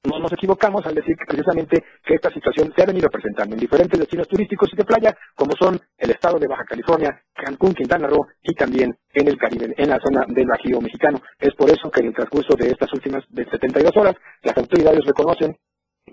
No 0.06 0.20
nos 0.20 0.32
equivocamos 0.34 0.86
al 0.86 0.94
decir 0.94 1.16
que 1.18 1.26
precisamente 1.26 1.84
que 2.06 2.14
esta 2.14 2.30
situación 2.30 2.72
se 2.76 2.84
ha 2.84 2.86
venido 2.86 3.10
presentando 3.10 3.56
en 3.56 3.60
diferentes 3.60 4.00
destinos 4.00 4.28
turísticos 4.28 4.70
y 4.72 4.76
de 4.76 4.86
playa, 4.86 5.18
como 5.34 5.54
son 5.60 5.80
el 5.98 6.12
estado 6.12 6.38
de 6.38 6.48
Baja 6.48 6.64
California, 6.64 7.20
Cancún, 7.34 7.74
Quintana 7.74 8.08
Roo 8.08 8.28
y 8.44 8.54
también 8.54 8.96
en 9.14 9.28
el 9.28 9.38
Caribe, 9.38 9.74
en 9.76 9.90
la 9.90 10.00
zona 10.00 10.24
del 10.28 10.46
Bajío 10.46 10.80
mexicano. 10.80 11.22
Es 11.40 11.56
por 11.56 11.72
eso 11.72 11.90
que 11.90 12.02
en 12.02 12.08
el 12.08 12.14
transcurso 12.14 12.56
de 12.56 12.70
estas 12.70 12.94
últimas 12.94 13.24
de 13.30 13.46
72 13.46 13.98
horas, 13.98 14.16
las 14.44 14.56
autoridades 14.58 15.04
reconocen 15.06 15.58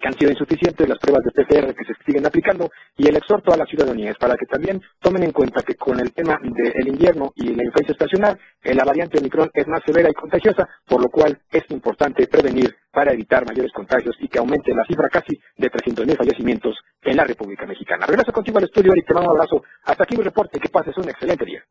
que 0.03 0.09
han 0.09 0.19
sido 0.19 0.33
insuficientes 0.33 0.89
las 0.89 0.99
pruebas 0.99 1.23
de 1.23 1.31
PCR 1.31 1.73
que 1.73 1.85
se 1.85 1.95
siguen 2.05 2.27
aplicando 2.27 2.69
y 2.97 3.07
el 3.07 3.17
exhorto 3.17 3.53
a 3.53 3.57
la 3.57 3.65
ciudadanía 3.65 4.11
es 4.11 4.19
para 4.19 4.35
que 4.35 4.47
también 4.47 4.83
tomen 5.01 5.23
en 5.23 5.31
cuenta 5.31 5.63
que 5.63 5.77
con 5.77 6.01
el 6.01 6.13
tema 6.13 6.41
del 6.43 6.89
invierno 6.89 7.33
y 7.37 7.55
la 7.55 7.63
influencia 7.63 7.93
estacional, 7.93 8.37
eh, 8.65 8.75
la 8.75 8.85
variante 8.85 9.19
Omicron 9.19 9.49
es 9.55 9.69
más 9.69 9.81
severa 9.87 10.11
y 10.11 10.15
contagiosa, 10.15 10.69
por 10.89 11.01
lo 11.01 11.09
cual 11.09 11.39
es 11.53 11.63
importante 11.71 12.27
prevenir 12.27 12.75
para 12.91 13.13
evitar 13.13 13.47
mayores 13.47 13.71
contagios 13.73 14.17
y 14.19 14.27
que 14.27 14.41
aumente 14.41 14.75
la 14.75 14.85
cifra 14.85 15.09
casi 15.09 15.39
de 15.57 15.71
300.000 15.71 16.17
fallecimientos 16.17 16.75
en 17.03 17.17
la 17.17 17.25
República 17.25 17.65
Mexicana. 17.65 18.05
Regreso 18.05 18.33
contigo 18.33 18.59
al 18.59 18.65
estudio, 18.65 18.93
Eric, 18.93 19.07
te 19.07 19.15
mando 19.15 19.31
un 19.31 19.37
abrazo. 19.37 19.63
Hasta 19.85 20.03
aquí 20.03 20.17
mi 20.17 20.25
reporte, 20.25 20.59
que 20.59 20.69
pases 20.69 20.97
un 20.99 21.09
excelente 21.09 21.45
día. 21.45 21.63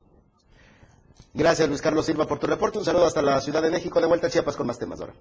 Gracias, 1.33 1.67
Luis 1.67 1.81
Carlos 1.81 2.05
Silva, 2.05 2.25
por 2.27 2.39
tu 2.39 2.47
reporte. 2.47 2.77
Un 2.77 2.85
saludo 2.85 3.05
hasta 3.05 3.21
la 3.21 3.39
Ciudad 3.41 3.61
de 3.61 3.71
México. 3.71 3.99
De 3.99 4.07
vuelta 4.07 4.27
a 4.27 4.29
Chiapas 4.29 4.55
con 4.55 4.67
más 4.67 4.79
temas 4.79 4.99
ahora. 5.01 5.13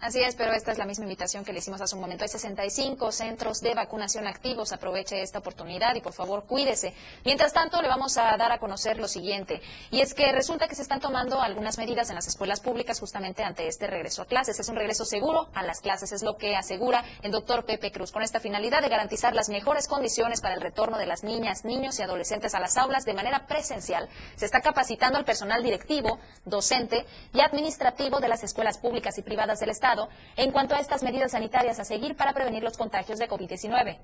Así 0.00 0.22
es, 0.22 0.34
pero 0.34 0.54
esta 0.54 0.72
es 0.72 0.78
la 0.78 0.86
misma 0.86 1.04
invitación 1.04 1.44
que 1.44 1.52
le 1.52 1.58
hicimos 1.58 1.78
hace 1.82 1.94
un 1.94 2.00
momento. 2.00 2.24
Hay 2.24 2.30
65 2.30 3.12
centros 3.12 3.60
de 3.60 3.74
vacunación 3.74 4.26
activos. 4.26 4.72
Aproveche 4.72 5.20
esta 5.20 5.40
oportunidad 5.40 5.94
y 5.94 6.00
por 6.00 6.14
favor 6.14 6.44
cuídese. 6.46 6.94
Mientras 7.22 7.52
tanto, 7.52 7.82
le 7.82 7.88
vamos 7.88 8.16
a 8.16 8.34
dar 8.38 8.50
a 8.50 8.58
conocer 8.58 8.98
lo 8.98 9.08
siguiente. 9.08 9.60
Y 9.90 10.00
es 10.00 10.14
que 10.14 10.32
resulta 10.32 10.68
que 10.68 10.74
se 10.74 10.80
están 10.80 11.00
tomando 11.00 11.42
algunas 11.42 11.76
medidas 11.76 12.08
en 12.08 12.14
las 12.14 12.26
escuelas 12.26 12.60
públicas 12.60 12.98
justamente 12.98 13.44
ante 13.44 13.68
este 13.68 13.88
regreso 13.88 14.22
a 14.22 14.24
clases. 14.24 14.58
Es 14.58 14.70
un 14.70 14.76
regreso 14.76 15.04
seguro 15.04 15.50
a 15.52 15.62
las 15.62 15.82
clases, 15.82 16.12
es 16.12 16.22
lo 16.22 16.38
que 16.38 16.56
asegura 16.56 17.04
el 17.20 17.30
doctor 17.30 17.66
Pepe 17.66 17.92
Cruz, 17.92 18.10
con 18.10 18.22
esta 18.22 18.40
finalidad 18.40 18.80
de 18.80 18.88
garantizar 18.88 19.34
las 19.34 19.50
mejores 19.50 19.86
condiciones 19.86 20.40
para 20.40 20.54
el 20.54 20.62
retorno 20.62 20.96
de 20.96 21.04
las 21.04 21.24
niñas, 21.24 21.66
niños 21.66 21.98
y 21.98 22.02
adolescentes 22.02 22.54
a 22.54 22.60
las 22.60 22.78
aulas 22.78 23.04
de 23.04 23.12
manera 23.12 23.46
presencial. 23.46 24.08
Se 24.36 24.46
está 24.46 24.62
capacitando 24.62 25.18
al 25.18 25.26
personal 25.26 25.62
directivo, 25.62 26.18
docente 26.46 27.04
y 27.34 27.40
administrativo 27.40 28.18
de 28.18 28.28
las 28.28 28.42
escuelas 28.42 28.78
públicas 28.78 29.18
y 29.18 29.22
privadas 29.22 29.60
del 29.60 29.68
Estado 29.68 29.89
en 30.36 30.50
cuanto 30.50 30.74
a 30.74 30.80
estas 30.80 31.02
medidas 31.02 31.32
sanitarias 31.32 31.78
a 31.80 31.84
seguir 31.84 32.16
para 32.16 32.32
prevenir 32.32 32.62
los 32.62 32.76
contagios 32.76 33.18
de 33.18 33.28
COVID-19. 33.28 33.98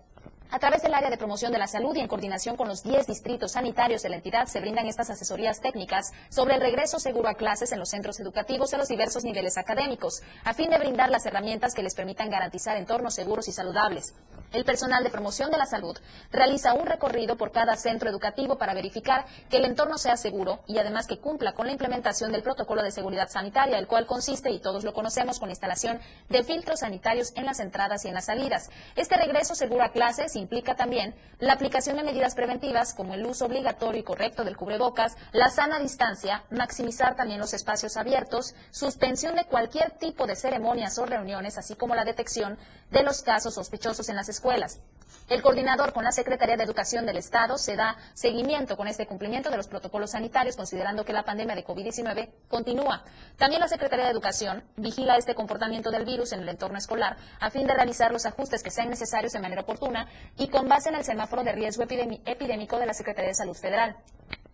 A 0.49 0.61
través 0.61 0.81
del 0.83 0.95
área 0.95 1.11
de 1.11 1.17
promoción 1.17 1.51
de 1.51 1.59
la 1.59 1.67
salud 1.67 1.97
y 1.97 2.01
en 2.01 2.07
coordinación 2.07 2.57
con 2.57 2.69
los 2.69 2.85
10 2.85 3.09
distritos 3.09 3.53
sanitarios 3.53 4.03
de 4.03 4.09
la 4.09 4.17
entidad 4.17 4.47
se 4.47 4.61
brindan 4.61 4.87
estas 4.87 5.11
asesorías 5.11 5.61
técnicas 5.61 6.13
sobre 6.29 6.55
el 6.55 6.61
regreso 6.61 7.01
seguro 7.01 7.29
a 7.29 7.35
clases 7.35 7.73
en 7.73 7.81
los 7.81 7.91
centros 7.91 8.21
educativos 8.21 8.73
a 8.73 8.79
los 8.79 8.89
diversos 8.89 9.25
niveles 9.25 9.59
académicos, 9.59 10.23
a 10.45 10.55
fin 10.55 10.71
de 10.71 10.79
brindar 10.79 11.11
las 11.11 11.27
herramientas 11.27 11.75
que 11.75 11.83
les 11.83 11.97
permitan 11.97 12.31
garantizar 12.31 12.77
entornos 12.77 13.15
seguros 13.15 13.49
y 13.49 13.53
saludables. 13.53 14.15
El 14.53 14.65
personal 14.65 15.03
de 15.03 15.11
promoción 15.11 15.51
de 15.51 15.59
la 15.59 15.67
salud 15.67 15.99
realiza 16.31 16.75
un 16.75 16.87
recorrido 16.87 17.37
por 17.37 17.51
cada 17.51 17.75
centro 17.75 18.09
educativo 18.09 18.57
para 18.57 18.75
verificar 18.75 19.27
que 19.51 19.57
el 19.57 19.65
entorno 19.65 19.99
sea 19.99 20.17
seguro 20.17 20.61
y 20.69 20.79
además 20.79 21.09
que 21.09 21.19
cumpla 21.19 21.53
con 21.53 21.67
la 21.67 21.73
implementación 21.73 22.31
del 22.31 22.45
protocolo 22.45 22.83
de 22.85 22.93
seguridad 22.93 23.29
sanitaria, 23.29 23.79
el 23.79 23.89
cual 23.89 24.07
consiste, 24.07 24.51
y 24.51 24.61
todos 24.61 24.85
lo 24.85 24.95
conocemos, 24.95 25.41
con 25.41 25.51
instalación 25.51 25.99
de 26.29 26.45
filtros 26.45 26.81
sanitarios 26.81 27.33
en 27.35 27.45
las 27.45 27.59
entradas 27.59 28.05
y 28.05 28.09
en 28.09 28.15
las 28.15 28.27
salidas. 28.27 28.71
Este 28.95 29.17
regreso 29.17 29.57
seguro 29.57 29.83
a 29.83 29.91
clases 29.91 30.36
implica 30.39 30.77
también 30.77 31.15
la 31.39 31.53
aplicación 31.53 31.97
de 31.97 32.05
medidas 32.05 32.35
preventivas 32.35 32.95
como 32.95 33.15
el 33.15 33.27
uso 33.27 33.47
obligatorio 33.47 34.01
y 34.01 34.05
correcto 34.05 34.45
del 34.45 34.57
cubrebocas, 34.57 35.17
la 35.33 35.51
sana 35.51 35.79
distancia, 35.79 36.45
maximizar 36.51 37.17
también 37.17 37.41
los 37.41 37.55
espacios 37.55 37.97
abiertos, 37.97 38.55
suspensión 38.71 39.35
de 39.35 39.45
cualquier 39.45 39.93
tipo 39.93 40.27
de 40.27 40.37
ceremonias 40.37 40.99
o 40.99 41.07
reuniones, 41.07 41.59
así 41.59 41.75
como 41.75 41.95
la 41.95 42.05
detección 42.05 42.59
de 42.91 43.03
los 43.03 43.23
casos 43.23 43.55
sospechosos 43.55 44.09
en 44.09 44.17
las 44.17 44.29
escuelas. 44.29 44.81
El 45.29 45.43
coordinador 45.43 45.93
con 45.93 46.05
la 46.05 46.13
Secretaría 46.13 46.57
de 46.57 46.63
Educación 46.63 47.05
del 47.05 47.17
Estado 47.17 47.59
se 47.59 47.75
da 47.75 47.97
seguimiento 48.15 48.77
con 48.77 48.87
este 48.87 49.07
cumplimiento 49.07 49.51
de 49.51 49.57
los 49.57 49.67
protocolos 49.67 50.13
sanitarios, 50.13 50.57
considerando 50.57 51.05
que 51.05 51.13
la 51.13 51.25
pandemia 51.25 51.57
de 51.57 51.65
COVID-19 51.65 52.31
continúa. 52.49 53.03
También 53.37 53.61
la 53.61 53.69
Secretaría 53.69 54.05
de 54.05 54.13
Educación 54.13 54.63
vigila 54.77 55.17
este 55.17 55.35
comportamiento 55.35 55.91
del 55.91 56.05
virus 56.05 56.33
en 56.33 56.41
el 56.41 56.49
entorno 56.49 56.79
escolar 56.79 57.17
a 57.41 57.51
fin 57.51 57.67
de 57.67 57.75
realizar 57.75 58.13
los 58.13 58.25
ajustes 58.25 58.63
que 58.63 58.71
sean 58.71 58.89
necesarios 58.89 59.33
de 59.33 59.41
manera 59.41 59.63
oportuna 59.63 60.09
y 60.37 60.49
con 60.49 60.69
base 60.69 60.91
en 60.91 60.95
el 60.95 61.05
semáforo 61.05 61.43
de 61.43 61.53
riesgo 61.53 61.83
epidémico 61.83 62.79
de 62.79 62.87
la 62.87 62.95
Secretaría 62.95 63.31
de 63.31 63.35
Salud 63.35 63.57
Federal. 63.57 63.97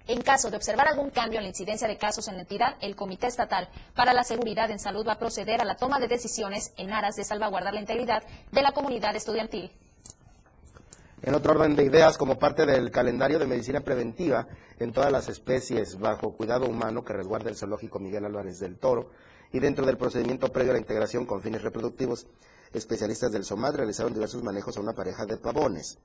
En 0.07 0.21
caso 0.23 0.51
de 0.51 0.57
observar 0.57 0.89
algún 0.89 1.11
cambio 1.11 1.39
en 1.39 1.45
la 1.45 1.51
incidencia 1.51 1.87
de 1.87 1.97
casos 1.97 2.27
en 2.27 2.35
la 2.35 2.41
entidad, 2.41 2.77
el 2.81 2.97
Comité 2.97 3.29
Estatal 3.29 3.69
para 3.95 4.13
la 4.13 4.25
Seguridad 4.25 4.71
en 4.71 4.81
Salud 4.81 5.07
va 5.07 5.13
a 5.13 5.19
proceder 5.19 5.61
a 5.61 5.65
la 5.65 5.77
toma 5.77 6.01
de 6.01 6.09
decisiones 6.09 6.73
en 6.77 6.93
aras 6.93 7.15
de 7.15 7.25
salvaguardar 7.25 7.75
la 7.75 7.81
integridad 7.81 8.23
de 8.51 8.63
la 8.63 8.73
comunidad 8.73 9.15
estudiantil. 9.15 9.71
En 11.25 11.37
otro 11.37 11.53
orden 11.53 11.77
de 11.77 11.85
ideas, 11.85 12.19
como 12.19 12.37
parte 12.37 12.67
del 12.67 12.91
calendario 12.91 13.39
de 13.39 13.47
medicina 13.47 13.81
preventiva 13.81 14.49
en 14.81 14.93
todas 14.93 15.13
las 15.13 15.29
especies 15.29 15.97
bajo 16.01 16.33
cuidado 16.37 16.67
humano 16.67 17.05
que 17.05 17.13
resguarda 17.13 17.49
el 17.49 17.57
zoológico 17.57 18.01
Miguel 18.01 18.25
Álvarez 18.25 18.59
del 18.59 18.77
Toro 18.77 19.11
y 19.53 19.61
dentro 19.61 19.87
del 19.87 19.97
procedimiento 19.97 20.49
previo 20.49 20.73
a 20.73 20.75
la 20.75 20.81
integración 20.81 21.25
con 21.25 21.41
fines 21.41 21.63
reproductivos, 21.63 22.27
especialistas 22.73 23.31
del 23.31 23.45
SOMAD 23.45 23.77
realizaron 23.77 24.13
diversos 24.13 24.43
manejos 24.43 24.77
a 24.77 24.81
una 24.81 24.95
pareja 24.95 25.25
de 25.25 25.37
pavones. 25.37 25.97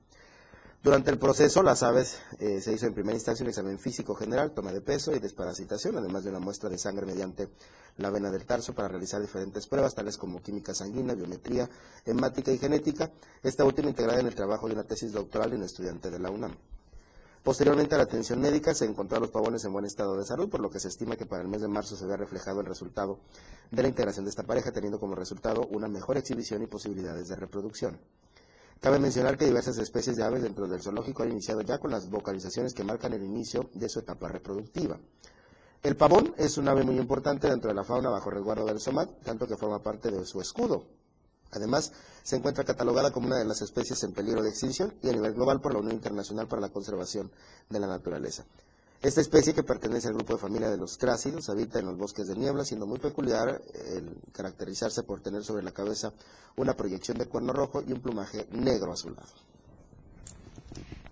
Durante 0.80 1.10
el 1.10 1.18
proceso, 1.18 1.64
las 1.64 1.82
aves 1.82 2.20
eh, 2.38 2.60
se 2.60 2.72
hizo 2.72 2.86
en 2.86 2.94
primera 2.94 3.16
instancia 3.16 3.42
un 3.42 3.48
examen 3.48 3.80
físico 3.80 4.14
general, 4.14 4.52
toma 4.52 4.72
de 4.72 4.80
peso 4.80 5.12
y 5.12 5.18
desparasitación, 5.18 5.96
además 5.96 6.22
de 6.22 6.30
una 6.30 6.38
muestra 6.38 6.70
de 6.70 6.78
sangre 6.78 7.04
mediante 7.04 7.48
la 7.96 8.10
vena 8.10 8.30
del 8.30 8.46
tarso 8.46 8.74
para 8.74 8.86
realizar 8.86 9.20
diferentes 9.20 9.66
pruebas, 9.66 9.96
tales 9.96 10.16
como 10.16 10.40
química 10.40 10.74
sanguínea, 10.74 11.16
biometría, 11.16 11.68
hemática 12.06 12.52
y 12.52 12.58
genética, 12.58 13.10
esta 13.42 13.64
última 13.64 13.88
integrada 13.88 14.20
en 14.20 14.28
el 14.28 14.36
trabajo 14.36 14.68
de 14.68 14.74
una 14.74 14.84
tesis 14.84 15.10
doctoral 15.10 15.50
de 15.50 15.56
un 15.56 15.64
estudiante 15.64 16.10
de 16.10 16.20
la 16.20 16.30
UNAM. 16.30 16.56
Posteriormente 17.42 17.96
a 17.96 17.98
la 17.98 18.04
atención 18.04 18.40
médica 18.40 18.72
se 18.72 18.84
encontró 18.84 19.16
a 19.16 19.20
los 19.20 19.30
pavones 19.30 19.64
en 19.64 19.72
buen 19.72 19.84
estado 19.84 20.16
de 20.16 20.24
salud, 20.24 20.48
por 20.48 20.60
lo 20.60 20.70
que 20.70 20.78
se 20.78 20.88
estima 20.88 21.16
que 21.16 21.26
para 21.26 21.42
el 21.42 21.48
mes 21.48 21.60
de 21.60 21.68
marzo 21.68 21.96
se 21.96 22.06
vea 22.06 22.16
reflejado 22.16 22.60
el 22.60 22.66
resultado 22.66 23.18
de 23.72 23.82
la 23.82 23.88
integración 23.88 24.24
de 24.26 24.30
esta 24.30 24.44
pareja, 24.44 24.70
teniendo 24.70 25.00
como 25.00 25.16
resultado 25.16 25.66
una 25.70 25.88
mejor 25.88 26.18
exhibición 26.18 26.62
y 26.62 26.66
posibilidades 26.66 27.26
de 27.26 27.34
reproducción. 27.34 27.98
Cabe 28.80 29.00
mencionar 29.00 29.36
que 29.36 29.44
diversas 29.44 29.76
especies 29.78 30.16
de 30.16 30.22
aves 30.22 30.42
dentro 30.42 30.68
del 30.68 30.80
zoológico 30.80 31.24
han 31.24 31.32
iniciado 31.32 31.62
ya 31.62 31.78
con 31.78 31.90
las 31.90 32.08
vocalizaciones 32.08 32.74
que 32.74 32.84
marcan 32.84 33.12
el 33.12 33.24
inicio 33.24 33.68
de 33.74 33.88
su 33.88 33.98
etapa 33.98 34.28
reproductiva. 34.28 34.98
El 35.82 35.96
pavón 35.96 36.34
es 36.36 36.58
un 36.58 36.68
ave 36.68 36.84
muy 36.84 36.96
importante 36.96 37.48
dentro 37.48 37.68
de 37.68 37.74
la 37.74 37.84
fauna 37.84 38.08
bajo 38.08 38.30
resguardo 38.30 38.64
del 38.66 38.80
SOMAT, 38.80 39.22
tanto 39.24 39.46
que 39.46 39.56
forma 39.56 39.82
parte 39.82 40.10
de 40.10 40.24
su 40.24 40.40
escudo. 40.40 40.86
Además, 41.50 41.92
se 42.22 42.36
encuentra 42.36 42.64
catalogada 42.64 43.10
como 43.10 43.26
una 43.26 43.38
de 43.38 43.44
las 43.44 43.62
especies 43.62 44.02
en 44.04 44.12
peligro 44.12 44.42
de 44.42 44.50
extinción 44.50 44.94
y 45.02 45.08
a 45.08 45.12
nivel 45.12 45.34
global 45.34 45.60
por 45.60 45.72
la 45.72 45.80
Unión 45.80 45.94
Internacional 45.94 46.46
para 46.46 46.62
la 46.62 46.68
Conservación 46.70 47.32
de 47.68 47.80
la 47.80 47.86
Naturaleza. 47.86 48.44
Esta 49.00 49.20
especie, 49.20 49.54
que 49.54 49.62
pertenece 49.62 50.08
al 50.08 50.14
grupo 50.14 50.32
de 50.32 50.40
familia 50.40 50.70
de 50.70 50.76
los 50.76 50.98
crácidos, 50.98 51.48
habita 51.48 51.78
en 51.78 51.86
los 51.86 51.96
bosques 51.96 52.26
de 52.26 52.34
niebla, 52.34 52.64
siendo 52.64 52.84
muy 52.84 52.98
peculiar 52.98 53.62
el 53.94 54.20
caracterizarse 54.32 55.04
por 55.04 55.20
tener 55.20 55.44
sobre 55.44 55.62
la 55.62 55.70
cabeza 55.70 56.12
una 56.56 56.74
proyección 56.74 57.16
de 57.16 57.26
cuerno 57.26 57.52
rojo 57.52 57.80
y 57.86 57.92
un 57.92 58.00
plumaje 58.00 58.48
negro 58.50 58.92
azulado. 58.92 59.28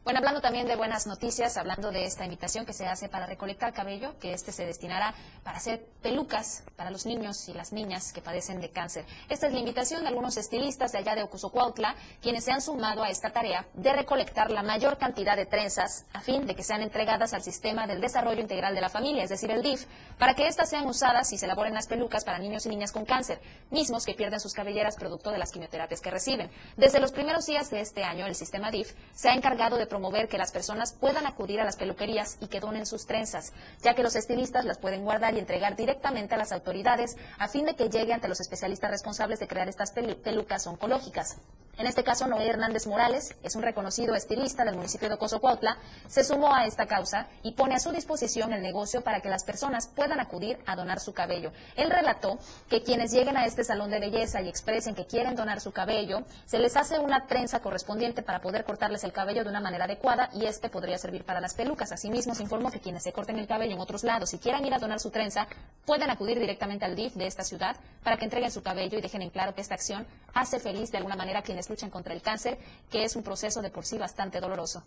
Bueno, 0.06 0.18
hablando 0.18 0.40
también 0.40 0.68
de 0.68 0.76
buenas 0.76 1.08
noticias, 1.08 1.56
hablando 1.56 1.90
de 1.90 2.04
esta 2.04 2.22
invitación 2.22 2.64
que 2.64 2.72
se 2.72 2.86
hace 2.86 3.08
para 3.08 3.26
recolectar 3.26 3.72
cabello, 3.72 4.16
que 4.20 4.32
este 4.34 4.52
se 4.52 4.64
destinará 4.64 5.12
para 5.42 5.56
hacer 5.56 5.84
pelucas 6.00 6.62
para 6.76 6.92
los 6.92 7.06
niños 7.06 7.48
y 7.48 7.54
las 7.54 7.72
niñas 7.72 8.12
que 8.12 8.22
padecen 8.22 8.60
de 8.60 8.70
cáncer. 8.70 9.04
Esta 9.28 9.48
es 9.48 9.52
la 9.52 9.58
invitación 9.58 10.02
de 10.02 10.08
algunos 10.10 10.36
estilistas 10.36 10.92
de 10.92 10.98
allá 10.98 11.16
de 11.16 11.24
Ocusocuautla, 11.24 11.96
quienes 12.22 12.44
se 12.44 12.52
han 12.52 12.60
sumado 12.60 13.02
a 13.02 13.10
esta 13.10 13.30
tarea 13.30 13.66
de 13.74 13.92
recolectar 13.94 14.52
la 14.52 14.62
mayor 14.62 14.96
cantidad 14.96 15.36
de 15.36 15.44
trenzas 15.44 16.06
a 16.12 16.20
fin 16.20 16.46
de 16.46 16.54
que 16.54 16.62
sean 16.62 16.82
entregadas 16.82 17.34
al 17.34 17.42
Sistema 17.42 17.88
del 17.88 18.00
Desarrollo 18.00 18.40
Integral 18.40 18.76
de 18.76 18.82
la 18.82 18.90
Familia, 18.90 19.24
es 19.24 19.30
decir, 19.30 19.50
el 19.50 19.60
DIF, 19.60 19.86
para 20.18 20.34
que 20.34 20.46
éstas 20.46 20.70
sean 20.70 20.86
usadas 20.86 21.32
y 21.32 21.38
se 21.38 21.46
elaboren 21.46 21.74
las 21.74 21.88
pelucas 21.88 22.24
para 22.24 22.38
niños 22.38 22.64
y 22.64 22.68
niñas 22.68 22.92
con 22.92 23.06
cáncer, 23.06 23.40
mismos 23.72 24.04
que 24.04 24.14
pierden 24.14 24.38
sus 24.38 24.54
cabelleras 24.54 24.94
producto 24.94 25.32
de 25.32 25.38
las 25.38 25.50
quimioterapias 25.50 26.00
que 26.00 26.12
reciben. 26.12 26.48
Desde 26.76 27.00
los 27.00 27.10
primeros 27.10 27.44
días 27.46 27.70
de 27.70 27.80
este 27.80 28.04
año, 28.04 28.24
el 28.26 28.36
sistema 28.36 28.70
DIF 28.70 28.92
se 29.12 29.30
ha 29.30 29.34
encargado 29.34 29.76
de 29.76 29.95
promover 29.96 30.28
que 30.28 30.36
las 30.36 30.52
personas 30.52 30.92
puedan 30.92 31.26
acudir 31.26 31.58
a 31.58 31.64
las 31.64 31.76
peluquerías 31.76 32.36
y 32.40 32.48
que 32.48 32.60
donen 32.60 32.84
sus 32.84 33.06
trenzas, 33.06 33.54
ya 33.80 33.94
que 33.94 34.02
los 34.02 34.14
estilistas 34.14 34.66
las 34.66 34.76
pueden 34.76 35.04
guardar 35.04 35.34
y 35.34 35.38
entregar 35.38 35.74
directamente 35.74 36.34
a 36.34 36.38
las 36.38 36.52
autoridades 36.52 37.16
a 37.38 37.48
fin 37.48 37.64
de 37.64 37.74
que 37.74 37.88
llegue 37.88 38.12
ante 38.12 38.28
los 38.28 38.40
especialistas 38.40 38.90
responsables 38.90 39.40
de 39.40 39.48
crear 39.48 39.70
estas 39.70 39.92
pelucas 39.92 40.66
oncológicas. 40.66 41.38
En 41.78 41.86
este 41.86 42.04
caso, 42.04 42.26
Noé 42.26 42.48
Hernández 42.48 42.86
Morales 42.86 43.36
es 43.42 43.54
un 43.54 43.62
reconocido 43.62 44.14
estilista 44.14 44.64
del 44.64 44.76
municipio 44.76 45.10
de 45.10 45.18
Cozocuautla, 45.18 45.76
se 46.08 46.24
sumó 46.24 46.54
a 46.54 46.64
esta 46.64 46.86
causa 46.86 47.28
y 47.42 47.52
pone 47.52 47.74
a 47.74 47.78
su 47.78 47.92
disposición 47.92 48.54
el 48.54 48.62
negocio 48.62 49.02
para 49.02 49.20
que 49.20 49.28
las 49.28 49.44
personas 49.44 49.86
puedan 49.94 50.18
acudir 50.18 50.58
a 50.64 50.74
donar 50.74 51.00
su 51.00 51.12
cabello. 51.12 51.52
Él 51.76 51.90
relató 51.90 52.38
que 52.70 52.82
quienes 52.82 53.12
lleguen 53.12 53.36
a 53.36 53.44
este 53.44 53.62
salón 53.62 53.90
de 53.90 54.00
belleza 54.00 54.40
y 54.40 54.48
expresen 54.48 54.94
que 54.94 55.06
quieren 55.06 55.36
donar 55.36 55.60
su 55.60 55.70
cabello, 55.70 56.22
se 56.46 56.58
les 56.58 56.78
hace 56.78 56.98
una 56.98 57.26
trenza 57.26 57.60
correspondiente 57.60 58.22
para 58.22 58.40
poder 58.40 58.64
cortarles 58.64 59.04
el 59.04 59.12
cabello 59.12 59.44
de 59.44 59.50
una 59.50 59.60
manera 59.60 59.85
adecuada 59.86 60.30
y 60.34 60.44
este 60.44 60.68
podría 60.68 60.98
servir 60.98 61.24
para 61.24 61.40
las 61.40 61.54
pelucas. 61.54 61.90
Asimismo, 61.90 62.34
se 62.34 62.42
informó 62.42 62.70
que 62.70 62.78
quienes 62.78 63.02
se 63.02 63.12
corten 63.12 63.38
el 63.38 63.46
cabello 63.46 63.72
en 63.74 63.80
otros 63.80 64.04
lados 64.04 64.32
y 64.34 64.38
quieran 64.38 64.64
ir 64.64 64.74
a 64.74 64.78
donar 64.78 65.00
su 65.00 65.10
trenza, 65.10 65.48
pueden 65.84 66.10
acudir 66.10 66.38
directamente 66.38 66.84
al 66.84 66.94
DIF 66.94 67.14
de 67.14 67.26
esta 67.26 67.42
ciudad 67.42 67.76
para 68.04 68.16
que 68.16 68.24
entreguen 68.24 68.50
su 68.50 68.62
cabello 68.62 68.98
y 68.98 69.00
dejen 69.00 69.22
en 69.22 69.30
claro 69.30 69.54
que 69.54 69.62
esta 69.62 69.74
acción 69.74 70.06
hace 70.34 70.60
feliz 70.60 70.92
de 70.92 70.98
alguna 70.98 71.16
manera 71.16 71.40
a 71.40 71.42
quienes 71.42 71.68
luchan 71.70 71.90
contra 71.90 72.14
el 72.14 72.22
cáncer, 72.22 72.58
que 72.90 73.04
es 73.04 73.16
un 73.16 73.22
proceso 73.22 73.62
de 73.62 73.70
por 73.70 73.84
sí 73.84 73.98
bastante 73.98 74.40
doloroso. 74.40 74.82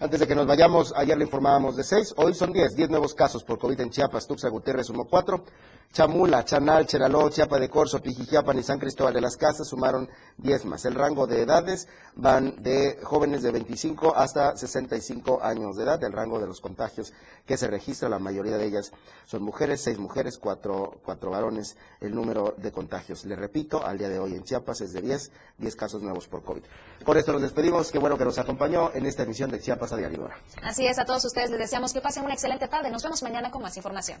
Antes 0.00 0.20
de 0.20 0.26
que 0.26 0.34
nos 0.34 0.46
vayamos, 0.46 0.92
ayer 0.96 1.16
le 1.16 1.24
informábamos 1.24 1.76
de 1.76 1.84
seis, 1.84 2.12
hoy 2.16 2.34
son 2.34 2.52
diez, 2.52 2.74
diez 2.74 2.90
nuevos 2.90 3.14
casos 3.14 3.44
por 3.44 3.58
COVID 3.58 3.80
en 3.80 3.90
Chiapas, 3.90 4.26
Tuxa 4.26 4.48
Gutiérrez 4.48 4.86
sumó 4.86 5.04
cuatro, 5.06 5.44
Chamula, 5.92 6.44
Chanal, 6.44 6.86
Cheraló, 6.86 7.30
Chiapa 7.30 7.58
de 7.58 7.68
Corzo, 7.68 8.02
Pijijiapan 8.02 8.58
y 8.58 8.62
San 8.64 8.80
Cristóbal 8.80 9.14
de 9.14 9.20
las 9.20 9.36
Casas 9.36 9.68
sumaron 9.68 10.08
diez 10.36 10.64
más. 10.64 10.84
El 10.84 10.94
rango 10.94 11.26
de 11.26 11.42
edades 11.42 11.86
van 12.16 12.62
de 12.62 12.98
jóvenes 13.02 13.42
de 13.42 13.52
25 13.52 14.16
hasta 14.16 14.56
65 14.56 15.40
años 15.42 15.76
de 15.76 15.84
edad, 15.84 16.02
el 16.02 16.12
rango 16.12 16.40
de 16.40 16.48
los 16.48 16.60
contagios 16.60 17.12
que 17.46 17.56
se 17.56 17.68
registra, 17.68 18.08
la 18.08 18.18
mayoría 18.18 18.56
de 18.56 18.66
ellas 18.66 18.90
son 19.26 19.42
mujeres, 19.42 19.82
seis 19.82 19.98
mujeres, 19.98 20.38
cuatro, 20.38 21.00
cuatro 21.04 21.30
varones, 21.30 21.76
el 22.00 22.14
número 22.14 22.54
de 22.56 22.72
contagios. 22.72 23.24
Le 23.24 23.36
repito, 23.36 23.84
al 23.84 23.98
día 23.98 24.08
de 24.08 24.18
hoy 24.18 24.34
en 24.34 24.42
Chiapas 24.42 24.80
es 24.80 24.92
de 24.92 25.00
10, 25.00 25.30
10 25.58 25.76
casos 25.76 26.02
nuevos 26.02 26.26
por 26.26 26.42
COVID. 26.42 26.62
Por 27.04 27.18
esto 27.18 27.32
nos 27.32 27.42
despedimos, 27.42 27.92
qué 27.92 27.98
bueno 27.98 28.18
que 28.18 28.24
nos 28.24 28.38
acompañó 28.38 28.90
en 28.94 29.06
esta 29.06 29.22
emisión 29.22 29.50
de 29.50 29.60
Chiapas 29.60 29.92
a 29.92 29.96
diario. 29.96 30.28
Así 30.62 30.86
es, 30.86 30.98
a 30.98 31.04
todos 31.04 31.24
ustedes 31.24 31.50
les 31.50 31.58
deseamos 31.58 31.92
que 31.92 32.00
pasen 32.00 32.24
una 32.24 32.34
excelente 32.34 32.68
tarde. 32.68 32.90
Nos 32.90 33.02
vemos 33.02 33.22
mañana 33.22 33.50
con 33.50 33.62
más 33.62 33.76
información. 33.76 34.20